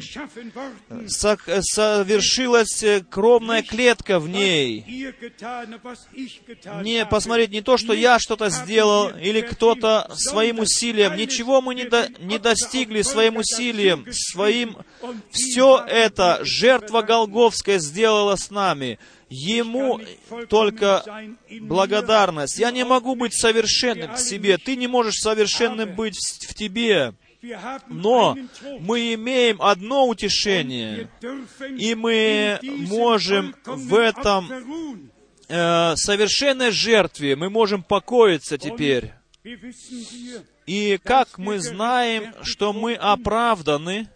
совершилась 1.06 2.82
э, 2.82 3.04
кровная 3.08 3.62
клетка 3.62 4.18
в 4.18 4.28
ней. 4.28 4.84
Не 6.82 7.04
посмотреть 7.06 7.50
не 7.50 7.60
то, 7.60 7.76
что 7.76 7.92
я 7.92 8.18
что-то 8.18 8.48
сделал, 8.48 9.10
или 9.10 9.40
кто-то 9.42 10.10
своим 10.14 10.60
усилием. 10.60 11.16
Ничего 11.16 11.60
мы 11.60 11.74
не, 11.74 11.84
до- 11.84 12.08
не 12.20 12.38
достигли 12.38 13.02
своим 13.02 13.36
усилием, 13.36 14.06
своим... 14.10 14.76
Все 15.30 15.84
это 15.86 16.40
жертва 16.42 16.85
Голговская 16.90 17.78
сделала 17.78 18.36
с 18.36 18.50
нами. 18.50 18.98
Ему 19.28 20.00
только 20.48 21.04
благодарность. 21.60 22.58
Я 22.58 22.70
не 22.70 22.84
могу 22.84 23.14
быть 23.14 23.34
совершенным 23.34 24.14
к 24.14 24.18
себе. 24.18 24.58
Ты 24.58 24.76
не 24.76 24.86
можешь 24.86 25.16
совершенным 25.20 25.94
быть 25.94 26.16
в 26.16 26.46
в 26.46 26.54
тебе. 26.54 27.14
Но 27.88 28.36
мы 28.80 29.14
имеем 29.14 29.60
одно 29.62 30.06
утешение. 30.06 31.08
И 31.76 31.94
мы 31.94 32.58
можем 32.62 33.54
в 33.64 33.94
этом 33.94 35.10
э, 35.48 35.96
совершенной 35.96 36.70
жертве 36.70 37.36
мы 37.36 37.50
можем 37.50 37.82
покоиться 37.82 38.58
теперь. 38.58 39.12
И 40.66 40.98
как 41.04 41.38
мы 41.38 41.60
знаем, 41.60 42.34
что 42.42 42.72
мы 42.72 42.94
оправданы, 42.94 44.08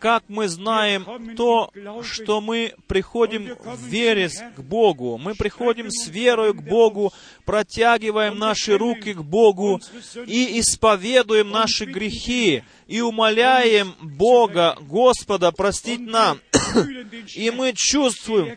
как 0.00 0.24
мы 0.26 0.48
знаем 0.48 1.36
то, 1.36 1.70
что 2.02 2.40
мы 2.40 2.74
приходим 2.88 3.56
в 3.56 3.86
вере 3.86 4.28
к 4.28 4.60
Богу, 4.60 5.18
мы 5.18 5.36
приходим 5.36 5.88
с 5.88 6.08
верою 6.08 6.54
к 6.54 6.62
Богу, 6.62 7.12
протягиваем 7.44 8.38
наши 8.38 8.76
руки 8.76 9.14
к 9.14 9.22
Богу 9.22 9.80
и 10.26 10.60
исповедуем 10.60 11.50
наши 11.50 11.84
грехи, 11.84 12.62
и 12.86 13.00
умоляем 13.00 13.94
Бога, 14.00 14.76
Господа, 14.80 15.50
простить 15.52 16.00
нам. 16.00 16.40
И 17.34 17.50
мы 17.50 17.72
чувствуем 17.74 18.56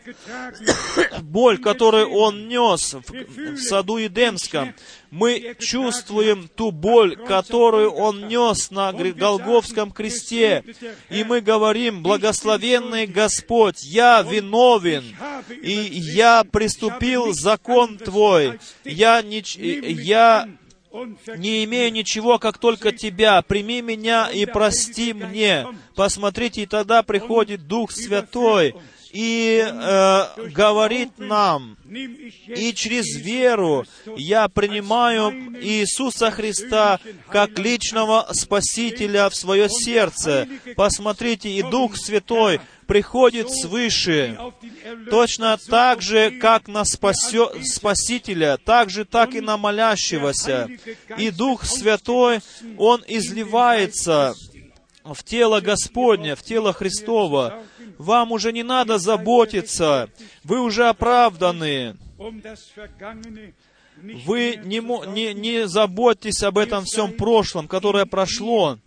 боль, 1.22 1.58
которую 1.58 2.10
Он 2.10 2.48
нес 2.48 2.94
в, 2.94 3.10
в 3.10 3.58
саду 3.58 3.96
Едемском. 3.96 4.74
Мы 5.10 5.56
чувствуем 5.58 6.48
ту 6.54 6.70
боль, 6.70 7.16
которую 7.16 7.92
Он 7.92 8.28
нес 8.28 8.70
на 8.70 8.92
Голговском 8.92 9.90
кресте. 9.90 10.64
И 11.10 11.24
мы 11.24 11.40
говорим, 11.40 12.02
благословенный 12.02 13.06
Господь, 13.06 13.82
я 13.84 14.22
виновен, 14.22 15.16
и 15.62 15.72
я 15.72 16.44
приступил 16.44 17.32
закон 17.32 17.98
Твой. 17.98 18.58
Я, 18.88 19.22
нич- 19.22 19.58
я 19.58 20.48
und 20.90 21.18
vergib 21.24 21.40
не 21.40 21.64
имею 21.64 21.92
ничего, 21.92 22.38
как 22.38 22.58
только 22.58 22.92
Тебя. 22.92 23.42
Прими 23.42 23.82
меня 23.82 24.28
и 24.28 24.46
прости 24.46 25.12
мне. 25.12 25.66
Посмотрите, 25.94 26.62
и 26.62 26.66
тогда 26.66 27.02
приходит 27.02 27.66
Дух 27.66 27.90
Святой 27.90 28.74
и 29.16 29.64
э, 29.66 30.24
говорит 30.50 31.12
нам, 31.16 31.78
и 31.88 32.72
через 32.74 33.16
веру 33.16 33.86
я 34.16 34.48
принимаю 34.48 35.30
Иисуса 35.62 36.30
Христа 36.30 37.00
как 37.30 37.58
личного 37.58 38.28
Спасителя 38.32 39.30
в 39.30 39.34
свое 39.34 39.70
сердце. 39.70 40.46
Посмотрите, 40.76 41.48
и 41.48 41.62
Дух 41.62 41.96
Святой 41.96 42.60
приходит 42.86 43.50
свыше. 43.50 44.38
Точно 45.08 45.56
так 45.66 46.02
же, 46.02 46.32
как 46.32 46.68
на 46.68 46.82
спасё- 46.82 47.62
Спасителя, 47.64 48.58
так 48.62 48.90
же, 48.90 49.06
так 49.06 49.34
и 49.34 49.40
на 49.40 49.56
молящегося. 49.56 50.68
И 51.16 51.30
Дух 51.30 51.64
Святой, 51.64 52.40
Он 52.76 53.02
изливается 53.08 54.34
в 55.04 55.22
тело 55.24 55.60
Господне, 55.60 56.34
в 56.34 56.42
тело 56.42 56.72
Христово. 56.72 57.62
Вам 57.98 58.32
уже 58.32 58.52
не 58.52 58.62
надо 58.62 58.98
заботиться, 58.98 60.10
вы 60.44 60.60
уже 60.60 60.88
оправданы. 60.88 61.96
Вы 63.96 64.60
не, 64.64 64.80
не, 65.12 65.34
не 65.34 65.66
заботьтесь 65.66 66.42
об 66.42 66.58
этом 66.58 66.84
всем 66.84 67.12
прошлом, 67.12 67.66
которое 67.66 68.04
прошло. 68.04 68.78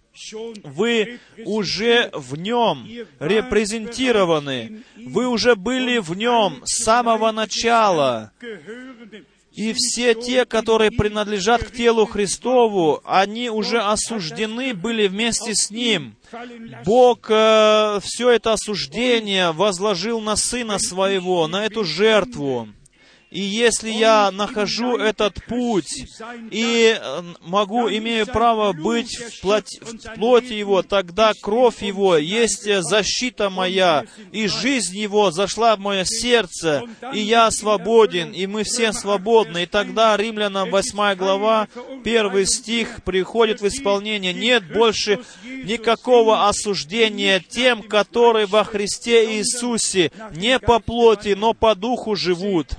Вы 0.64 1.20
уже 1.46 2.10
в 2.14 2.36
нем 2.36 2.88
репрезентированы. 3.20 4.84
Вы 4.98 5.28
уже 5.28 5.56
были 5.56 5.98
в 5.98 6.16
нем 6.16 6.62
с 6.66 6.84
самого 6.84 7.32
начала. 7.32 8.32
И 9.52 9.74
все 9.74 10.14
те, 10.14 10.46
которые 10.46 10.92
принадлежат 10.92 11.64
к 11.64 11.72
телу 11.72 12.06
Христову, 12.06 13.02
они 13.04 13.50
уже 13.50 13.80
осуждены 13.80 14.74
были 14.74 15.08
вместе 15.08 15.56
с 15.56 15.70
Ним. 15.72 16.16
Бог 16.86 17.26
э, 17.30 18.00
все 18.04 18.30
это 18.30 18.54
осуждение 18.54 19.52
возложил 19.52 20.22
на 20.22 20.36
Сына 20.36 20.78
Своего, 20.78 21.48
на 21.48 21.66
эту 21.66 21.84
жертву. 21.84 22.70
И 23.32 23.42
если 23.42 23.92
я 23.92 24.32
нахожу 24.32 24.98
этот 24.98 25.36
путь 25.46 26.04
и 26.50 26.98
э, 27.00 27.22
могу, 27.42 27.88
имею 27.88 28.26
право 28.26 28.74
быть 28.74 29.18
в 29.18 29.42
плоти, 29.42 29.80
в 29.82 30.16
плоти 30.16 30.54
Его, 30.54 30.82
тогда 30.82 31.34
кровь 31.40 31.84
Его 31.84 32.18
есть 32.18 32.68
защита 32.82 33.52
моя, 33.52 34.06
и 34.32 34.48
жизнь 34.48 34.98
Его 34.98 35.30
зашла 35.30 35.76
в 35.76 35.80
мое 35.80 36.06
сердце, 36.06 36.82
и 37.14 37.20
я 37.20 37.52
свободен, 37.52 38.32
и 38.32 38.48
мы 38.48 38.64
все 38.64 38.94
свободны. 38.94 39.64
И 39.64 39.68
тогда 39.68 40.18
Римлянам 40.18 40.72
8 40.72 41.16
глава, 41.16 41.68
1 42.04 42.46
стих 42.48 43.04
приходит 43.04 43.62
в 43.62 43.68
исполнение. 43.68 44.34
Нет 44.34 44.74
больше 44.74 45.20
никакого 45.44 46.48
осуждения 46.48 47.44
тем, 47.48 47.84
которые 47.84 48.48
во 48.48 48.64
Христе 48.64 49.38
Иисусе 49.38 50.12
не 50.32 50.58
по 50.58 50.80
плоти, 50.80 51.36
но 51.38 51.54
по 51.54 51.76
духу 51.76 52.16
живут. 52.16 52.76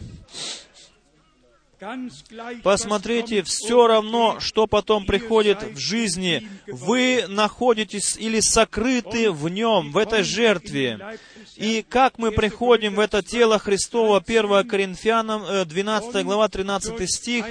Посмотрите, 2.62 3.43
все 3.43 3.87
равно, 3.87 4.39
что 4.41 4.66
потом 4.66 5.07
приходит 5.07 5.62
в 5.62 5.78
жизни, 5.78 6.47
вы 6.66 7.24
находитесь 7.28 8.16
или 8.18 8.41
сокрыты 8.41 9.31
в 9.31 9.49
нем, 9.49 9.91
в 9.91 9.97
этой 9.97 10.22
жертве. 10.22 11.18
И 11.57 11.85
как 11.89 12.18
мы 12.18 12.33
приходим 12.33 12.95
в 12.95 13.01
это 13.01 13.22
тело 13.22 13.59
Христово, 13.59 14.20
1 14.20 14.64
Коринфянам, 14.64 15.43
э, 15.45 15.64
12 15.64 16.24
глава, 16.24 16.49
13 16.49 17.07
стих, 17.07 17.45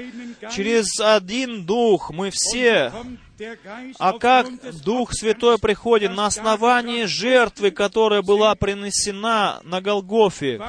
через 0.55 0.99
один 0.99 1.65
Дух 1.65 2.11
мы 2.11 2.31
все 2.31 2.91
а 3.99 4.13
как 4.19 4.47
Дух 4.83 5.13
Святой 5.13 5.57
приходит 5.59 6.15
на 6.15 6.25
основании 6.25 7.05
жертвы, 7.05 7.71
которая 7.71 8.21
была 8.21 8.55
принесена 8.55 9.61
на 9.63 9.81
Голгофе? 9.81 10.61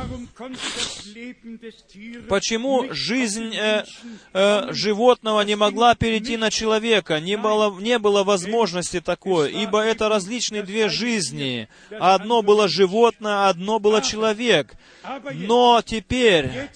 Почему 2.28 2.86
жизнь 2.92 3.54
э, 3.54 3.84
э, 4.32 4.72
животного 4.72 5.40
не 5.42 5.56
могла 5.56 5.94
перейти 5.94 6.36
на 6.36 6.50
человека? 6.50 7.20
Не 7.20 7.36
было, 7.36 7.78
не 7.80 7.98
было 7.98 8.24
возможности 8.24 9.00
такой, 9.00 9.52
ибо 9.52 9.80
это 9.80 10.08
различные 10.08 10.62
две 10.62 10.88
жизни. 10.88 11.68
Одно 11.98 12.42
было 12.42 12.68
животное, 12.68 13.48
одно 13.48 13.78
было 13.78 14.00
человек. 14.00 14.74
Но 15.32 15.82
теперь, 15.84 16.68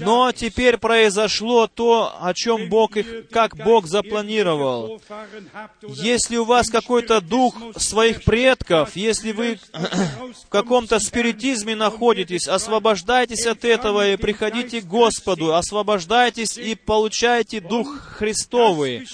но 0.00 0.32
теперь 0.32 0.76
произошло 0.76 1.66
то, 1.66 2.14
о 2.20 2.34
чем 2.34 2.68
Бог 2.68 2.96
их, 2.96 3.28
как 3.30 3.56
Бог 3.56 3.86
запланировал. 3.86 5.00
Если 5.88 6.36
у 6.36 6.44
вас 6.44 6.68
какой-то 6.68 7.20
дух 7.20 7.56
своих 7.76 8.24
предков, 8.24 8.96
если 8.96 9.32
вы 9.32 9.58
в 9.72 10.48
каком-то 10.48 10.98
спиритизме 10.98 11.74
находитесь, 11.74 12.48
освобождайтесь 12.48 13.46
от 13.46 13.64
этого 13.64 14.12
и 14.12 14.16
приходите 14.16 14.80
к 14.82 14.86
Господу, 14.86 15.54
освобождайтесь 15.54 16.58
и 16.58 16.74
получайте 16.74 17.60
Дух 17.60 17.98
Христовый. 18.18 19.06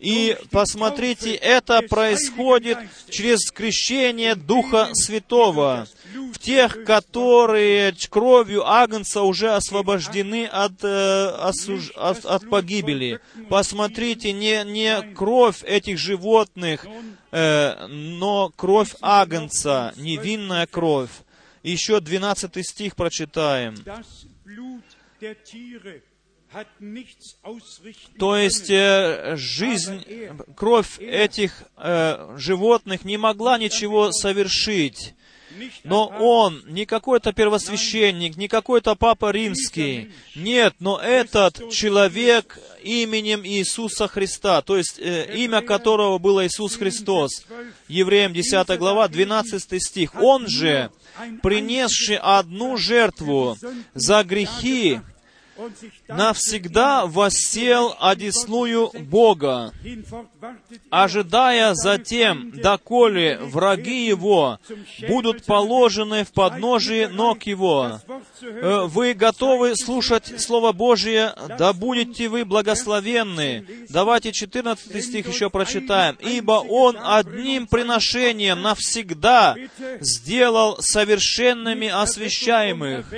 И 0.00 0.34
посмотрите, 0.50 1.34
это 1.34 1.82
происходит 1.82 2.78
через 3.10 3.50
крещение 3.50 4.34
Духа 4.34 4.88
Святого 4.94 5.86
в 6.32 6.38
тех, 6.38 6.84
которые 6.84 7.94
кровью 8.08 8.66
Агнца 8.66 9.20
уже 9.20 9.54
освобождены 9.54 10.46
от, 10.46 10.72
э, 10.82 11.36
осуж- 11.42 11.92
от, 11.96 12.24
от 12.24 12.48
погибели. 12.48 13.20
Посмотрите, 13.50 14.32
не, 14.32 14.64
не 14.64 15.02
кровь 15.14 15.62
этих 15.64 15.98
животных, 15.98 16.86
э, 17.30 17.86
но 17.88 18.50
кровь 18.56 18.94
Агнца, 19.02 19.92
невинная 19.96 20.66
кровь. 20.66 21.10
Еще 21.62 22.00
12 22.00 22.62
стих 22.62 22.96
прочитаем. 22.96 23.74
То 28.18 28.36
есть 28.36 28.70
э, 28.70 29.36
жизнь, 29.36 30.04
кровь 30.56 30.98
этих 30.98 31.62
э, 31.76 32.34
животных 32.36 33.04
не 33.04 33.16
могла 33.16 33.58
ничего 33.58 34.10
совершить. 34.12 35.14
Но 35.84 36.06
он 36.06 36.62
не 36.66 36.86
какой-то 36.86 37.32
первосвященник, 37.32 38.36
не 38.36 38.48
какой-то 38.48 38.94
папа 38.94 39.30
римский. 39.30 40.12
Нет, 40.34 40.74
но 40.78 40.98
этот 40.98 41.70
человек 41.70 42.58
именем 42.82 43.44
Иисуса 43.44 44.08
Христа, 44.08 44.62
то 44.62 44.76
есть 44.76 44.98
э, 44.98 45.34
имя 45.36 45.60
которого 45.60 46.18
было 46.18 46.46
Иисус 46.46 46.76
Христос. 46.76 47.46
Евреям 47.88 48.32
10 48.32 48.78
глава, 48.78 49.08
12 49.08 49.82
стих. 49.82 50.14
Он 50.14 50.46
же, 50.46 50.90
принесший 51.42 52.16
одну 52.16 52.76
жертву 52.76 53.56
за 53.94 54.22
грехи, 54.22 55.00
навсегда 56.08 57.06
воссел 57.06 57.94
одесную 58.00 58.90
Бога, 59.00 59.72
ожидая 60.90 61.74
затем, 61.74 62.50
доколе 62.52 63.38
враги 63.40 64.06
его 64.06 64.58
будут 65.08 65.44
положены 65.44 66.24
в 66.24 66.32
подножие 66.32 67.08
ног 67.08 67.44
его. 67.44 68.00
Э, 68.42 68.86
Вы 68.86 69.14
готовы 69.14 69.76
слушать 69.76 70.40
Слово 70.40 70.72
Божие? 70.72 71.34
Да 71.58 71.72
будете 71.72 72.28
вы 72.28 72.44
благословенны. 72.44 73.66
Давайте 73.88 74.32
14 74.32 75.04
стих 75.04 75.28
еще 75.28 75.50
прочитаем. 75.50 76.16
«Ибо 76.20 76.52
Он 76.52 76.96
одним 77.02 77.66
приношением 77.66 78.62
навсегда 78.62 79.56
сделал 80.00 80.78
совершенными 80.80 81.88
освящаемых». 81.88 83.12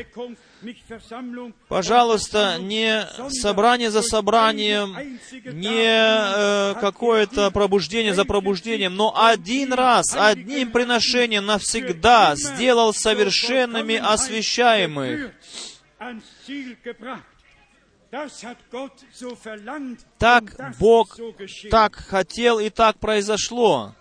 Пожалуйста, 1.68 2.58
не 2.58 3.06
собрание 3.30 3.90
за 3.90 4.02
собранием, 4.02 4.96
не 5.44 5.84
э, 5.86 6.74
какое-то 6.80 7.50
пробуждение 7.50 8.14
за 8.14 8.24
пробуждением, 8.24 8.94
но 8.94 9.12
один 9.16 9.72
раз, 9.72 10.14
одним 10.16 10.70
приношением 10.70 11.46
навсегда 11.46 12.34
сделал 12.36 12.94
совершенными 12.94 13.96
освящаемых. 13.96 15.32
Так 20.18 20.76
Бог 20.78 21.18
так 21.70 21.94
хотел 21.96 22.58
и 22.58 22.68
так 22.68 22.98
произошло. 22.98 23.94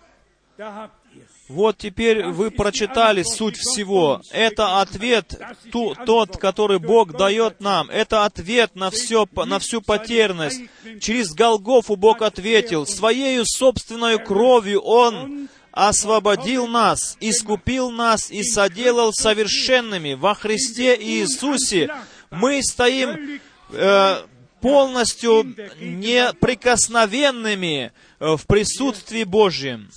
Вот 1.52 1.76
теперь 1.76 2.24
вы 2.24 2.50
прочитали 2.50 3.22
суть 3.22 3.58
всего. 3.58 4.22
Это 4.30 4.80
ответ 4.80 5.38
ту, 5.70 5.94
тот, 6.06 6.38
который 6.38 6.78
Бог 6.78 7.12
дает 7.12 7.60
нам. 7.60 7.90
Это 7.90 8.24
ответ 8.24 8.74
на, 8.74 8.90
все, 8.90 9.28
на 9.34 9.58
всю 9.58 9.82
потерянность. 9.82 10.62
Через 10.98 11.34
Голгофу 11.34 11.96
Бог 11.96 12.22
ответил. 12.22 12.86
Своею 12.86 13.44
собственной 13.44 14.18
кровью 14.18 14.80
Он 14.80 15.50
освободил 15.72 16.66
нас, 16.66 17.18
искупил 17.20 17.90
нас 17.90 18.30
и 18.30 18.42
соделал 18.42 19.12
совершенными 19.12 20.14
во 20.14 20.34
Христе 20.34 20.96
Иисусе. 20.98 21.94
Мы 22.30 22.62
стоим 22.62 23.42
э, 23.72 24.22
полностью 24.62 25.54
неприкосновенными 25.80 27.92
э, 28.20 28.36
в 28.36 28.46
присутствии 28.46 29.24
Божьем 29.24 29.90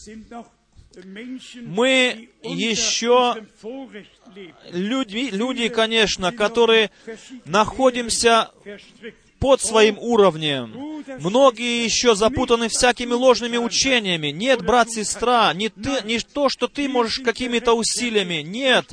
мы 1.61 2.29
еще 2.43 3.35
люди, 4.71 5.29
люди, 5.31 5.69
конечно, 5.69 6.31
которые 6.31 6.91
находимся 7.45 8.51
под 9.39 9.61
своим 9.61 9.97
уровнем. 9.99 10.73
Многие 11.19 11.83
еще 11.83 12.15
запутаны 12.15 12.67
всякими 12.67 13.13
ложными 13.13 13.57
учениями. 13.57 14.29
Нет, 14.29 14.65
брат, 14.65 14.89
сестра, 14.89 15.53
не, 15.53 15.69
ты, 15.69 16.01
не 16.03 16.19
то, 16.19 16.49
что 16.49 16.67
ты 16.67 16.89
можешь 16.89 17.19
какими-то 17.19 17.73
усилиями. 17.73 18.41
Нет, 18.41 18.91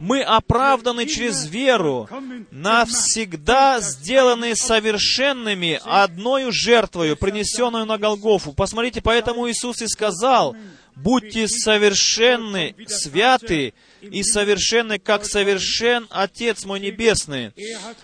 мы 0.00 0.22
оправданы 0.22 1.06
через 1.06 1.46
веру, 1.46 2.08
навсегда 2.50 3.80
сделаны 3.80 4.56
совершенными 4.56 5.80
одною 5.84 6.50
жертвою, 6.50 7.16
принесенную 7.16 7.86
на 7.86 7.98
Голгофу. 7.98 8.52
Посмотрите, 8.52 9.02
поэтому 9.02 9.48
Иисус 9.48 9.82
и 9.82 9.86
сказал, 9.86 10.56
будьте 11.02 11.48
совершенны, 11.48 12.74
святы 12.86 13.74
и 14.02 14.22
совершенны, 14.22 14.98
как 14.98 15.24
совершен 15.24 16.06
Отец 16.10 16.64
мой 16.64 16.80
Небесный. 16.80 17.52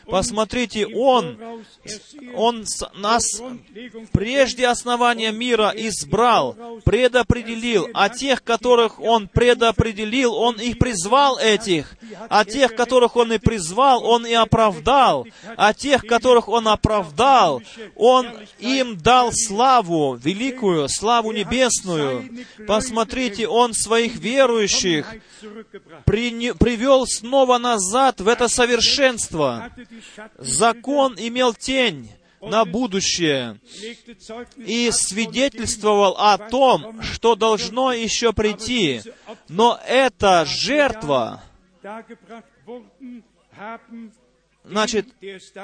Посмотрите, 0.06 0.86
Он, 0.86 1.38
Он 2.34 2.64
нас 2.94 3.42
прежде 4.12 4.66
основания 4.68 5.32
мира 5.32 5.72
избрал, 5.74 6.56
предопределил, 6.84 7.88
а 7.94 8.08
тех, 8.08 8.42
которых 8.44 9.00
Он 9.00 9.28
предопределил, 9.28 10.34
Он 10.34 10.56
их 10.56 10.78
призвал 10.78 11.38
этих, 11.38 11.96
а 12.28 12.44
тех, 12.44 12.74
которых 12.74 13.16
Он 13.16 13.32
и 13.32 13.38
призвал, 13.38 14.04
Он 14.04 14.26
и 14.26 14.32
оправдал, 14.32 15.26
а 15.56 15.74
тех, 15.74 16.06
которых 16.06 16.48
Он 16.48 16.68
оправдал, 16.68 17.62
Он 17.96 18.28
им 18.58 18.96
дал 18.96 19.30
славу 19.32 20.14
великую, 20.14 20.88
славу 20.88 21.32
небесную. 21.32 22.28
Посмотрите, 22.66 23.48
Он 23.48 23.74
своих 23.74 24.16
верующих 24.16 25.06
при, 26.04 26.52
привел 26.52 27.06
снова 27.06 27.58
назад 27.58 28.20
в 28.20 28.28
это 28.28 28.48
совершенство. 28.48 29.70
Закон 30.38 31.14
имел 31.18 31.54
тень 31.54 32.10
на 32.40 32.64
будущее 32.64 33.60
и 34.56 34.90
свидетельствовал 34.92 36.16
о 36.18 36.38
том, 36.38 37.02
что 37.02 37.34
должно 37.34 37.92
еще 37.92 38.32
прийти. 38.32 39.02
Но 39.48 39.78
эта 39.86 40.44
жертва, 40.44 41.42
Значит, 44.64 45.06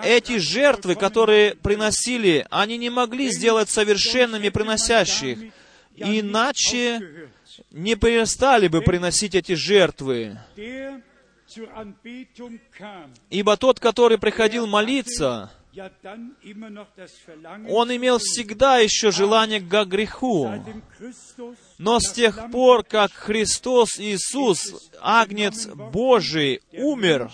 эти 0.02 0.38
жертвы, 0.38 0.94
которые 0.94 1.56
приносили, 1.56 2.46
они 2.50 2.78
не 2.78 2.88
могли 2.88 3.30
сделать 3.30 3.68
совершенными 3.68 4.48
приносящих. 4.48 5.52
Иначе 5.96 7.30
не 7.70 7.94
перестали 7.94 8.68
бы 8.68 8.82
приносить 8.82 9.34
эти 9.34 9.52
жертвы. 9.52 10.38
Ибо 13.30 13.56
тот, 13.56 13.78
который 13.80 14.18
приходил 14.18 14.66
молиться, 14.66 15.50
он 17.68 17.94
имел 17.94 18.18
всегда 18.18 18.78
еще 18.78 19.10
желание 19.10 19.60
к 19.60 19.84
греху. 19.86 20.52
Но 21.78 22.00
с 22.00 22.12
тех 22.12 22.50
пор, 22.50 22.84
как 22.84 23.12
Христос 23.12 23.98
Иисус, 23.98 24.90
Агнец 25.00 25.66
Божий, 25.66 26.60
умер, 26.72 27.30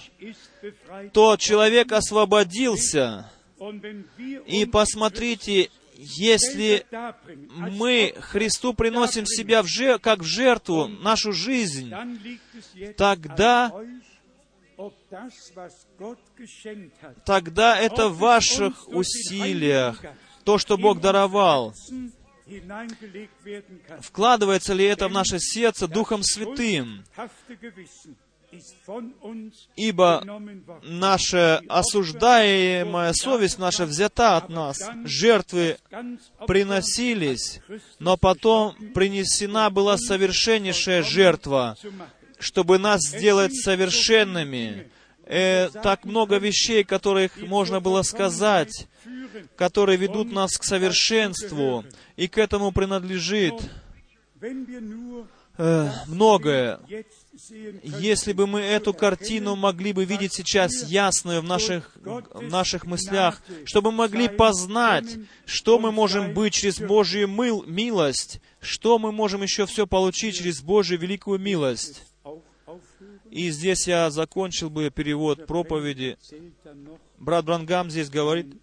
то 1.13 1.37
человек 1.37 1.93
освободился. 1.93 3.31
И 4.47 4.65
посмотрите, 4.65 5.71
если 6.01 6.87
мы 7.47 8.15
Христу 8.19 8.75
приносим 8.75 9.27
себя 9.27 9.63
в 9.63 9.67
жер... 9.67 9.99
как 9.99 10.21
в 10.21 10.25
жертву, 10.25 10.87
нашу 10.87 11.33
жизнь, 11.33 11.93
тогда 12.97 13.73
тогда 17.27 17.79
это 17.79 18.09
в 18.09 18.19
ваших 18.19 18.89
усилиях, 18.89 20.03
то, 20.45 20.59
что 20.59 20.79
Бог 20.79 21.01
даровал. 21.01 21.75
Вкладывается 24.01 24.73
ли 24.73 24.85
это 24.85 25.09
в 25.09 25.13
наше 25.13 25.39
сердце 25.39 25.87
Духом 25.87 26.23
Святым? 26.23 27.05
Ибо 29.77 30.25
наша 30.83 31.63
осуждаемая 31.69 33.13
совесть 33.13 33.59
наша 33.59 33.87
взята 33.87 34.37
от 34.37 34.49
нас. 34.49 34.81
Жертвы 35.05 35.79
приносились, 36.47 37.61
но 37.99 38.17
потом 38.17 38.75
принесена 38.95 39.71
была 39.71 39.99
совершеннейшая 39.99 41.03
жертва, 41.03 41.77
чтобы 42.39 42.79
нас 42.79 43.03
сделать 43.03 43.55
совершенными. 43.55 44.91
Э, 45.33 45.69
так 45.69 46.05
много 46.05 46.39
вещей, 46.39 46.83
которых 46.83 47.37
можно 47.37 47.81
было 47.81 48.03
сказать, 48.03 48.89
которые 49.55 49.97
ведут 49.97 50.33
нас 50.33 50.59
к 50.59 50.65
совершенству, 50.65 51.85
и 52.17 52.27
к 52.27 52.37
этому 52.37 52.73
принадлежит 52.73 53.55
э, 54.43 55.91
многое. 56.09 56.81
Если 57.33 58.33
бы 58.33 58.47
мы 58.47 58.61
эту 58.61 58.93
картину 58.93 59.55
могли 59.55 59.93
бы 59.93 60.05
видеть 60.05 60.33
сейчас 60.35 60.89
ясную 60.89 61.41
в 61.41 61.45
наших, 61.45 61.97
в 61.97 62.43
наших 62.43 62.87
мыслях, 62.87 63.41
чтобы 63.65 63.93
могли 63.93 64.29
познать, 64.29 65.17
что 65.45 65.79
мы 65.79 65.93
можем 65.93 66.35
быть 66.35 66.55
через 66.55 66.81
Божью 66.81 67.29
мыл, 67.29 67.63
милость, 67.67 68.41
что 68.61 68.99
мы 68.99 69.13
можем 69.13 69.43
еще 69.43 69.67
все 69.67 69.87
получить 69.87 70.39
через 70.39 70.61
Божью 70.61 70.99
великую 70.99 71.39
милость. 71.39 72.03
И 73.31 73.51
здесь 73.51 73.87
я 73.87 74.11
закончил 74.11 74.69
бы 74.69 74.91
перевод 74.91 75.47
проповеди. 75.47 76.19
Брат 77.19 77.45
Брангам 77.45 77.91
здесь 77.91 78.11
говорит 78.11 78.61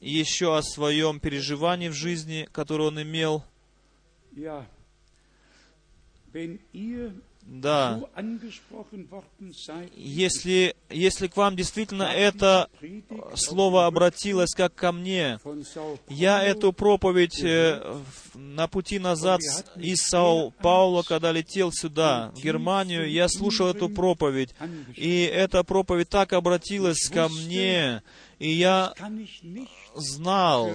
еще 0.00 0.56
о 0.56 0.62
своем 0.62 1.20
переживании 1.20 1.88
в 1.88 1.92
жизни, 1.94 2.48
которое 2.50 2.88
он 2.88 3.00
имел. 3.00 3.44
Да. 7.50 8.00
Если, 9.96 10.76
если 10.88 11.26
к 11.26 11.36
вам 11.36 11.56
действительно 11.56 12.04
это 12.04 12.68
слово 13.34 13.86
обратилось 13.86 14.52
как 14.54 14.72
ко 14.76 14.92
мне, 14.92 15.40
я 16.08 16.44
эту 16.44 16.72
проповедь 16.72 17.42
э, 17.42 17.82
на 18.34 18.68
пути 18.68 19.00
назад 19.00 19.40
из 19.74 19.98
Саул 20.02 20.52
Паула, 20.62 21.02
когда 21.02 21.32
летел 21.32 21.72
сюда, 21.72 22.30
в 22.36 22.40
Германию, 22.40 23.10
я 23.10 23.28
слушал 23.28 23.66
эту 23.66 23.88
проповедь, 23.88 24.54
и 24.94 25.22
эта 25.22 25.64
проповедь 25.64 26.08
так 26.08 26.32
обратилась 26.32 27.08
ко 27.08 27.28
мне, 27.28 28.02
и 28.40 28.52
я 28.52 28.94
знал, 29.94 30.70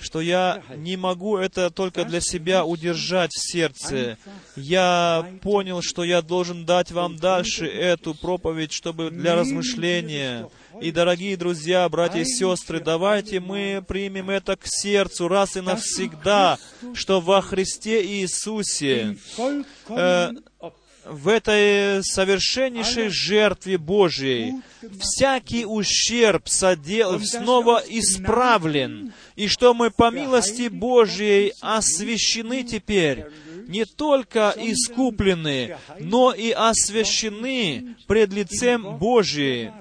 что 0.00 0.22
я 0.22 0.62
не 0.74 0.96
могу 0.96 1.36
это 1.36 1.70
только 1.70 2.06
для 2.06 2.20
себя 2.20 2.64
удержать 2.64 3.32
в 3.32 3.52
сердце. 3.52 4.16
Я 4.56 5.26
понял, 5.42 5.82
что 5.82 6.02
я 6.02 6.22
должен 6.22 6.64
дать 6.64 6.90
вам 6.92 7.16
дальше 7.16 7.66
эту 7.66 8.14
проповедь, 8.14 8.72
чтобы 8.72 9.10
для 9.10 9.36
размышления. 9.36 10.48
И, 10.80 10.92
дорогие 10.92 11.36
друзья, 11.36 11.86
братья 11.90 12.20
и 12.20 12.24
сестры, 12.24 12.80
давайте 12.80 13.38
мы 13.38 13.84
примем 13.86 14.30
это 14.30 14.56
к 14.56 14.62
сердцу 14.64 15.28
раз 15.28 15.58
и 15.58 15.60
навсегда, 15.60 16.58
что 16.94 17.20
во 17.20 17.42
Христе 17.42 18.02
Иисусе 18.02 19.18
э, 19.88 20.30
в 21.04 21.28
этой 21.28 22.02
совершеннейшей 22.04 23.08
жертве 23.08 23.78
Божьей 23.78 24.54
всякий 25.00 25.64
ущерб 25.64 26.48
содел, 26.48 27.20
снова 27.20 27.82
исправлен, 27.88 29.12
и 29.36 29.48
что 29.48 29.74
мы 29.74 29.90
по 29.90 30.10
милости 30.10 30.68
Божьей 30.68 31.52
освящены 31.60 32.62
теперь, 32.62 33.26
не 33.66 33.84
только 33.84 34.54
искуплены, 34.56 35.76
но 35.98 36.32
и 36.32 36.50
освящены 36.50 37.96
пред 38.06 38.32
лицем 38.32 38.98
Божьим, 38.98 39.72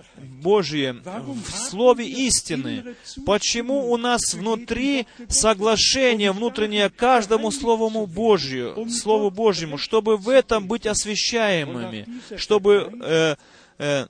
Божьим 0.42 1.02
в 1.04 1.52
Слове 1.52 2.08
истины. 2.08 2.96
Почему 3.26 3.92
у 3.92 3.98
нас 3.98 4.34
внутри 4.34 5.08
соглашение 5.28 6.32
внутреннее 6.32 6.90
каждому 6.90 7.52
Слову 7.52 8.08
Божью, 8.08 8.88
Слову 8.90 9.30
Божьему, 9.32 9.78
чтобы 9.78 10.18
в 10.18 10.30
этом 10.30 10.68
быть 10.68 10.86
освящаемыми, 10.86 12.08
чтобы 12.38 12.92
э, 13.02 13.36
э, 13.78 14.08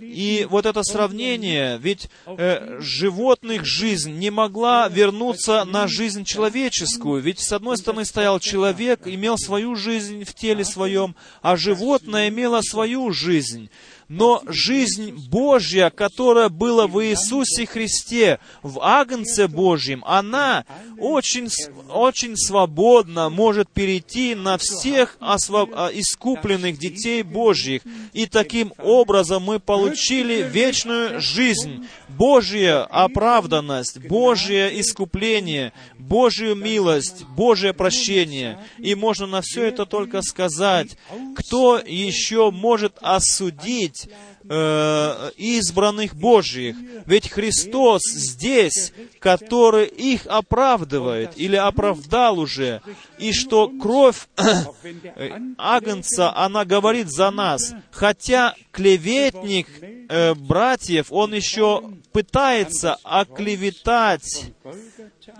и 0.00 0.46
вот 0.48 0.64
это 0.64 0.82
сравнение, 0.84 1.78
ведь 1.78 2.08
э, 2.26 2.78
животных 2.80 3.64
жизнь 3.64 4.12
не 4.12 4.30
могла 4.30 4.88
вернуться 4.88 5.64
на 5.64 5.88
жизнь 5.88 6.24
человеческую, 6.24 7.20
ведь 7.20 7.40
с 7.40 7.52
одной 7.52 7.76
стороны 7.76 8.04
стоял 8.04 8.38
человек, 8.38 9.06
имел 9.06 9.36
свою 9.36 9.74
жизнь 9.74 10.24
в 10.24 10.34
теле 10.34 10.64
своем, 10.64 11.16
а 11.42 11.56
животное 11.56 12.28
имело 12.28 12.60
свою 12.62 13.10
жизнь. 13.10 13.70
Но 14.08 14.42
жизнь 14.46 15.12
Божья, 15.28 15.90
которая 15.90 16.48
была 16.48 16.86
в 16.86 17.04
Иисусе 17.04 17.66
Христе, 17.66 18.38
в 18.62 18.80
Агнце 18.80 19.48
Божьем, 19.48 20.02
она 20.06 20.64
очень, 20.98 21.48
очень 21.90 22.34
свободно 22.34 23.28
может 23.28 23.68
перейти 23.68 24.34
на 24.34 24.56
всех 24.56 25.18
осво- 25.20 25.68
а, 25.74 25.90
искупленных 25.92 26.78
детей 26.78 27.22
Божьих. 27.22 27.82
И 28.14 28.24
таким 28.24 28.72
образом 28.78 29.07
мы 29.40 29.58
получили 29.58 30.42
вечную 30.42 31.20
жизнь, 31.20 31.86
Божья 32.08 32.84
оправданность, 32.84 33.98
Божье 34.06 34.78
искупление, 34.80 35.72
Божью 35.98 36.54
милость, 36.54 37.24
Божье 37.24 37.72
прощение. 37.72 38.58
И 38.78 38.94
можно 38.94 39.26
на 39.26 39.40
все 39.40 39.64
это 39.64 39.86
только 39.86 40.20
сказать, 40.22 40.96
кто 41.36 41.78
еще 41.78 42.50
может 42.50 42.98
осудить 43.00 44.08
э, 44.48 45.30
избранных 45.36 46.14
Божьих? 46.14 46.76
Ведь 47.06 47.30
Христос 47.30 48.02
здесь, 48.04 48.92
который 49.18 49.86
их 49.86 50.26
оправдывает 50.26 51.32
или 51.36 51.56
оправдал 51.56 52.38
уже, 52.38 52.80
и 53.18 53.32
что 53.32 53.68
кровь 53.68 54.28
э, 54.36 55.38
Агнца, 55.58 56.34
она 56.36 56.64
говорит 56.64 57.08
за 57.08 57.30
нас. 57.30 57.74
Хотя 57.90 58.54
клеветник 58.72 59.68
э, 60.08 60.34
братьев, 60.34 61.06
он 61.10 61.34
еще 61.34 61.82
пытается 62.12 62.96
оклеветать, 63.02 64.52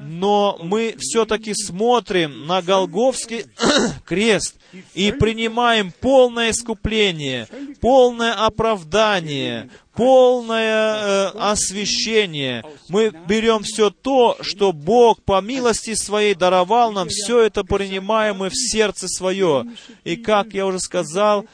но 0.00 0.58
мы 0.62 0.94
все-таки 0.98 1.54
смотрим 1.54 2.46
на 2.46 2.62
Голговский 2.62 3.46
крест 4.06 4.56
и 4.94 5.12
принимаем 5.12 5.92
полное 5.92 6.50
искупление, 6.50 7.48
полное 7.80 8.34
оправдание, 8.34 9.70
полное 9.94 10.96
э, 10.96 11.26
освящение. 11.38 12.64
Мы 12.88 13.10
берем 13.26 13.62
все 13.62 13.90
то, 13.90 14.36
что 14.42 14.72
Бог 14.72 15.22
по 15.22 15.40
милости 15.40 15.94
Своей 15.94 16.34
даровал 16.34 16.92
нам, 16.92 17.08
все 17.08 17.40
это 17.40 17.64
принимаем 17.64 18.38
мы 18.38 18.50
в 18.50 18.54
сердце 18.54 19.08
свое. 19.08 19.64
И 20.04 20.16
как 20.16 20.52
я 20.52 20.66
уже 20.66 20.78
сказал, 20.80 21.46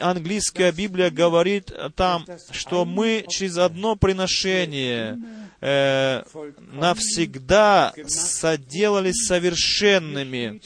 английская 0.00 0.72
Библия 0.72 1.10
говорит 1.10 1.72
там, 1.94 2.24
что 2.50 2.84
мы 2.84 3.24
через 3.28 3.58
одно 3.58 3.96
приношение 3.96 5.18
э, 5.66 6.22
навсегда 6.72 7.92
соделались 8.06 9.26
совершенными, 9.26 10.60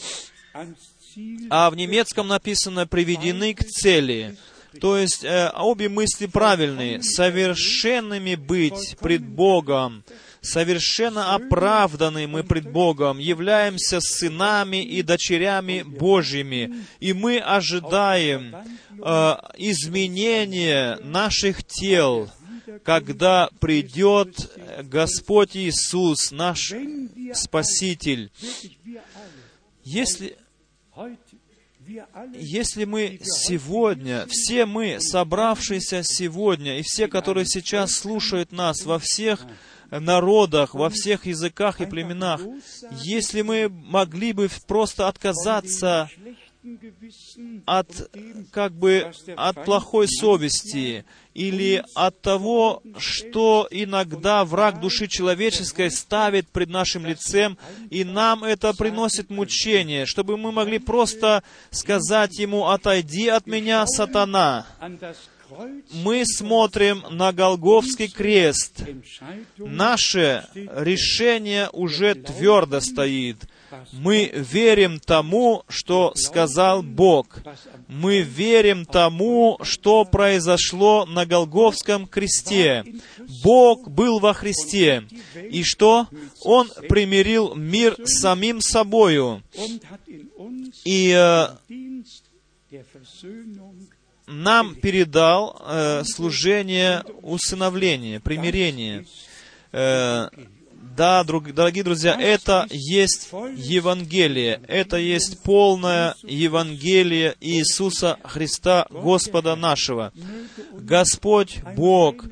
а 1.49 1.71
в 1.71 1.77
немецком 1.77 2.29
написано 2.29 2.87
«приведены 2.87 3.55
к 3.55 3.65
цели». 3.65 4.37
То 4.81 4.97
есть 4.97 5.25
э, 5.25 5.51
обе 5.57 5.89
мысли 5.89 6.27
правильные. 6.27 7.03
Совершенными 7.03 8.37
быть 8.37 8.97
пред 9.01 9.27
Богом, 9.27 10.05
совершенно 10.43 11.35
оправданы 11.35 12.29
мы 12.29 12.45
пред 12.45 12.71
Богом, 12.71 13.19
являемся 13.19 14.01
сынами 14.01 14.85
и 14.85 15.03
дочерями 15.03 15.83
Божьими, 15.83 16.85
и 17.01 17.13
мы 17.13 17.39
ожидаем 17.39 18.55
э, 18.55 19.35
изменения 19.59 21.01
наших 21.03 21.65
тел, 21.65 22.31
когда 22.85 23.51
придет 23.61 24.51
Господь 24.85 25.57
Иисус, 25.57 26.31
наш 26.31 26.73
Спаситель. 27.35 28.31
Если, 29.85 30.37
если 32.35 32.85
мы 32.85 33.21
сегодня, 33.23 34.27
все 34.29 34.67
мы, 34.67 35.01
собравшиеся 35.01 36.03
сегодня, 36.03 36.79
и 36.79 36.83
все, 36.83 37.09
которые 37.09 37.47
сейчас 37.47 37.93
слушают 37.93 38.53
нас 38.53 38.85
во 38.85 38.99
всех 38.99 39.47
народах, 39.91 40.75
во 40.75 40.89
всех 40.89 41.27
языках 41.27 41.81
и 41.81 41.87
племенах, 41.87 42.41
если 43.03 43.43
мы 43.43 43.69
могли 43.69 44.33
бы 44.33 44.49
просто 44.67 45.09
отказаться 45.09 46.09
от, 47.65 48.11
как 48.51 48.73
бы, 48.73 49.13
от 49.37 49.65
плохой 49.65 50.09
совести 50.09 51.05
или 51.33 51.83
от 51.95 52.21
того, 52.21 52.83
что 52.99 53.67
иногда 53.71 54.45
враг 54.45 54.81
души 54.81 55.07
человеческой 55.07 55.91
ставит 55.91 56.49
пред 56.49 56.69
нашим 56.69 57.07
лицем, 57.07 57.57
и 57.89 58.05
нам 58.05 58.45
это 58.45 58.75
приносит 58.75 59.31
мучение, 59.31 60.05
чтобы 60.05 60.37
мы 60.37 60.53
могли 60.53 60.79
просто 60.79 61.43
сказать 61.71 62.39
ему, 62.39 62.67
«Отойди 62.67 63.29
от 63.29 63.47
меня, 63.47 63.87
сатана». 63.87 64.67
Мы 65.93 66.25
смотрим 66.25 67.05
на 67.11 67.33
Голговский 67.33 68.09
крест. 68.09 68.85
Наше 69.57 70.47
решение 70.55 71.69
уже 71.73 72.15
твердо 72.15 72.81
стоит. 72.81 73.39
Мы 73.93 74.31
верим 74.35 74.99
тому, 74.99 75.65
что 75.69 76.13
сказал 76.17 76.83
Бог. 76.83 77.41
Мы 77.89 78.21
верим 78.21 78.85
тому, 78.85 79.59
что 79.63 80.05
произошло 80.05 81.07
на 81.07 81.27
Голговском 81.27 82.07
кресте. 82.07 82.85
Бог 83.43 83.89
был 83.89 84.19
во 84.19 84.33
Христе. 84.33 85.05
И 85.51 85.63
что? 85.63 86.09
Он 86.43 86.71
примирил 86.89 87.55
мир 87.55 87.97
с 88.05 88.21
самим 88.21 88.61
собою. 88.61 89.43
И 90.85 91.13
э, 91.17 91.49
нам 94.27 94.75
передал 94.75 95.61
э, 95.67 96.03
служение 96.05 97.05
усыновления, 97.23 98.21
примирения. 98.21 99.05
Э, 99.73 100.29
да, 100.81 101.23
друг, 101.25 101.53
дорогие 101.53 101.85
друзья, 101.85 102.17
это 102.19 102.67
есть 102.71 103.29
Евангелие, 103.33 104.61
это 104.67 104.97
есть 104.97 105.43
полное 105.43 106.15
Евангелие 106.23 107.37
Иисуса 107.41 108.19
Христа, 108.25 108.87
Господа 108.91 109.57
нашего. 109.57 110.13
Господь 110.73 111.59
Бог, 111.77 112.25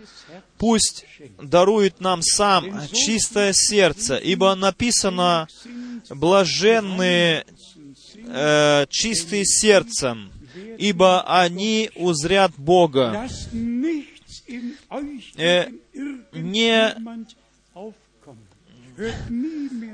пусть 0.56 1.04
дарует 1.40 2.00
нам 2.00 2.22
сам 2.22 2.86
чистое 2.88 3.52
сердце, 3.54 4.16
ибо 4.16 4.54
написано, 4.54 5.48
блаженные 6.10 7.44
э, 8.26 8.86
чистые 8.90 9.44
сердцем, 9.44 10.32
ибо 10.78 11.22
они 11.22 11.90
узрят 11.94 12.52
Бога. 12.56 13.28
Э, 15.36 15.68
не, 16.32 16.94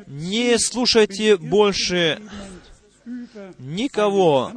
не 0.07 0.59
слушайте 0.59 1.37
больше 1.37 2.21
никого, 3.59 4.53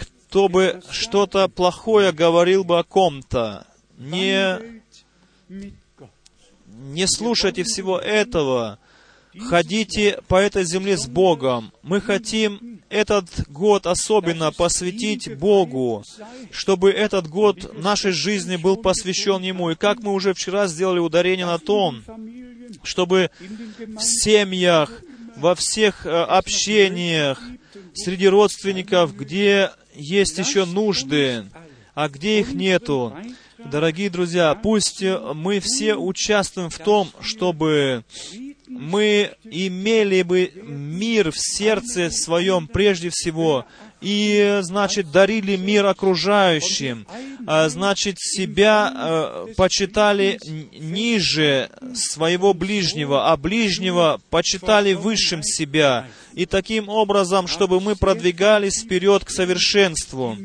кто 0.00 0.48
бы 0.48 0.82
что-то 0.90 1.48
плохое 1.48 2.12
говорил 2.12 2.64
бы 2.64 2.78
о 2.78 2.84
ком-то. 2.84 3.66
Не, 3.98 4.58
не 6.66 7.06
слушайте 7.06 7.62
всего 7.62 7.98
этого. 7.98 8.78
Ходите 9.38 10.20
по 10.28 10.36
этой 10.36 10.64
земле 10.64 10.96
с 10.96 11.06
Богом. 11.06 11.72
Мы 11.82 12.00
хотим 12.00 12.71
этот 12.92 13.48
год 13.48 13.86
особенно 13.86 14.52
посвятить 14.52 15.34
Богу, 15.36 16.04
чтобы 16.50 16.90
этот 16.90 17.26
год 17.26 17.76
нашей 17.82 18.12
жизни 18.12 18.56
был 18.56 18.76
посвящен 18.76 19.42
Ему. 19.42 19.70
И 19.70 19.74
как 19.74 20.02
мы 20.02 20.12
уже 20.12 20.34
вчера 20.34 20.66
сделали 20.66 20.98
ударение 20.98 21.46
на 21.46 21.58
том, 21.58 22.02
чтобы 22.82 23.30
в 23.78 24.00
семьях, 24.00 25.02
во 25.36 25.54
всех 25.54 26.06
э, 26.06 26.10
общениях, 26.10 27.40
среди 27.94 28.28
родственников, 28.28 29.16
где 29.16 29.70
есть 29.94 30.38
еще 30.38 30.66
нужды, 30.66 31.46
а 31.94 32.08
где 32.08 32.40
их 32.40 32.52
нету. 32.52 33.16
Дорогие 33.58 34.10
друзья, 34.10 34.54
пусть 34.54 35.02
мы 35.34 35.60
все 35.60 35.94
участвуем 35.94 36.68
в 36.68 36.78
том, 36.78 37.10
чтобы 37.20 38.04
мы 38.78 39.32
имели 39.44 40.22
бы 40.22 40.52
мир 40.62 41.30
в 41.30 41.38
сердце 41.38 42.10
своем 42.10 42.66
прежде 42.66 43.10
всего, 43.10 43.66
и, 44.00 44.58
значит, 44.62 45.12
дарили 45.12 45.56
мир 45.56 45.86
окружающим, 45.86 47.06
а, 47.46 47.68
значит, 47.68 48.16
себя 48.18 48.92
э, 48.92 49.46
почитали 49.56 50.40
ниже 50.72 51.70
своего 51.94 52.52
ближнего, 52.52 53.30
а 53.30 53.36
ближнего 53.36 54.20
почитали 54.28 54.94
высшим 54.94 55.42
себя, 55.44 56.08
и 56.34 56.46
таким 56.46 56.88
образом, 56.88 57.46
чтобы 57.46 57.80
мы 57.80 57.94
продвигались 57.94 58.82
вперед 58.82 59.24
к 59.24 59.30
совершенству. 59.30 60.36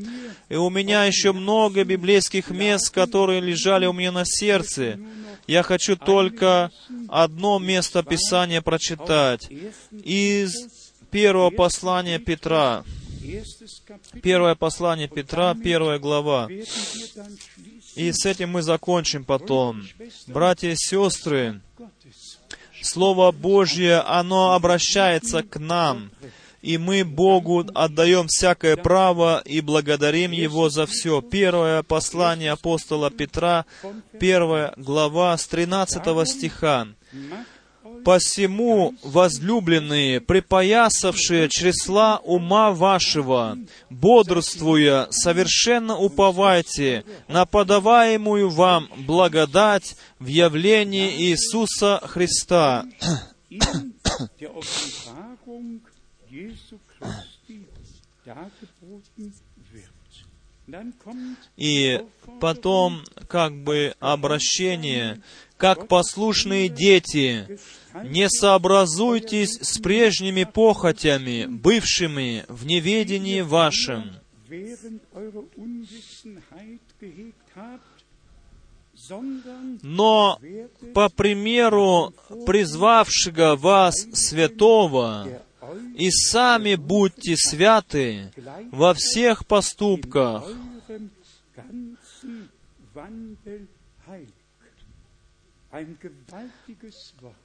И 0.50 0.56
у 0.56 0.70
меня 0.70 1.06
еще 1.06 1.34
много 1.34 1.84
библейских 1.84 2.52
мест, 2.52 2.92
которые 2.92 3.42
лежали 3.42 3.86
у 3.86 3.94
меня 3.94 4.12
на 4.12 4.24
сердце. 4.24 4.98
Я 5.48 5.64
хочу 5.64 5.96
только 5.96 6.72
одно 7.08 7.58
место 7.58 8.04
Писания 8.04 8.62
прочитать. 8.62 9.50
Из 9.92 10.92
первого 11.10 11.50
послания 11.50 12.20
Петра. 12.20 12.84
Первое 14.22 14.56
послание 14.56 15.08
Петра, 15.08 15.56
первая 15.56 16.00
глава. 16.00 16.50
И 17.96 18.12
с 18.12 18.26
этим 18.26 18.52
мы 18.52 18.62
закончим 18.62 19.24
потом. 19.24 19.88
Братья 20.28 20.70
и 20.70 20.76
сестры, 20.76 21.62
Слово 22.82 23.32
Божье, 23.32 24.00
оно 24.00 24.54
обращается 24.54 25.44
к 25.44 25.60
нам, 25.60 26.12
и 26.68 26.78
мы 26.78 27.06
Богу 27.06 27.66
отдаем 27.74 28.28
всякое 28.28 28.76
право 28.76 29.42
и 29.46 29.62
благодарим 29.62 30.32
Его 30.32 30.70
за 30.70 30.86
все. 30.86 31.22
Первое 31.22 31.82
послание 31.82 32.52
апостола 32.52 33.10
Петра, 33.10 33.66
первая 34.20 34.74
глава 34.76 35.38
с 35.38 35.48
13 35.48 36.28
стиха. 36.28 36.88
«Посему, 38.04 38.96
возлюбленные, 39.02 40.20
припоясавшие 40.20 41.48
чресла 41.48 42.18
ума 42.18 42.72
вашего, 42.72 43.58
бодрствуя, 43.90 45.08
совершенно 45.10 45.98
уповайте 45.98 47.06
на 47.30 47.46
подаваемую 47.46 48.50
вам 48.50 48.90
благодать 48.98 49.96
в 50.20 50.28
явлении 50.28 51.30
Иисуса 51.30 52.02
Христа». 52.04 52.84
И 61.56 62.02
потом, 62.42 63.04
как 63.30 63.56
бы, 63.56 63.96
обращение, 64.00 65.22
как 65.56 65.88
послушные 65.88 66.68
дети, 66.68 67.60
не 68.04 68.30
сообразуйтесь 68.30 69.58
с 69.62 69.80
прежними 69.80 70.44
похотями, 70.44 71.46
бывшими 71.46 72.46
в 72.50 72.66
неведении 72.66 73.42
вашем, 73.42 74.18
но 79.82 80.40
по 80.94 81.10
примеру 81.10 82.14
призвавшего 82.46 83.56
вас 83.56 83.96
святого, 84.14 85.42
и 85.98 86.12
сами 86.12 86.76
будьте 86.76 87.36
святы 87.36 88.32
во 88.72 88.94
всех 88.94 89.48
поступках, 89.48 90.44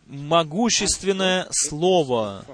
могущественное 0.07 1.49
слово, 1.51 2.45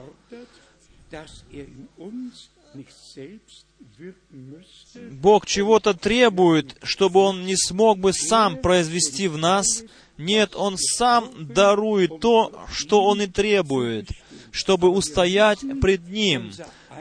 Бог 5.11 5.47
чего-то 5.47 5.95
требует, 5.95 6.77
чтобы 6.83 7.20
Он 7.20 7.45
не 7.45 7.57
смог 7.57 7.99
бы 7.99 8.12
сам 8.12 8.59
произвести 8.59 9.27
в 9.27 9.37
нас. 9.37 9.83
Нет, 10.16 10.55
Он 10.55 10.77
сам 10.77 11.31
дарует 11.53 12.20
то, 12.20 12.53
что 12.70 13.03
Он 13.05 13.23
и 13.23 13.27
требует, 13.27 14.11
чтобы 14.53 14.89
устоять 14.89 15.61
пред 15.81 16.09
Ним. 16.09 16.53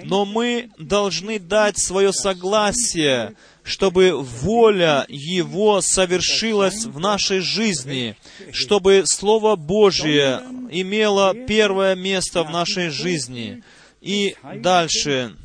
Но 0.03 0.25
мы 0.25 0.69
должны 0.77 1.39
дать 1.39 1.77
свое 1.77 2.13
согласие, 2.13 3.33
чтобы 3.63 4.13
воля 4.13 5.05
Его 5.09 5.81
совершилась 5.81 6.85
в 6.85 6.99
нашей 6.99 7.39
жизни, 7.39 8.15
чтобы 8.51 9.03
Слово 9.05 9.55
Божие 9.55 10.41
имело 10.69 11.33
первое 11.33 11.95
место 11.95 12.43
в 12.43 12.51
нашей 12.51 12.89
жизни. 12.89 13.63
И 14.01 14.35
дальше. 14.55 15.35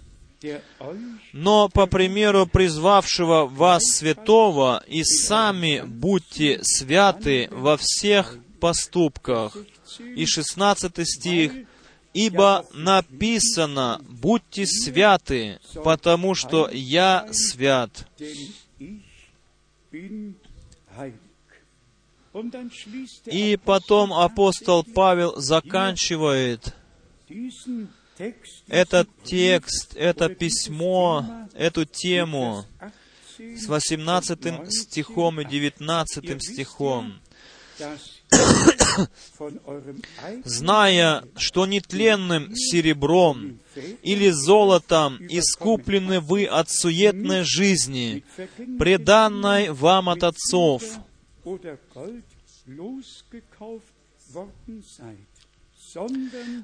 Но 1.33 1.69
по 1.69 1.87
примеру 1.87 2.47
призвавшего 2.47 3.47
вас 3.47 3.85
святого, 3.85 4.83
и 4.87 5.05
сами 5.05 5.83
будьте 5.85 6.61
святы 6.63 7.49
во 7.51 7.77
всех 7.77 8.39
поступках. 8.61 9.57
И 9.99 10.27
16 10.27 11.09
стих. 11.09 11.53
Ибо 12.15 12.67
написано, 12.75 14.01
будьте 14.09 14.67
святы, 14.67 15.59
потому 15.83 16.35
что 16.35 16.69
я 16.71 17.27
свят. 17.33 18.07
И 23.27 23.59
потом 23.65 24.13
апостол 24.13 24.85
Павел 24.85 25.41
заканчивает 25.41 26.75
этот 28.69 29.09
текст, 29.25 29.95
это 29.97 30.29
письмо, 30.29 31.49
эту 31.55 31.85
тему 31.85 32.65
с 33.39 33.67
18 33.67 34.71
стихом 34.71 35.41
и 35.41 35.45
19 35.45 36.43
стихом. 36.43 37.21
Зная, 40.45 41.25
что 41.37 41.67
нетленным 41.67 42.55
серебром 42.55 43.59
или 44.03 44.31
золотом 44.31 45.19
искуплены 45.29 46.21
вы 46.21 46.45
от 46.45 46.71
суетной 46.71 47.43
жизни, 47.45 48.25
преданной 48.79 49.71
вам 49.71 50.09
от 50.09 50.25
отцов, 50.25 50.83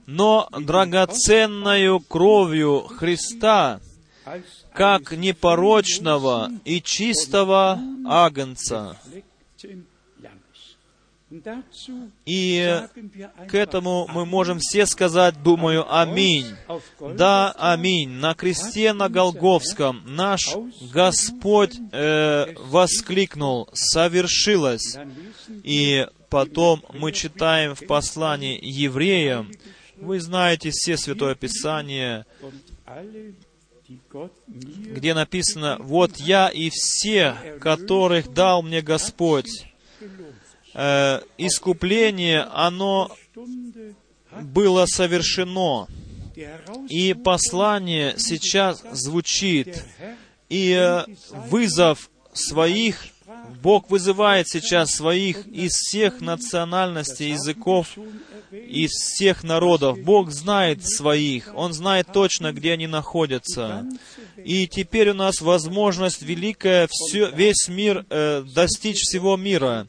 но 0.06 0.48
драгоценною 0.58 2.00
кровью 2.00 2.80
Христа, 2.80 3.80
как 4.72 5.12
непорочного 5.12 6.50
и 6.64 6.80
чистого 6.80 7.80
агнца. 8.06 8.98
И 12.24 12.82
к 13.48 13.54
этому 13.54 14.08
мы 14.08 14.24
можем 14.24 14.58
все 14.60 14.86
сказать, 14.86 15.42
думаю, 15.42 15.84
аминь. 15.94 16.46
Да, 17.00 17.52
аминь. 17.58 18.10
На 18.10 18.34
кресте 18.34 18.94
на 18.94 19.10
Голговском 19.10 20.02
наш 20.06 20.56
Господь 20.92 21.76
э, 21.92 22.54
воскликнул, 22.56 23.68
совершилось. 23.74 24.96
И 25.64 26.06
потом 26.30 26.82
мы 26.94 27.12
читаем 27.12 27.74
в 27.74 27.86
послании 27.86 28.58
евреям, 28.62 29.50
вы 29.96 30.20
знаете 30.20 30.70
все 30.70 30.96
Святое 30.96 31.34
Писание, 31.34 32.24
где 34.14 35.12
написано, 35.12 35.76
«Вот 35.80 36.16
я 36.16 36.48
и 36.48 36.70
все, 36.70 37.58
которых 37.60 38.32
дал 38.32 38.62
мне 38.62 38.80
Господь». 38.80 39.67
Э, 40.80 41.22
искупление, 41.38 42.42
оно 42.52 43.10
было 44.30 44.86
совершено. 44.86 45.88
И 46.88 47.14
послание 47.14 48.14
сейчас 48.16 48.84
звучит. 48.92 49.84
И 50.48 50.70
э, 50.70 51.04
вызов 51.48 52.08
своих, 52.32 53.08
Бог 53.60 53.90
вызывает 53.90 54.48
сейчас 54.48 54.92
своих 54.92 55.48
из 55.48 55.72
всех 55.72 56.20
национальностей, 56.20 57.30
языков, 57.32 57.98
из 58.52 58.92
всех 58.92 59.42
народов. 59.42 59.98
Бог 59.98 60.30
знает 60.30 60.86
своих, 60.86 61.50
Он 61.56 61.72
знает 61.72 62.06
точно, 62.12 62.52
где 62.52 62.74
они 62.74 62.86
находятся. 62.86 63.84
И 64.36 64.68
теперь 64.68 65.10
у 65.10 65.14
нас 65.14 65.40
возможность 65.40 66.22
великая 66.22 66.88
все, 66.88 67.32
весь 67.32 67.66
мир, 67.66 68.06
э, 68.10 68.44
достичь 68.54 69.00
всего 69.00 69.36
мира. 69.36 69.88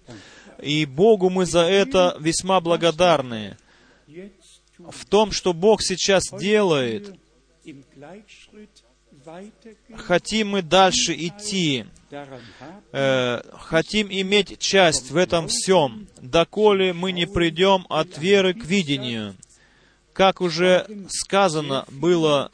И 0.61 0.85
Богу 0.85 1.29
мы 1.29 1.45
за 1.45 1.61
это 1.61 2.15
весьма 2.19 2.59
благодарны. 2.59 3.57
В 4.77 5.05
том, 5.05 5.31
что 5.31 5.53
Бог 5.53 5.81
сейчас 5.81 6.23
делает, 6.31 7.13
хотим 9.95 10.49
мы 10.49 10.61
дальше 10.61 11.13
идти, 11.13 11.85
э, 12.91 13.41
хотим 13.57 14.07
иметь 14.09 14.59
часть 14.59 15.11
в 15.11 15.17
этом 15.17 15.47
всем, 15.47 16.07
доколе 16.21 16.93
мы 16.93 17.11
не 17.11 17.25
придем 17.27 17.85
от 17.89 18.17
веры 18.17 18.53
к 18.53 18.63
видению. 18.65 19.35
Как 20.13 20.41
уже 20.41 20.87
сказано 21.09 21.85
было, 21.89 22.51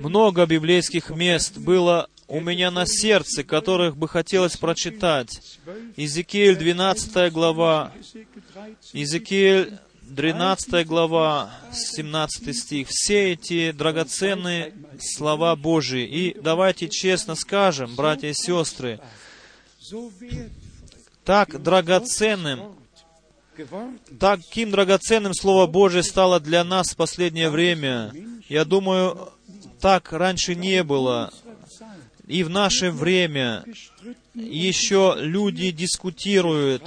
много 0.00 0.46
библейских 0.46 1.10
мест 1.10 1.58
было 1.58 2.08
у 2.28 2.40
меня 2.40 2.70
на 2.70 2.86
сердце, 2.86 3.44
которых 3.44 3.96
бы 3.96 4.08
хотелось 4.08 4.56
прочитать. 4.56 5.58
12, 5.64 5.98
Иезекииль 5.98 6.56
12 6.56 7.32
глава, 7.32 7.92
13, 8.12 8.94
Иезекииль 8.94 9.78
12 10.02 10.86
глава, 10.86 11.50
17 11.72 12.56
стих. 12.56 12.88
Все 12.88 13.32
эти 13.32 13.72
драгоценные 13.72 14.74
слова 15.00 15.56
Божии. 15.56 16.04
И 16.04 16.40
давайте 16.40 16.88
честно 16.88 17.34
скажем, 17.34 17.94
братья 17.94 18.28
и 18.28 18.34
сестры, 18.34 19.00
так 21.24 21.62
драгоценным, 21.62 22.74
таким 24.20 24.70
драгоценным 24.70 25.32
Слово 25.34 25.66
Божие 25.66 26.02
стало 26.02 26.40
для 26.40 26.64
нас 26.64 26.90
в 26.90 26.96
последнее 26.96 27.50
время. 27.50 28.12
Я 28.48 28.64
думаю, 28.64 29.32
так 29.80 30.12
раньше 30.12 30.54
не 30.54 30.82
было. 30.82 31.32
И 32.26 32.42
в 32.42 32.50
наше 32.50 32.90
время 32.90 33.64
еще 34.34 35.14
люди 35.18 35.70
дискутируют, 35.70 36.82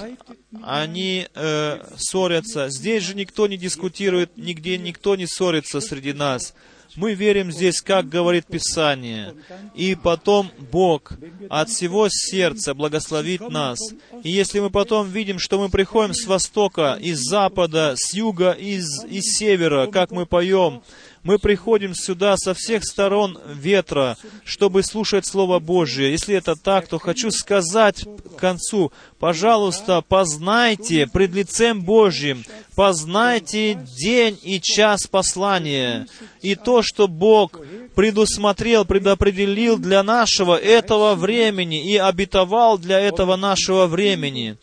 они 0.64 1.28
э, 1.34 1.80
ссорятся. 1.98 2.70
Здесь 2.70 3.04
же 3.04 3.16
никто 3.16 3.48
не 3.48 3.58
дискутирует, 3.58 4.36
нигде 4.36 4.78
никто 4.78 5.16
не 5.16 5.28
ссорится 5.28 5.80
среди 5.80 6.14
нас. 6.14 6.54
Мы 6.96 7.14
верим 7.14 7.52
здесь, 7.52 7.82
как 7.82 8.10
говорит 8.10 8.48
Писание. 8.48 9.36
И 9.76 9.94
потом 9.94 10.50
Бог 10.72 11.14
от 11.48 11.70
всего 11.70 12.08
сердца 12.10 12.74
благословит 12.74 13.48
нас. 13.50 13.80
И 14.24 14.32
если 14.32 14.60
мы 14.60 14.72
потом 14.72 15.08
видим, 15.08 15.38
что 15.38 15.60
мы 15.60 15.70
приходим 15.70 16.16
с 16.16 16.26
востока, 16.26 16.98
из 17.00 17.20
запада, 17.20 17.94
с 17.96 18.16
юга, 18.16 18.52
из, 18.52 19.06
из 19.06 19.38
севера, 19.38 19.86
как 19.86 20.10
мы 20.10 20.26
поем, 20.26 20.82
мы 21.28 21.40
приходим 21.40 21.94
сюда 21.94 22.38
со 22.38 22.54
всех 22.54 22.86
сторон 22.86 23.38
ветра, 23.54 24.18
чтобы 24.46 24.82
слушать 24.82 25.28
Слово 25.28 25.60
Божие. 25.60 26.12
Если 26.12 26.34
это 26.34 26.56
так, 26.56 26.88
то 26.88 27.00
хочу 27.00 27.32
сказать 27.32 28.06
к 28.06 28.40
концу, 28.40 28.94
пожалуйста, 29.20 30.02
познайте 30.08 31.06
пред 31.06 31.34
лицем 31.34 31.82
Божьим, 31.82 32.46
познайте 32.78 33.78
день 34.00 34.40
и 34.42 34.62
час 34.62 35.06
послания. 35.08 36.08
И 36.42 36.56
то, 36.56 36.82
что 36.82 37.10
Бог 37.10 37.60
предусмотрел, 37.94 38.86
предопределил 38.86 39.78
для 39.78 40.04
нашего 40.04 40.56
этого 40.56 41.16
времени 41.16 41.92
и 41.92 41.98
обетовал 41.98 42.78
для 42.78 43.02
этого 43.02 43.36
нашего 43.36 43.86
времени. 43.88 44.56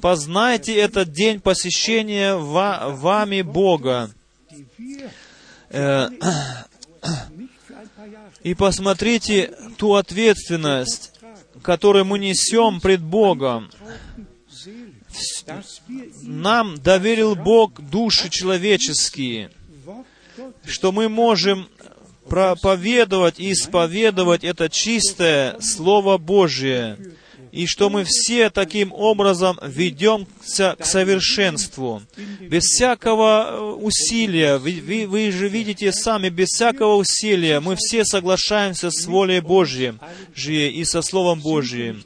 Познайте 0.00 0.72
этот 0.76 1.10
день 1.10 1.40
посещения 1.40 2.36
ва- 2.36 2.90
вами 2.90 3.42
Бога. 3.42 4.08
И 8.42 8.54
посмотрите 8.54 9.52
ту 9.78 9.94
ответственность, 9.94 11.12
которую 11.62 12.04
мы 12.04 12.18
несем 12.18 12.80
пред 12.80 13.00
Богом. 13.02 13.70
Нам 16.22 16.78
доверил 16.78 17.34
Бог 17.34 17.80
души 17.80 18.28
человеческие, 18.30 19.50
что 20.64 20.92
мы 20.92 21.08
можем 21.08 21.68
проповедовать 22.28 23.38
и 23.40 23.52
исповедовать 23.52 24.44
это 24.44 24.68
чистое 24.68 25.58
Слово 25.60 26.18
Божие, 26.18 26.96
и 27.52 27.66
что 27.66 27.90
мы 27.90 28.04
все 28.04 28.50
таким 28.50 28.92
образом 28.92 29.58
ведемся 29.62 30.74
к 30.78 30.84
совершенству, 30.86 32.02
без 32.40 32.64
всякого 32.64 33.48
э, 33.50 33.60
усилия. 33.74 34.56
Вы, 34.58 35.06
вы- 35.06 35.30
же 35.30 35.48
видите 35.48 35.92
сами, 35.92 36.30
без 36.30 36.48
всякого 36.48 36.96
усилия 36.96 37.60
мы 37.60 37.76
все 37.78 38.04
соглашаемся 38.04 38.90
с 38.90 39.06
волей 39.06 39.40
Божьей 39.40 39.92
и 40.70 40.84
со 40.84 41.02
Словом 41.02 41.40
Божьим. 41.40 42.02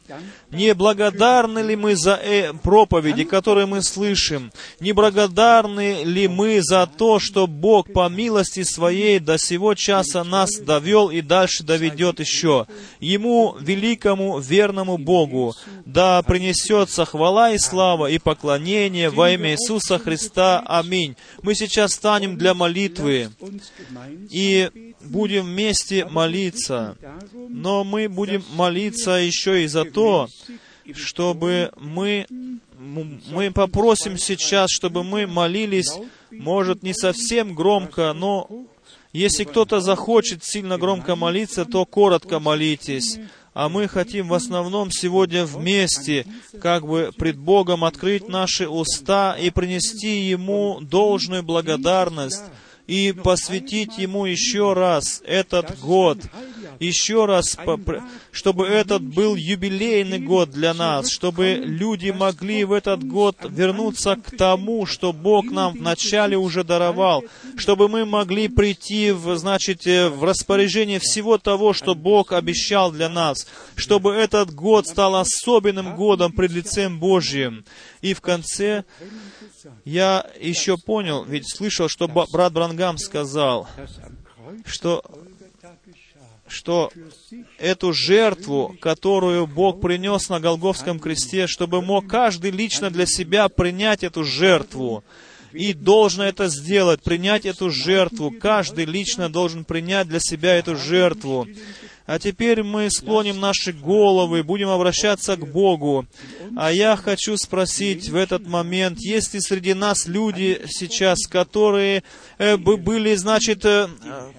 Не 0.53 0.75
благодарны 0.75 1.59
ли 1.59 1.75
мы 1.75 1.97
за 1.97 2.15
э, 2.23 2.53
проповеди, 2.53 3.25
которые 3.25 3.67
мы 3.67 3.83
слышим? 3.83 4.53
Не 4.79 4.93
благодарны 4.93 6.05
ли 6.05 6.29
мы 6.29 6.63
за 6.63 6.87
то, 6.87 7.19
что 7.19 7.47
Бог 7.47 7.93
по 7.93 8.09
милости 8.09 8.63
Своей 8.63 9.19
до 9.19 9.39
сего 9.39 9.75
часа 9.75 10.23
нас 10.23 10.57
довел 10.59 11.11
и 11.11 11.21
дальше 11.21 11.65
доведет 11.65 12.21
еще? 12.21 12.67
Ему, 13.01 13.57
великому, 13.61 14.39
верному 14.39 14.99
Богу, 14.99 15.55
да 15.85 16.23
принесется 16.23 17.05
хвала 17.05 17.51
и 17.51 17.59
слава 17.59 18.09
и 18.11 18.19
поклонение 18.19 19.11
во 19.11 19.31
имя 19.31 19.53
Иисуса 19.53 19.99
Христа. 19.99 20.63
Аминь. 20.65 21.17
Мы 21.43 21.55
сейчас 21.55 21.93
станем 21.93 22.37
для 22.37 22.55
молитвы 22.55 23.31
и 24.31 24.71
будем 25.01 25.47
вместе 25.47 26.07
молиться. 26.07 26.97
Но 27.49 27.85
мы 27.85 28.09
будем 28.09 28.45
молиться 28.55 29.13
еще 29.13 29.65
и 29.65 29.67
за 29.67 29.85
то, 29.85 30.29
чтобы 30.95 31.73
мы, 31.77 32.27
мы 32.79 33.51
попросим 33.51 34.19
сейчас, 34.19 34.71
чтобы 34.71 35.05
мы 35.05 35.27
молились, 35.27 35.93
может, 36.31 36.83
не 36.83 36.95
совсем 36.95 37.55
громко, 37.55 38.13
но 38.13 38.49
если 39.13 39.45
кто-то 39.45 39.81
захочет 39.81 40.45
сильно 40.45 40.77
громко 40.77 41.17
молиться, 41.17 41.65
то 41.65 41.85
коротко 41.87 42.39
молитесь. 42.39 43.19
А 43.55 43.71
мы 43.71 43.89
хотим 43.89 44.29
в 44.29 44.35
основном 44.35 44.91
сегодня 44.91 45.47
вместе, 45.47 46.27
как 46.61 46.87
бы 46.87 47.11
пред 47.17 47.39
Богом 47.39 47.85
открыть 47.85 48.29
наши 48.29 48.69
уста 48.69 49.35
и 49.41 49.49
принести 49.49 50.29
Ему 50.29 50.81
должную 50.83 51.43
благодарность 51.43 52.43
и 52.87 53.13
посвятить 53.13 53.97
Ему 53.97 54.27
еще 54.27 54.75
раз 54.75 55.23
этот 55.25 55.81
год, 55.81 56.19
еще 56.81 57.27
раз, 57.27 57.57
чтобы 58.33 58.67
этот 58.67 59.03
был 59.03 59.35
юбилейный 59.35 60.19
год 60.19 60.51
для 60.51 60.75
нас, 60.75 61.11
чтобы 61.11 61.55
люди 61.55 62.11
могли 62.11 62.65
в 62.65 62.73
этот 62.73 63.05
год 63.05 63.37
вернуться 63.49 64.17
к 64.17 64.37
тому, 64.37 64.87
что 64.87 65.13
Бог 65.13 65.51
нам 65.51 65.73
вначале 65.75 66.37
уже 66.37 66.65
даровал, 66.65 67.25
чтобы 67.57 67.89
мы 67.89 68.05
могли 68.05 68.49
прийти, 68.49 69.11
в, 69.11 69.37
значит, 69.37 69.87
э, 69.87 70.09
в 70.09 70.25
распоряжение 70.25 70.99
всего 70.99 71.39
того, 71.39 71.73
что 71.73 71.95
Бог 71.95 72.33
обещал 72.33 72.93
для 72.93 73.09
нас, 73.09 73.47
чтобы 73.75 74.13
этот 74.15 74.55
год 74.55 74.87
стал 74.87 75.17
особенным 75.17 75.97
годом 75.97 76.33
пред 76.33 76.53
лицем 76.53 76.99
Божьим. 76.99 77.65
И 78.01 78.15
в 78.15 78.21
конце 78.21 78.85
я 79.85 80.27
еще 80.41 80.77
понял, 80.77 81.25
ведь 81.25 81.49
слышал, 81.49 81.89
что 81.89 82.09
брат 82.09 82.53
Брангам 82.53 82.99
сказал, 82.99 83.69
что. 84.65 85.03
Что 86.49 86.91
эту 87.59 87.93
жертву, 87.93 88.77
которую 88.81 89.47
Бог 89.47 89.81
принес 89.81 90.29
на 90.29 90.41
Голговском 90.41 90.99
кресте, 90.99 91.47
чтобы 91.47 91.83
мог 91.83 92.07
каждый 92.07 92.51
лично 92.51 92.91
для 92.91 93.07
себя 93.07 93.49
принять 93.49 94.05
эту 94.05 94.25
жертву. 94.25 95.05
И 95.53 95.73
должен 95.73 96.23
это 96.23 96.49
сделать, 96.49 97.03
принять 97.03 97.47
эту 97.47 97.71
жертву. 97.71 98.31
Каждый 98.31 98.85
лично 98.85 99.31
должен 99.31 99.65
принять 99.65 100.07
для 100.07 100.21
себя 100.21 100.55
эту 100.57 100.77
жертву. 100.77 101.47
А 102.07 102.21
теперь 102.21 102.63
мы 102.63 102.89
склоним 102.89 103.41
наши 103.41 103.73
головы, 103.73 104.45
будем 104.45 104.69
обращаться 104.69 105.37
к 105.37 105.51
Богу. 105.51 106.07
А 106.57 106.71
я 106.71 106.95
хочу 106.97 107.37
спросить 107.37 108.09
в 108.09 108.15
этот 108.15 108.47
момент, 108.47 109.01
есть 109.01 109.35
ли 109.35 109.41
среди 109.41 109.75
нас 109.75 110.07
люди 110.07 110.63
сейчас, 110.69 111.27
которые 111.27 112.05
э, 112.39 112.57
бы 112.57 112.77
были, 112.77 113.17
значит, 113.17 113.65
э, 113.65 113.89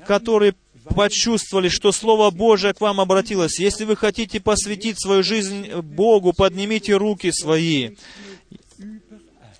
которые 0.06 0.56
почувствовали, 0.95 1.69
что 1.69 1.91
Слово 1.91 2.31
Божие 2.31 2.73
к 2.73 2.81
вам 2.81 2.99
обратилось. 2.99 3.59
Если 3.59 3.85
вы 3.85 3.95
хотите 3.95 4.39
посвятить 4.39 5.01
свою 5.01 5.23
жизнь 5.23 5.72
Богу, 5.81 6.34
поднимите 6.34 6.95
руки 6.95 7.31
свои. 7.31 7.91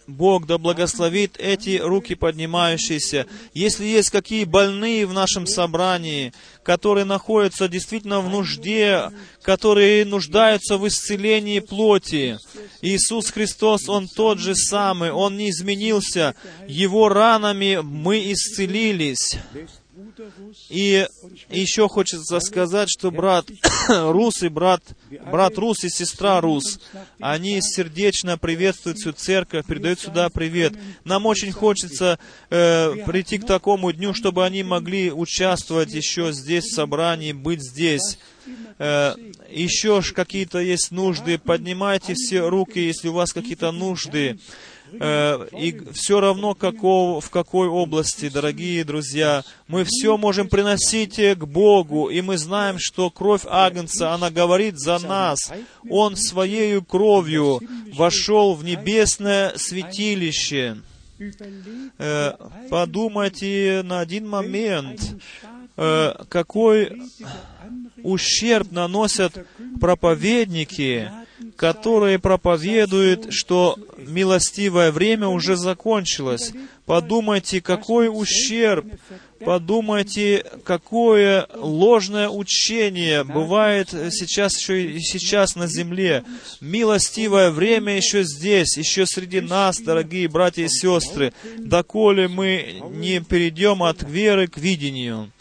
Бог 0.08 0.46
да 0.46 0.58
благословит 0.58 1.36
эти 1.38 1.78
руки 1.78 2.16
поднимающиеся. 2.16 3.28
Если 3.54 3.86
есть 3.86 4.10
какие 4.10 4.46
больные 4.46 5.06
в 5.06 5.12
нашем 5.12 5.46
собрании, 5.46 6.32
которые 6.64 7.04
находятся 7.04 7.68
действительно 7.68 8.22
в 8.22 8.30
нужде, 8.30 9.12
которые 9.42 10.06
нуждаются 10.06 10.78
в 10.78 10.88
исцелении 10.88 11.60
плоти, 11.60 12.40
Иисус 12.82 13.32
Христос, 13.32 13.90
Он 13.90 14.08
тот 14.08 14.40
же 14.40 14.56
самый, 14.56 15.12
Он 15.12 15.36
не 15.36 15.50
изменился. 15.50 16.36
Его 16.70 17.10
ранами 17.10 17.82
мы 17.84 18.32
исцелились. 18.32 19.38
И 20.70 21.08
еще 21.50 21.88
хочется 21.88 22.40
сказать, 22.40 22.90
что 22.90 23.12
брат 23.12 23.46
Рус 23.90 24.44
и 24.44 24.50
брат, 24.50 24.82
брат 25.32 25.58
Рус 25.58 25.84
и 25.84 25.90
сестра 25.90 26.42
Рус, 26.42 26.80
они 27.20 27.62
сердечно 27.62 28.38
приветствуют 28.38 28.98
всю 28.98 29.12
церковь, 29.14 29.66
передают 29.66 30.00
сюда 30.00 30.30
привет. 30.30 30.74
Нам 31.04 31.26
очень 31.26 31.52
хочется 31.52 32.20
э, 32.50 32.96
прийти 33.06 33.38
к 33.38 33.46
такому 33.46 33.92
дню, 33.92 34.14
чтобы 34.14 34.46
они 34.46 34.64
могли 34.64 35.12
участвовать 35.12 35.94
еще 35.94 36.32
здесь 36.32 36.66
в 36.66 36.76
собрании, 36.76 37.32
быть 37.32 37.62
здесь. 37.62 38.18
Э, 38.80 39.16
еще 39.50 40.02
ж 40.02 40.14
какие-то 40.14 40.60
есть 40.60 40.92
нужды, 40.92 41.38
поднимайте 41.38 42.14
все 42.16 42.48
руки, 42.48 42.80
если 42.80 43.08
у 43.10 43.14
вас 43.14 43.34
какие-то 43.34 43.72
нужды. 43.72 44.40
Э, 44.94 45.48
и 45.58 45.78
все 45.94 46.20
равно, 46.20 46.56
какого, 46.56 47.20
в 47.22 47.30
какой 47.30 47.68
области, 47.68 48.30
дорогие 48.30 48.84
друзья, 48.84 49.44
мы 49.68 49.84
все 49.84 50.18
можем 50.18 50.48
приносить 50.48 51.18
к 51.18 51.46
Богу, 51.46 52.10
и 52.10 52.22
мы 52.22 52.38
знаем, 52.38 52.78
что 52.80 53.10
кровь 53.10 53.44
Агнца, 53.46 54.14
она 54.14 54.30
говорит 54.30 54.78
за 54.80 55.00
нас. 55.00 55.52
Он 55.90 56.16
своей 56.16 56.82
кровью 56.82 57.62
вошел 57.94 58.56
в 58.56 58.64
небесное 58.64 59.54
святилище. 59.56 60.78
Э, 61.98 62.34
подумайте 62.70 63.82
на 63.84 64.00
один 64.00 64.28
момент, 64.28 65.02
э, 65.76 66.14
какой 66.30 67.02
ущерб 68.04 68.72
наносят 68.72 69.46
проповедники, 69.82 71.12
которые 71.56 72.20
проповедуют, 72.20 73.28
что 73.32 73.78
милостивое 73.98 74.92
время 74.92 75.28
уже 75.28 75.56
закончилось. 75.56 76.54
Подумайте, 76.86 77.60
какой 77.62 78.10
ущерб, 78.10 78.86
подумайте, 79.44 80.46
какое 80.64 81.48
ложное 81.54 82.30
учение 82.30 83.24
бывает 83.24 83.90
сейчас 83.90 84.58
еще 84.58 84.84
и 84.84 85.00
сейчас 85.02 85.56
на 85.56 85.68
земле. 85.68 86.24
Милостивое 86.62 87.52
время 87.52 87.98
еще 87.98 88.24
здесь, 88.24 88.78
еще 88.78 89.06
среди 89.06 89.42
нас, 89.42 89.80
дорогие 89.80 90.28
братья 90.30 90.64
и 90.64 90.70
сестры, 90.70 91.34
доколе 91.58 92.28
мы 92.28 92.82
не 92.92 93.20
перейдем 93.20 93.84
от 93.84 94.04
веры 94.04 94.48
к 94.48 94.58
видению. 94.58 95.32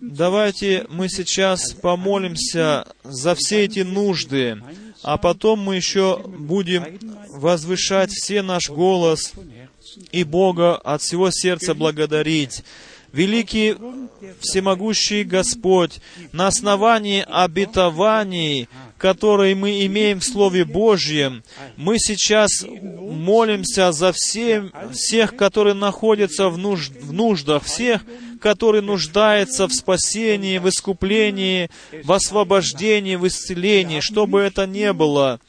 Давайте 0.00 0.86
мы 0.88 1.08
сейчас 1.08 1.72
помолимся 1.72 2.86
за 3.02 3.34
все 3.34 3.64
эти 3.64 3.80
нужды, 3.80 4.62
а 5.02 5.16
потом 5.16 5.60
мы 5.60 5.76
еще 5.76 6.18
будем 6.18 6.84
возвышать 7.30 8.12
все 8.12 8.42
наш 8.42 8.70
голос 8.70 9.32
и 10.12 10.22
Бога 10.22 10.76
от 10.76 11.02
всего 11.02 11.30
сердца 11.32 11.74
благодарить. 11.74 12.62
Великий 13.12 13.76
всемогущий 14.40 15.24
Господь, 15.24 16.00
на 16.32 16.46
основании 16.46 17.24
обетований, 17.26 18.68
которые 18.98 19.54
мы 19.54 19.84
имеем 19.86 20.20
в 20.20 20.24
Слове 20.24 20.64
Божьем, 20.64 21.42
мы 21.76 21.98
сейчас 21.98 22.64
молимся 22.64 23.92
за 23.92 24.12
всем, 24.12 24.72
всех, 24.92 25.36
которые 25.36 25.74
находятся 25.74 26.48
в, 26.48 26.58
нужд, 26.58 26.92
в 27.00 27.12
нуждах, 27.12 27.64
всех, 27.64 28.02
которые 28.40 28.82
нуждаются 28.82 29.66
в 29.66 29.72
спасении, 29.72 30.58
в 30.58 30.68
искуплении, 30.68 31.70
в 32.04 32.12
освобождении, 32.12 33.16
в 33.16 33.26
исцелении, 33.26 34.00
что 34.00 34.26
бы 34.26 34.40
это 34.40 34.66
ни 34.66 34.90
было. 34.92 35.40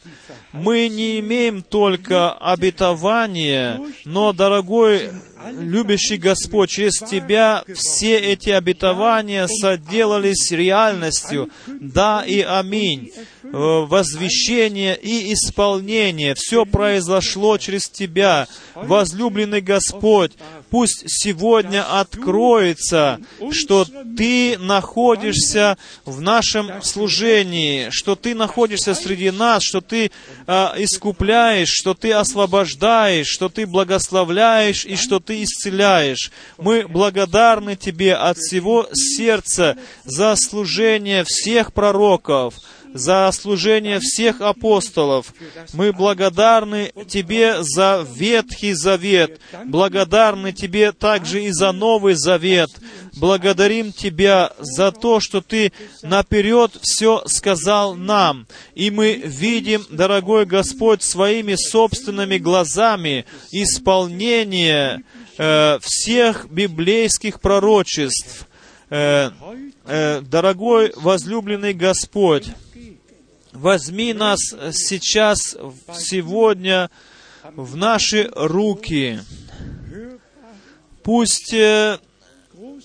Мы 0.54 0.88
не 0.88 1.20
имеем 1.20 1.62
только 1.62 2.32
обетования, 2.32 3.80
но, 4.06 4.34
дорогой 4.34 5.12
любящий 5.52 6.18
Господь, 6.18 6.70
через 6.70 7.00
Тебя 7.00 7.64
все 7.74 8.18
эти 8.18 8.50
обетования 8.50 9.48
соделались 9.48 10.52
реальностью. 10.52 11.50
Да 11.68 12.24
и 12.26 12.42
аминь. 12.42 13.12
Э, 13.44 13.50
возвещение 13.52 14.98
и 14.98 15.34
исполнение. 15.34 16.36
Все 16.36 16.66
произошло 16.66 17.58
через 17.58 17.90
Тебя. 17.90 18.48
Возлюбленный 18.76 19.62
Господь, 19.62 20.34
пусть 20.70 21.04
сегодня 21.08 21.84
откроется, 22.00 23.20
что 23.52 23.86
Ты 24.18 24.58
находишься 24.58 25.78
в 26.06 26.22
нашем 26.22 26.82
служении, 26.82 27.90
что 27.92 28.16
Ты 28.16 28.36
находишься 28.36 28.94
среди 28.94 29.32
нас, 29.32 29.64
что 29.64 29.82
Ты 29.82 30.12
э, 30.46 30.68
искупляешь, 30.78 31.70
что 31.70 31.94
Ты 31.94 32.14
освобождаешь, 32.14 33.28
что 33.28 33.50
Ты 33.50 33.66
благословляешь 33.66 34.86
и 34.86 34.96
что 34.96 35.20
Ты 35.20 35.44
исцеляешь. 35.44 36.32
Мы 36.58 36.88
благодарны 36.88 37.76
Тебе 37.76 38.16
от 38.16 38.38
всего 38.38 38.88
сердца 38.94 39.78
за 40.04 40.36
служение 40.36 41.24
всех 41.24 41.74
пророков, 41.74 42.56
за 42.98 43.32
служение 43.32 44.00
всех 44.00 44.42
апостолов. 44.42 45.34
Мы 45.74 45.94
благодарны 45.94 46.92
Тебе 47.08 47.64
за 47.64 48.06
Ветхий 48.16 48.74
Завет, 48.74 49.40
благодарны 49.66 50.52
Тебе 50.52 50.92
также 50.92 51.44
и 51.44 51.52
за 51.52 51.72
Новый 51.72 52.16
Завет. 52.16 52.70
Благодарим 53.16 53.92
Тебя 53.92 54.52
за 54.60 54.92
то, 54.92 55.20
что 55.20 55.42
Ты 55.42 55.72
наперед 56.02 56.72
все 56.82 57.24
сказал 57.26 57.96
нам. 57.96 58.48
И 58.76 58.92
мы 58.92 59.14
видим, 59.14 59.86
дорогой 59.90 60.46
Господь, 60.46 61.04
своими 61.04 61.56
собственными 61.56 62.38
глазами 62.38 63.26
исполнение 63.52 65.04
э, 65.38 65.80
всех 65.82 66.50
библейских 66.50 67.40
пророчеств. 67.40 68.48
Э, 68.90 69.32
э, 69.86 70.22
дорогой 70.22 70.94
возлюбленный 70.96 71.74
Господь, 71.74 72.48
возьми 73.58 74.14
нас 74.14 74.40
сейчас, 74.72 75.58
сегодня, 75.94 76.90
в 77.56 77.76
наши 77.76 78.30
руки. 78.36 79.20
Пусть 81.04 81.54
э, 81.54 82.00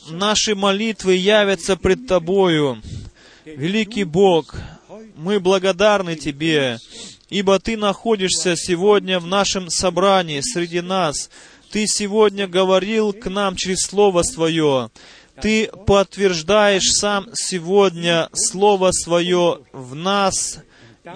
наши 0.09 0.55
молитвы 0.55 1.17
явятся 1.17 1.77
пред 1.77 2.07
Тобою. 2.07 2.81
Великий 3.45 4.05
Бог, 4.05 4.55
мы 5.17 5.41
благодарны 5.41 6.17
Тебе, 6.17 6.79
ибо 7.29 7.59
Ты 7.59 7.77
находишься 7.77 8.57
сегодня 8.57 9.19
в 9.19 9.27
нашем 9.27 9.69
собрании 9.69 10.41
среди 10.41 10.81
нас. 10.81 11.29
Ты 11.71 11.87
сегодня 11.87 12.47
говорил 12.47 13.13
к 13.13 13.29
нам 13.29 13.57
через 13.57 13.81
Слово 13.81 14.23
Свое. 14.23 14.91
Ты 15.41 15.69
подтверждаешь 15.87 16.93
сам 16.93 17.29
сегодня 17.35 18.29
Слово 18.33 18.91
Свое 18.93 19.61
в 19.73 19.95
нас 19.95 20.59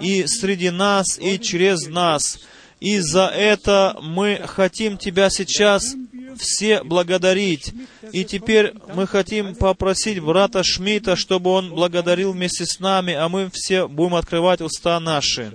и 0.01 0.25
среди 0.27 0.69
нас 0.69 1.19
и 1.19 1.39
через 1.39 1.87
нас. 1.87 2.39
И 2.79 2.99
за 2.99 3.27
это 3.27 3.97
мы 4.01 4.41
хотим 4.45 4.97
Тебя 4.97 5.29
сейчас 5.29 5.95
все 6.37 6.83
благодарить. 6.83 7.73
И 8.11 8.23
теперь 8.23 8.73
мы 8.93 9.07
хотим 9.07 9.55
попросить 9.55 10.19
брата 10.19 10.63
Шмидта, 10.63 11.15
чтобы 11.15 11.51
он 11.51 11.71
благодарил 11.71 12.31
вместе 12.33 12.65
с 12.65 12.79
нами, 12.79 13.13
а 13.13 13.27
мы 13.29 13.49
все 13.51 13.87
будем 13.87 14.15
открывать 14.15 14.61
уста 14.61 14.99
наши. 14.99 15.53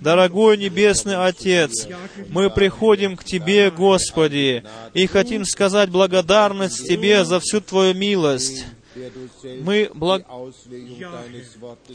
Дорогой 0.00 0.56
Небесный 0.56 1.16
Отец, 1.16 1.88
мы 2.30 2.50
приходим 2.50 3.16
к 3.16 3.24
Тебе, 3.24 3.70
Господи, 3.70 4.64
и 4.94 5.06
хотим 5.06 5.44
сказать 5.44 5.90
благодарность 5.90 6.86
Тебе 6.86 7.24
за 7.24 7.40
всю 7.40 7.60
Твою 7.60 7.94
милость. 7.94 8.64
Мы, 9.60 9.90
благ... 9.92 10.24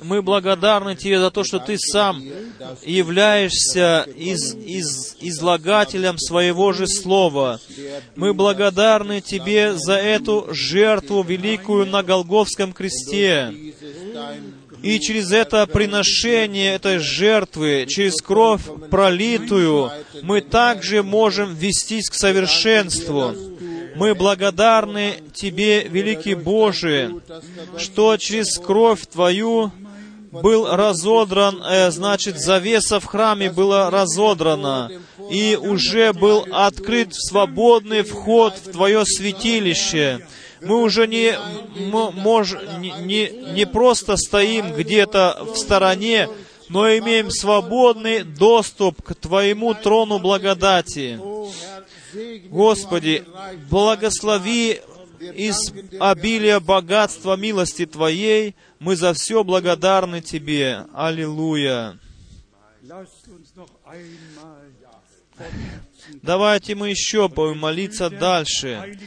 мы 0.03 0.21
благодарны 0.21 0.95
Тебе 0.95 1.19
за 1.19 1.31
то, 1.31 1.43
что 1.43 1.59
Ты 1.59 1.77
сам 1.77 2.21
являешься 2.85 4.05
из... 4.15 4.53
Из... 4.53 5.17
излагателем 5.19 6.17
своего 6.19 6.73
же 6.73 6.87
Слова. 6.87 7.59
Мы 8.15 8.33
благодарны 8.33 9.21
Тебе 9.21 9.73
за 9.73 9.95
эту 9.95 10.47
жертву 10.51 11.23
великую 11.23 11.87
на 11.87 12.03
Голговском 12.03 12.71
кресте. 12.71 13.51
И 14.81 14.99
через 14.99 15.31
это 15.31 15.67
приношение 15.67 16.73
этой 16.73 16.97
жертвы, 16.97 17.85
через 17.87 18.21
кровь 18.21 18.61
пролитую, 18.89 19.91
мы 20.23 20.41
также 20.41 21.03
можем 21.03 21.53
вестись 21.53 22.09
к 22.09 22.13
совершенству. 22.13 23.33
Мы 23.95 24.15
благодарны 24.15 25.15
Тебе, 25.33 25.83
великий 25.83 26.35
Боже, 26.35 27.21
что 27.77 28.17
через 28.17 28.57
кровь 28.57 29.05
Твою 29.05 29.71
был 30.31 30.65
разодран, 30.67 31.61
э, 31.61 31.91
значит, 31.91 32.39
завеса 32.39 32.99
в 32.99 33.05
храме 33.05 33.51
была 33.51 33.89
разодрана, 33.89 34.89
и 35.29 35.57
уже 35.61 36.13
был 36.13 36.45
открыт 36.51 37.09
свободный 37.11 38.03
вход 38.03 38.55
в 38.55 38.71
Твое 38.71 39.05
святилище 39.05 40.25
мы 40.61 40.81
уже 40.81 41.07
не, 41.07 41.37
мож, 41.89 42.55
не, 42.79 43.29
не 43.53 43.65
просто 43.65 44.17
стоим 44.17 44.73
где-то 44.73 45.45
в 45.53 45.57
стороне, 45.57 46.29
но 46.69 46.87
имеем 46.97 47.29
свободный 47.31 48.23
доступ 48.23 49.01
к 49.01 49.15
Твоему 49.15 49.73
трону 49.73 50.19
благодати. 50.19 51.19
Господи, 52.49 53.23
благослови 53.69 54.81
из 55.19 55.73
обилия 55.99 56.59
богатства 56.59 57.35
милости 57.35 57.85
Твоей, 57.85 58.55
мы 58.79 58.95
за 58.95 59.13
все 59.13 59.43
благодарны 59.43 60.21
Тебе. 60.21 60.85
Аллилуйя. 60.93 61.99
Давайте 66.21 66.75
мы 66.75 66.89
еще 66.89 67.27
будем 67.27 67.59
молиться 67.59 68.09
дальше. 68.09 68.97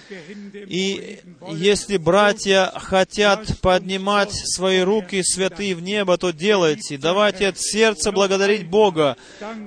И 0.66 1.20
если 1.52 1.96
братья 1.96 2.72
хотят 2.74 3.60
поднимать 3.60 4.32
свои 4.32 4.80
руки 4.80 5.22
святые 5.22 5.74
в 5.74 5.82
небо, 5.82 6.16
то 6.16 6.30
делайте. 6.30 6.98
Давайте 6.98 7.48
от 7.48 7.60
сердца 7.60 8.12
благодарить 8.12 8.66
Бога. 8.66 9.16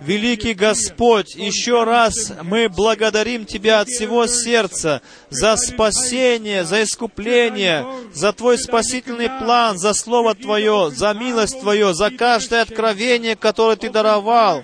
Великий 0.02 0.54
Господь, 0.54 1.36
еще 1.36 1.84
раз 1.84 2.34
мы 2.44 2.70
благодарим 2.70 3.46
Тебя 3.46 3.82
от 3.82 3.88
всего 3.88 4.28
сердца 4.28 5.02
за 5.30 5.56
спасение, 5.58 6.64
за 6.64 6.84
искупление, 6.84 7.86
за 8.14 8.34
Твой 8.34 8.58
спасительный 8.58 9.30
план, 9.30 9.78
за 9.78 9.94
Слово 9.94 10.36
Твое, 10.36 10.92
за 10.94 11.14
милость 11.14 11.60
Твою, 11.60 11.94
за 11.94 12.12
каждое 12.12 12.62
откровение, 12.62 13.36
которое 13.36 13.78
Ты 13.78 13.90
даровал. 13.90 14.64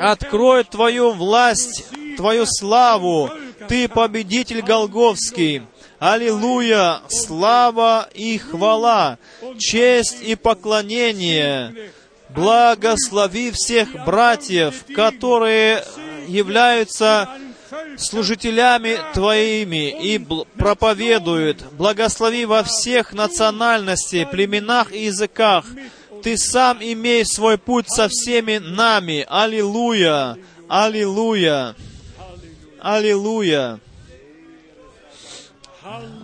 Открой 0.00 0.64
Твою 0.64 1.12
власть, 1.12 1.84
Твою 2.16 2.46
славу. 2.46 3.30
Ты 3.68 3.88
победитель 3.88 4.62
Голговский. 4.62 5.62
Аллилуйя! 5.98 7.02
Слава 7.08 8.08
и 8.14 8.38
хвала, 8.38 9.18
честь 9.58 10.22
и 10.22 10.34
поклонение. 10.34 11.92
Благослови 12.30 13.50
всех 13.50 14.04
братьев, 14.06 14.84
которые 14.94 15.84
являются 16.26 17.28
служителями 17.98 18.98
Твоими 19.12 19.90
и 19.90 20.18
проповедуют. 20.56 21.62
Благослови 21.72 22.46
во 22.46 22.62
всех 22.62 23.12
национальностях, 23.12 24.30
племенах 24.30 24.92
и 24.92 25.04
языках. 25.04 25.66
Ты 26.22 26.36
сам 26.36 26.78
имеешь 26.80 27.28
свой 27.28 27.58
путь 27.58 27.86
со 27.88 28.08
всеми 28.08 28.58
нами. 28.58 29.24
Аллилуйя! 29.28 30.36
Аллилуйя! 30.68 31.74
Аллилуйя! 32.80 33.80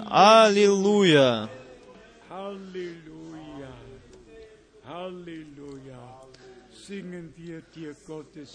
Аллилуйя! 0.09 1.48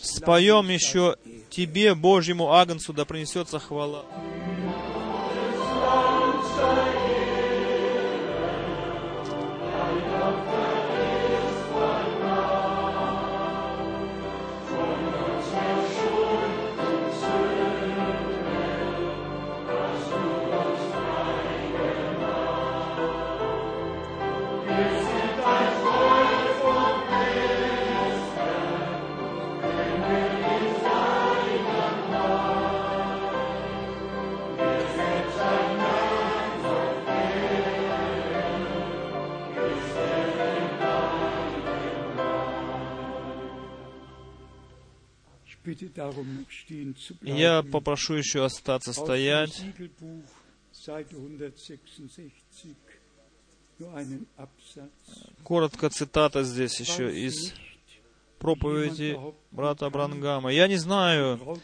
Споем 0.01 0.69
еще 0.69 1.17
Тебе, 1.49 1.93
Божьему 1.95 2.53
Агнцу, 2.53 2.93
да 2.93 3.05
принесется 3.05 3.59
хвала. 3.59 4.05
Bitte 6.61 7.20
Я 47.21 47.63
попрошу 47.63 48.15
еще 48.15 48.43
остаться 48.43 48.93
стоять. 48.93 49.61
Siegelbuch, 49.61 50.23
Seite 50.71 51.15
166, 51.15 52.75
nur 53.77 53.93
einen 53.93 54.25
Absatz. 54.37 54.89
Коротко 55.43 55.89
цитата 55.89 56.43
здесь 56.43 56.79
еще 56.79 57.13
из 57.13 57.53
проповеди 58.39 59.19
брата 59.51 59.89
Брангама. 59.89 60.51
Я 60.51 60.67
не 60.67 60.77
знаю, 60.77 61.59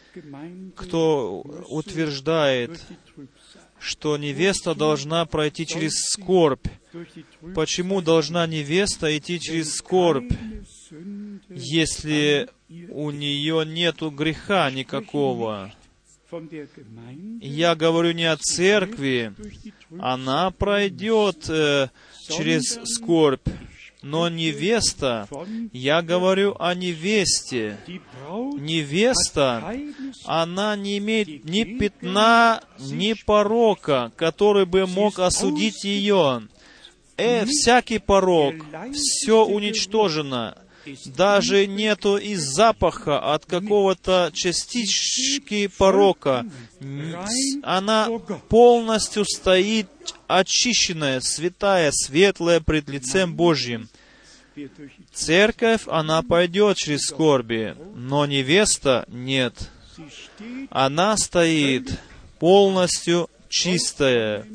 кто 0.76 1.40
утверждает, 1.68 2.80
что 3.80 4.16
невеста 4.16 4.74
должна 4.74 5.24
пройти 5.26 5.66
через 5.66 5.94
скорбь. 6.10 6.68
Почему 7.54 8.00
должна 8.00 8.46
невеста 8.46 9.16
идти 9.16 9.40
через 9.40 9.74
скорбь, 9.74 10.32
если 11.50 12.48
у 12.90 13.10
нее 13.10 13.64
нету 13.66 14.10
греха 14.10 14.70
никакого? 14.70 15.72
Я 17.40 17.74
говорю 17.74 18.12
не 18.12 18.24
о 18.24 18.36
церкви, 18.36 19.32
она 19.98 20.50
пройдет 20.50 21.48
э, 21.48 21.88
через 22.28 22.78
скорбь, 22.84 23.48
но 24.02 24.28
невеста, 24.28 25.26
я 25.72 26.02
говорю 26.02 26.54
о 26.58 26.74
невесте. 26.74 27.78
Невеста, 28.28 29.74
она 30.26 30.76
не 30.76 30.98
имеет 30.98 31.44
ни 31.44 31.64
пятна, 31.64 32.62
ни 32.78 33.14
порока, 33.24 34.12
который 34.16 34.66
бы 34.66 34.86
мог 34.86 35.18
осудить 35.18 35.84
ее. 35.84 36.42
Э, 37.16 37.46
всякий 37.46 37.98
порок, 37.98 38.54
все 38.92 39.44
уничтожено. 39.46 40.58
Даже 41.06 41.66
нету 41.66 42.16
и 42.16 42.34
запаха 42.34 43.34
от 43.34 43.46
какого-то 43.46 44.30
частички 44.32 45.66
порока. 45.66 46.46
Она 47.62 48.08
полностью 48.48 49.24
стоит 49.24 49.88
очищенная, 50.26 51.20
святая, 51.20 51.90
светлая 51.92 52.60
пред 52.60 52.88
лицем 52.88 53.34
Божьим. 53.34 53.88
Церковь, 55.12 55.82
она 55.86 56.22
пойдет 56.22 56.76
через 56.76 57.02
скорби, 57.02 57.76
но 57.94 58.26
невеста 58.26 59.04
нет. 59.08 59.70
Она 60.70 61.16
стоит 61.16 62.00
полностью 62.38 63.28
чистая. 63.48 64.46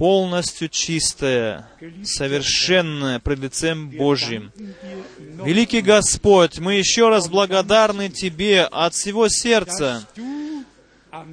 Полностью 0.00 0.70
чистая, 0.70 1.68
совершенная 2.04 3.18
пред 3.18 3.40
лицем 3.40 3.90
Божьим. 3.90 4.50
Великий 5.44 5.82
Господь, 5.82 6.58
мы 6.58 6.76
еще 6.76 7.10
раз 7.10 7.28
благодарны 7.28 8.08
Тебе 8.08 8.62
от 8.62 8.94
всего 8.94 9.28
сердца 9.28 10.02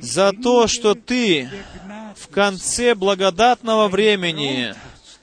за 0.01 0.33
то, 0.33 0.67
что 0.67 0.95
Ты 0.95 1.49
в 2.17 2.27
конце 2.27 2.93
благодатного 2.93 3.87
времени 3.87 4.75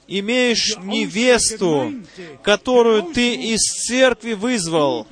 имеешь 0.07 0.77
невесту, 0.77 1.93
которую 2.43 3.03
Ты 3.13 3.35
из 3.35 3.61
церкви 3.61 4.33
вызвал. 4.33 5.07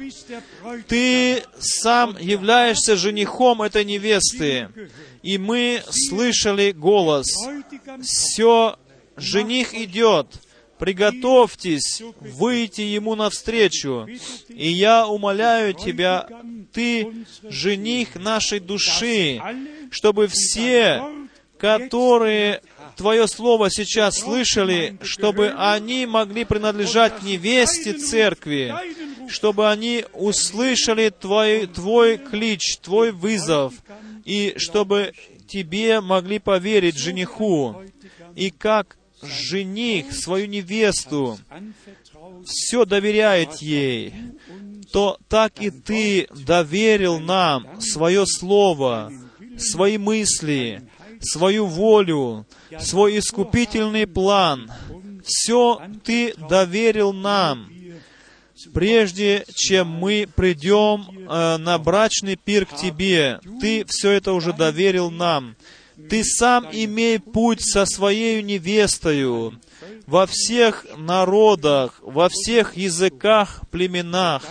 Ты 0.87 1.43
сам 1.59 2.17
являешься 2.19 2.95
женихом 2.95 3.61
этой 3.61 3.85
невесты. 3.85 4.69
И 5.21 5.37
мы 5.37 5.81
слышали 5.89 6.71
голос. 6.71 7.27
Все, 8.01 8.77
жених 9.17 9.73
идет. 9.73 10.27
Приготовьтесь 10.79 12.01
выйти 12.19 12.81
ему 12.81 13.15
навстречу. 13.15 14.07
И 14.49 14.69
я 14.69 15.07
умоляю 15.07 15.73
тебя, 15.73 16.27
ты 16.73 17.25
жених 17.43 18.15
нашей 18.15 18.59
души, 18.59 19.41
чтобы 19.91 20.27
все, 20.27 21.01
которые 21.57 22.61
Твое 22.95 23.27
Слово 23.27 23.69
сейчас 23.69 24.19
слышали, 24.19 24.97
чтобы 25.01 25.53
они 25.57 26.05
могли 26.05 26.45
принадлежать 26.45 27.19
к 27.19 27.23
невесте 27.23 27.93
церкви, 27.93 28.73
чтобы 29.27 29.69
они 29.69 30.05
услышали 30.13 31.09
Твой, 31.09 31.67
Твой 31.67 32.17
клич, 32.17 32.77
Твой 32.81 33.11
вызов, 33.11 33.73
и 34.25 34.53
чтобы 34.57 35.13
Тебе 35.47 36.01
могли 36.01 36.39
поверить 36.39 36.97
жениху. 36.97 37.81
И 38.35 38.49
как 38.49 38.97
жених 39.21 40.11
свою 40.11 40.47
невесту 40.47 41.37
все 42.45 42.85
доверяет 42.85 43.55
ей, 43.61 44.13
то 44.91 45.17
так 45.27 45.61
и 45.61 45.69
Ты 45.71 46.27
доверил 46.45 47.19
нам 47.19 47.81
свое 47.81 48.25
Слово, 48.25 49.11
свои 49.57 49.97
мысли, 49.97 50.83
свою 51.25 51.65
волю, 51.65 52.45
свой 52.79 53.19
искупительный 53.19 54.07
план. 54.07 54.71
Все 55.25 55.81
Ты 56.03 56.33
доверил 56.49 57.13
нам. 57.13 57.69
Прежде 58.73 59.45
чем 59.53 59.87
мы 59.87 60.27
придем 60.33 61.05
э, 61.29 61.57
на 61.57 61.77
брачный 61.77 62.35
пир 62.37 62.65
к 62.65 62.75
Тебе, 62.75 63.39
Ты 63.59 63.85
все 63.87 64.11
это 64.11 64.33
уже 64.33 64.53
доверил 64.53 65.11
нам. 65.11 65.55
Ты 66.09 66.23
сам 66.23 66.67
имей 66.71 67.19
путь 67.19 67.61
со 67.61 67.85
своей 67.85 68.41
невестою 68.41 69.59
во 70.05 70.25
всех 70.25 70.85
народах, 70.97 71.99
во 72.01 72.29
всех 72.29 72.75
языках, 72.75 73.61
племенах. 73.71 74.43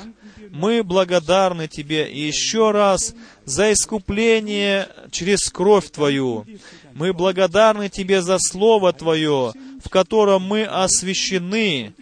Мы 0.53 0.83
благодарны 0.83 1.67
Тебе 1.67 2.13
еще 2.13 2.73
раз 2.73 3.15
за 3.47 3.73
искупление 3.73 4.87
через 5.11 5.51
кровь 5.51 5.91
Твою. 5.91 6.45
Мы 6.93 7.15
благодарны 7.15 7.89
Тебе 7.89 8.21
за 8.21 8.37
Слово 8.39 8.93
Твое, 8.93 9.55
в 9.83 9.89
котором 9.89 10.43
мы 10.43 10.65
освящены 10.65 11.95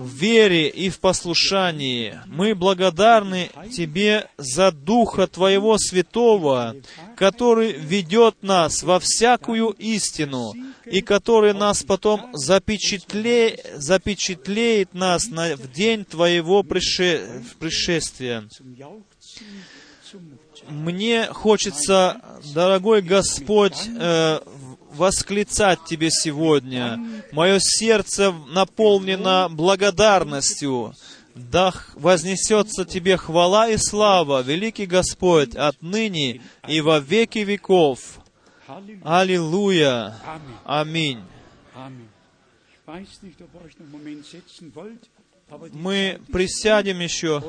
в 0.00 0.14
вере 0.14 0.68
и 0.68 0.88
в 0.88 0.98
послушании. 0.98 2.18
Мы 2.26 2.54
благодарны 2.54 3.50
Тебе 3.72 4.28
за 4.38 4.72
Духа 4.72 5.26
Твоего 5.26 5.76
Святого, 5.78 6.76
который 7.16 7.72
ведет 7.72 8.42
нас 8.42 8.82
во 8.82 8.98
всякую 8.98 9.70
истину, 9.78 10.52
и 10.86 11.02
который 11.02 11.52
нас 11.52 11.82
потом 11.82 12.30
запечатле, 12.32 13.60
запечатлеет 13.76 14.94
нас 14.94 15.28
на, 15.28 15.56
в 15.56 15.70
день 15.70 16.04
Твоего 16.04 16.62
прише, 16.62 17.42
пришествия. 17.58 18.48
Мне 20.68 21.26
хочется, 21.26 22.20
дорогой 22.54 23.02
Господь, 23.02 23.88
э, 23.98 24.40
восклицать 25.00 25.84
Тебе 25.86 26.10
сегодня. 26.10 27.00
Мое 27.32 27.58
сердце 27.58 28.32
наполнено 28.32 29.48
благодарностью. 29.50 30.94
Да 31.34 31.72
вознесется 31.94 32.84
Тебе 32.84 33.16
хвала 33.16 33.68
и 33.68 33.78
слава, 33.78 34.42
великий 34.42 34.84
Господь, 34.86 35.56
отныне 35.56 36.42
и 36.68 36.80
во 36.82 36.98
веки 37.00 37.38
веков. 37.38 38.20
Аллилуйя. 39.02 40.14
Аминь. 40.64 41.20
Мы 45.72 46.20
присядем 46.30 47.00
еще. 47.00 47.42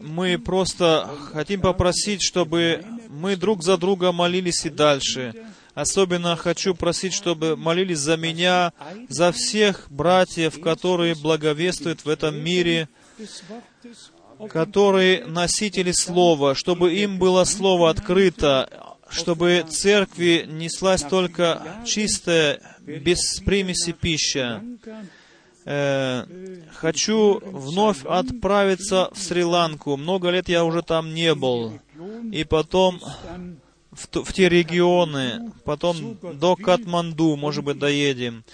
Мы 0.00 0.38
просто 0.38 1.10
хотим 1.32 1.60
попросить, 1.60 2.22
чтобы 2.22 2.84
мы 3.08 3.36
друг 3.36 3.62
за 3.62 3.76
друга 3.76 4.12
молились 4.12 4.64
и 4.64 4.70
дальше. 4.70 5.34
Особенно 5.74 6.36
хочу 6.36 6.74
просить, 6.74 7.12
чтобы 7.12 7.56
молились 7.56 7.98
за 7.98 8.16
меня, 8.16 8.72
за 9.08 9.32
всех 9.32 9.90
братьев, 9.90 10.60
которые 10.60 11.16
благовествуют 11.16 12.04
в 12.04 12.08
этом 12.08 12.36
мире, 12.36 12.88
которые 14.48 15.24
носители 15.26 15.90
Слова, 15.92 16.54
чтобы 16.54 16.94
им 16.94 17.18
было 17.18 17.44
Слово 17.44 17.90
открыто, 17.90 18.96
чтобы 19.08 19.64
церкви 19.68 20.44
неслась 20.48 21.02
только 21.02 21.82
чистая, 21.84 22.60
без 22.80 23.40
примеси 23.40 23.92
пища. 23.92 24.62
Э, 25.64 26.26
хочу 26.74 27.40
вновь 27.44 28.04
отправиться 28.04 29.08
в 29.12 29.18
Шри-Ланку. 29.18 29.96
Много 29.96 30.30
лет 30.30 30.48
я 30.48 30.64
уже 30.64 30.82
там 30.82 31.14
не 31.14 31.34
был. 31.34 31.78
И 32.32 32.44
потом 32.44 33.00
в, 33.90 34.24
в 34.24 34.32
те 34.32 34.48
регионы, 34.48 35.52
потом 35.64 36.18
до 36.34 36.56
Катманду, 36.56 37.36
может 37.36 37.64
быть, 37.64 37.78
доедем. 37.78 38.44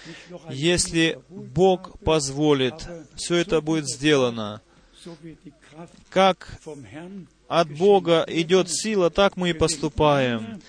Если 0.50 1.18
Бог 1.28 1.98
позволит, 2.00 2.74
все 3.16 3.36
это 3.36 3.60
будет 3.60 3.88
сделано. 3.88 4.60
Как 6.10 6.60
от 7.48 7.70
Бога 7.70 8.24
идет 8.28 8.70
сила, 8.70 9.10
так 9.10 9.36
мы 9.36 9.50
и 9.50 9.54
поступаем. 9.54 10.60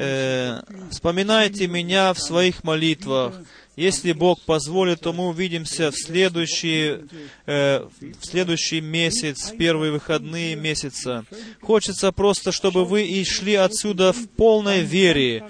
Э, 0.00 0.62
вспоминайте 0.92 1.66
меня 1.66 2.14
в 2.14 2.20
своих 2.20 2.62
молитвах. 2.62 3.34
Если 3.74 4.12
Бог 4.12 4.40
позволит, 4.42 5.00
то 5.00 5.12
мы 5.12 5.26
увидимся 5.26 5.90
в 5.90 5.96
следующий, 5.96 6.98
э, 7.46 7.84
в 8.20 8.24
следующий 8.24 8.80
месяц, 8.80 9.50
в 9.50 9.56
первые 9.56 9.90
выходные 9.90 10.54
месяца. 10.54 11.24
Хочется 11.60 12.12
просто, 12.12 12.52
чтобы 12.52 12.84
вы 12.84 13.06
и 13.06 13.24
шли 13.24 13.54
отсюда 13.54 14.12
в 14.12 14.28
полной 14.28 14.82
вере. 14.82 15.44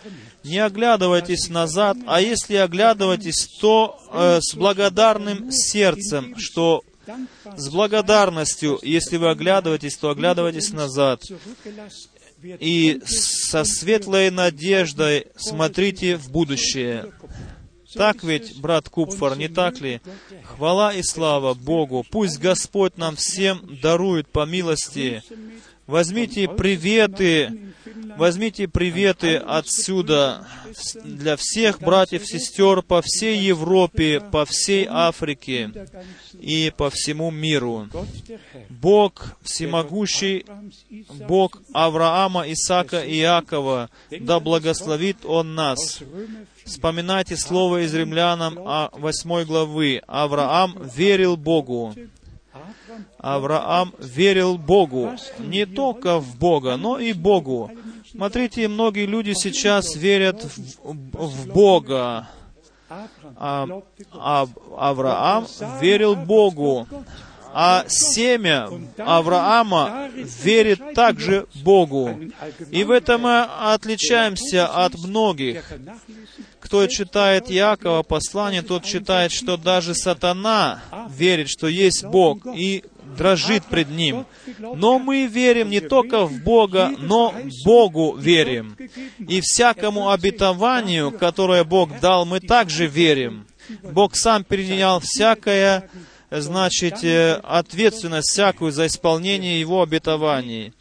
Не 0.44 0.60
оглядывайтесь 0.60 1.50
назад, 1.50 1.98
а 2.06 2.22
если 2.22 2.56
оглядывайтесь, 2.56 3.48
то 3.60 4.00
э, 4.10 4.38
с 4.40 4.54
благодарным 4.54 5.52
сердцем, 5.52 6.38
что 6.38 6.84
с 7.54 7.68
благодарностью, 7.68 8.78
если 8.82 9.18
вы 9.18 9.28
оглядываетесь, 9.28 9.96
то 9.98 10.08
оглядывайтесь 10.08 10.72
назад. 10.72 11.22
И 12.42 13.00
со 13.04 13.64
светлой 13.64 14.30
надеждой 14.30 15.26
смотрите 15.36 16.16
в 16.16 16.30
будущее. 16.30 17.12
Так 17.94 18.22
ведь, 18.22 18.60
брат 18.60 18.88
Купфор, 18.88 19.36
не 19.36 19.48
так 19.48 19.80
ли? 19.80 20.00
Хвала 20.44 20.92
и 20.92 21.02
слава 21.02 21.54
Богу. 21.54 22.04
Пусть 22.10 22.38
Господь 22.38 22.96
нам 22.98 23.16
всем 23.16 23.78
дарует 23.82 24.28
по 24.28 24.44
милости. 24.44 25.22
Возьмите 25.88 26.46
приветы, 26.48 27.72
возьмите 28.18 28.68
приветы 28.68 29.36
отсюда 29.36 30.46
для 31.02 31.34
всех 31.36 31.80
братьев 31.80 32.24
и 32.24 32.26
сестер 32.26 32.82
по 32.82 33.00
всей 33.00 33.38
Европе, 33.38 34.20
по 34.20 34.44
всей 34.44 34.86
Африке 34.86 35.70
и 36.38 36.70
по 36.76 36.90
всему 36.90 37.30
миру. 37.30 37.88
Бог 38.68 39.38
всемогущий, 39.40 40.44
Бог 41.26 41.62
Авраама, 41.72 42.44
Исаака 42.52 43.00
и 43.00 43.20
Иакова, 43.20 43.88
да 44.10 44.40
благословит 44.40 45.24
Он 45.24 45.54
нас. 45.54 46.00
Вспоминайте 46.66 47.34
слово 47.38 47.86
из 47.86 47.94
римлянам 47.94 48.58
о 48.58 48.90
8 48.92 49.44
главы. 49.46 50.02
Авраам 50.06 50.86
верил 50.94 51.38
Богу. 51.38 51.94
Авраам 53.18 53.94
верил 53.98 54.58
Богу. 54.58 55.12
Не 55.38 55.66
только 55.66 56.18
в 56.18 56.36
Бога, 56.36 56.76
но 56.76 56.98
и 56.98 57.12
Богу. 57.12 57.70
Смотрите, 58.10 58.68
многие 58.68 59.06
люди 59.06 59.32
сейчас 59.32 59.96
верят 59.96 60.42
в, 60.44 60.80
в 60.84 61.52
Бога. 61.52 62.28
А, 63.36 63.66
а 64.12 64.46
Авраам 64.76 65.46
верил 65.80 66.16
Богу 66.16 66.86
а 67.52 67.84
семя 67.88 68.68
Авраама 68.98 70.10
верит 70.14 70.94
также 70.94 71.46
Богу. 71.62 72.18
И 72.70 72.84
в 72.84 72.90
этом 72.90 73.22
мы 73.22 73.42
отличаемся 73.42 74.66
от 74.66 74.94
многих. 74.94 75.72
Кто 76.60 76.86
читает 76.86 77.48
Якова 77.48 78.02
послание, 78.02 78.62
тот 78.62 78.84
читает, 78.84 79.32
что 79.32 79.56
даже 79.56 79.94
сатана 79.94 80.82
верит, 81.08 81.48
что 81.48 81.68
есть 81.68 82.04
Бог, 82.04 82.46
и 82.54 82.84
дрожит 83.16 83.64
пред 83.64 83.90
Ним. 83.90 84.26
Но 84.58 84.98
мы 84.98 85.26
верим 85.26 85.70
не 85.70 85.80
только 85.80 86.26
в 86.26 86.42
Бога, 86.42 86.92
но 86.98 87.34
Богу 87.64 88.16
верим. 88.16 88.76
И 89.18 89.40
всякому 89.40 90.10
обетованию, 90.10 91.10
которое 91.10 91.64
Бог 91.64 91.98
дал, 92.00 92.26
мы 92.26 92.40
также 92.40 92.86
верим. 92.86 93.46
Бог 93.82 94.16
сам 94.16 94.44
перенял 94.44 95.00
всякое 95.00 95.90
значит, 96.30 97.04
э, 97.04 97.34
ответственность 97.42 98.30
всякую 98.30 98.72
за 98.72 98.86
исполнение 98.86 99.60
Его 99.60 99.82
обетований. 99.82 100.72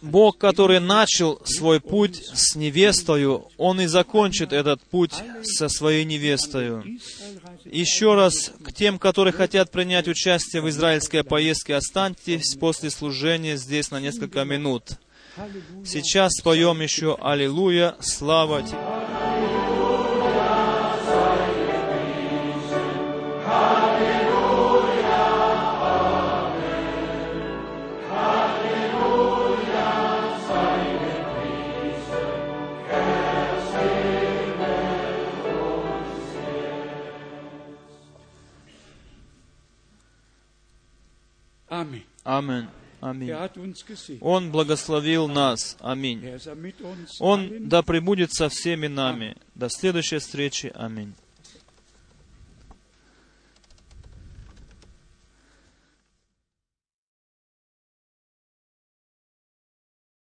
Бог, 0.00 0.38
который 0.38 0.80
начал 0.80 1.40
свой 1.44 1.80
путь 1.80 2.24
с 2.32 2.56
невестою, 2.56 3.48
Он 3.58 3.80
и 3.80 3.86
закончит 3.86 4.52
этот 4.52 4.80
путь 4.82 5.12
со 5.42 5.68
своей 5.68 6.04
невестою. 6.04 6.84
Еще 7.64 8.14
раз, 8.14 8.52
к 8.64 8.72
тем, 8.72 8.98
которые 8.98 9.32
хотят 9.32 9.70
принять 9.70 10.08
участие 10.08 10.62
в 10.62 10.68
израильской 10.68 11.24
поездке, 11.24 11.74
останьтесь 11.74 12.54
после 12.58 12.90
служения 12.90 13.56
здесь 13.56 13.90
на 13.90 14.00
несколько 14.00 14.44
минут. 14.44 14.92
Сейчас 15.84 16.32
споем 16.32 16.80
еще 16.80 17.18
«Аллилуйя, 17.20 17.96
слава 18.00 18.62
Тебе». 18.62 19.35
Аминь. 41.68 42.66
Аминь. 43.00 43.32
Он 44.20 44.50
благословил 44.50 45.28
нас. 45.28 45.76
Аминь. 45.80 46.24
Он 47.20 47.68
да 47.68 47.82
пребудет 47.82 48.32
со 48.32 48.48
всеми 48.48 48.86
нами. 48.86 49.36
До 49.54 49.68
следующей 49.68 50.18
встречи. 50.18 50.72
Аминь. 50.74 51.14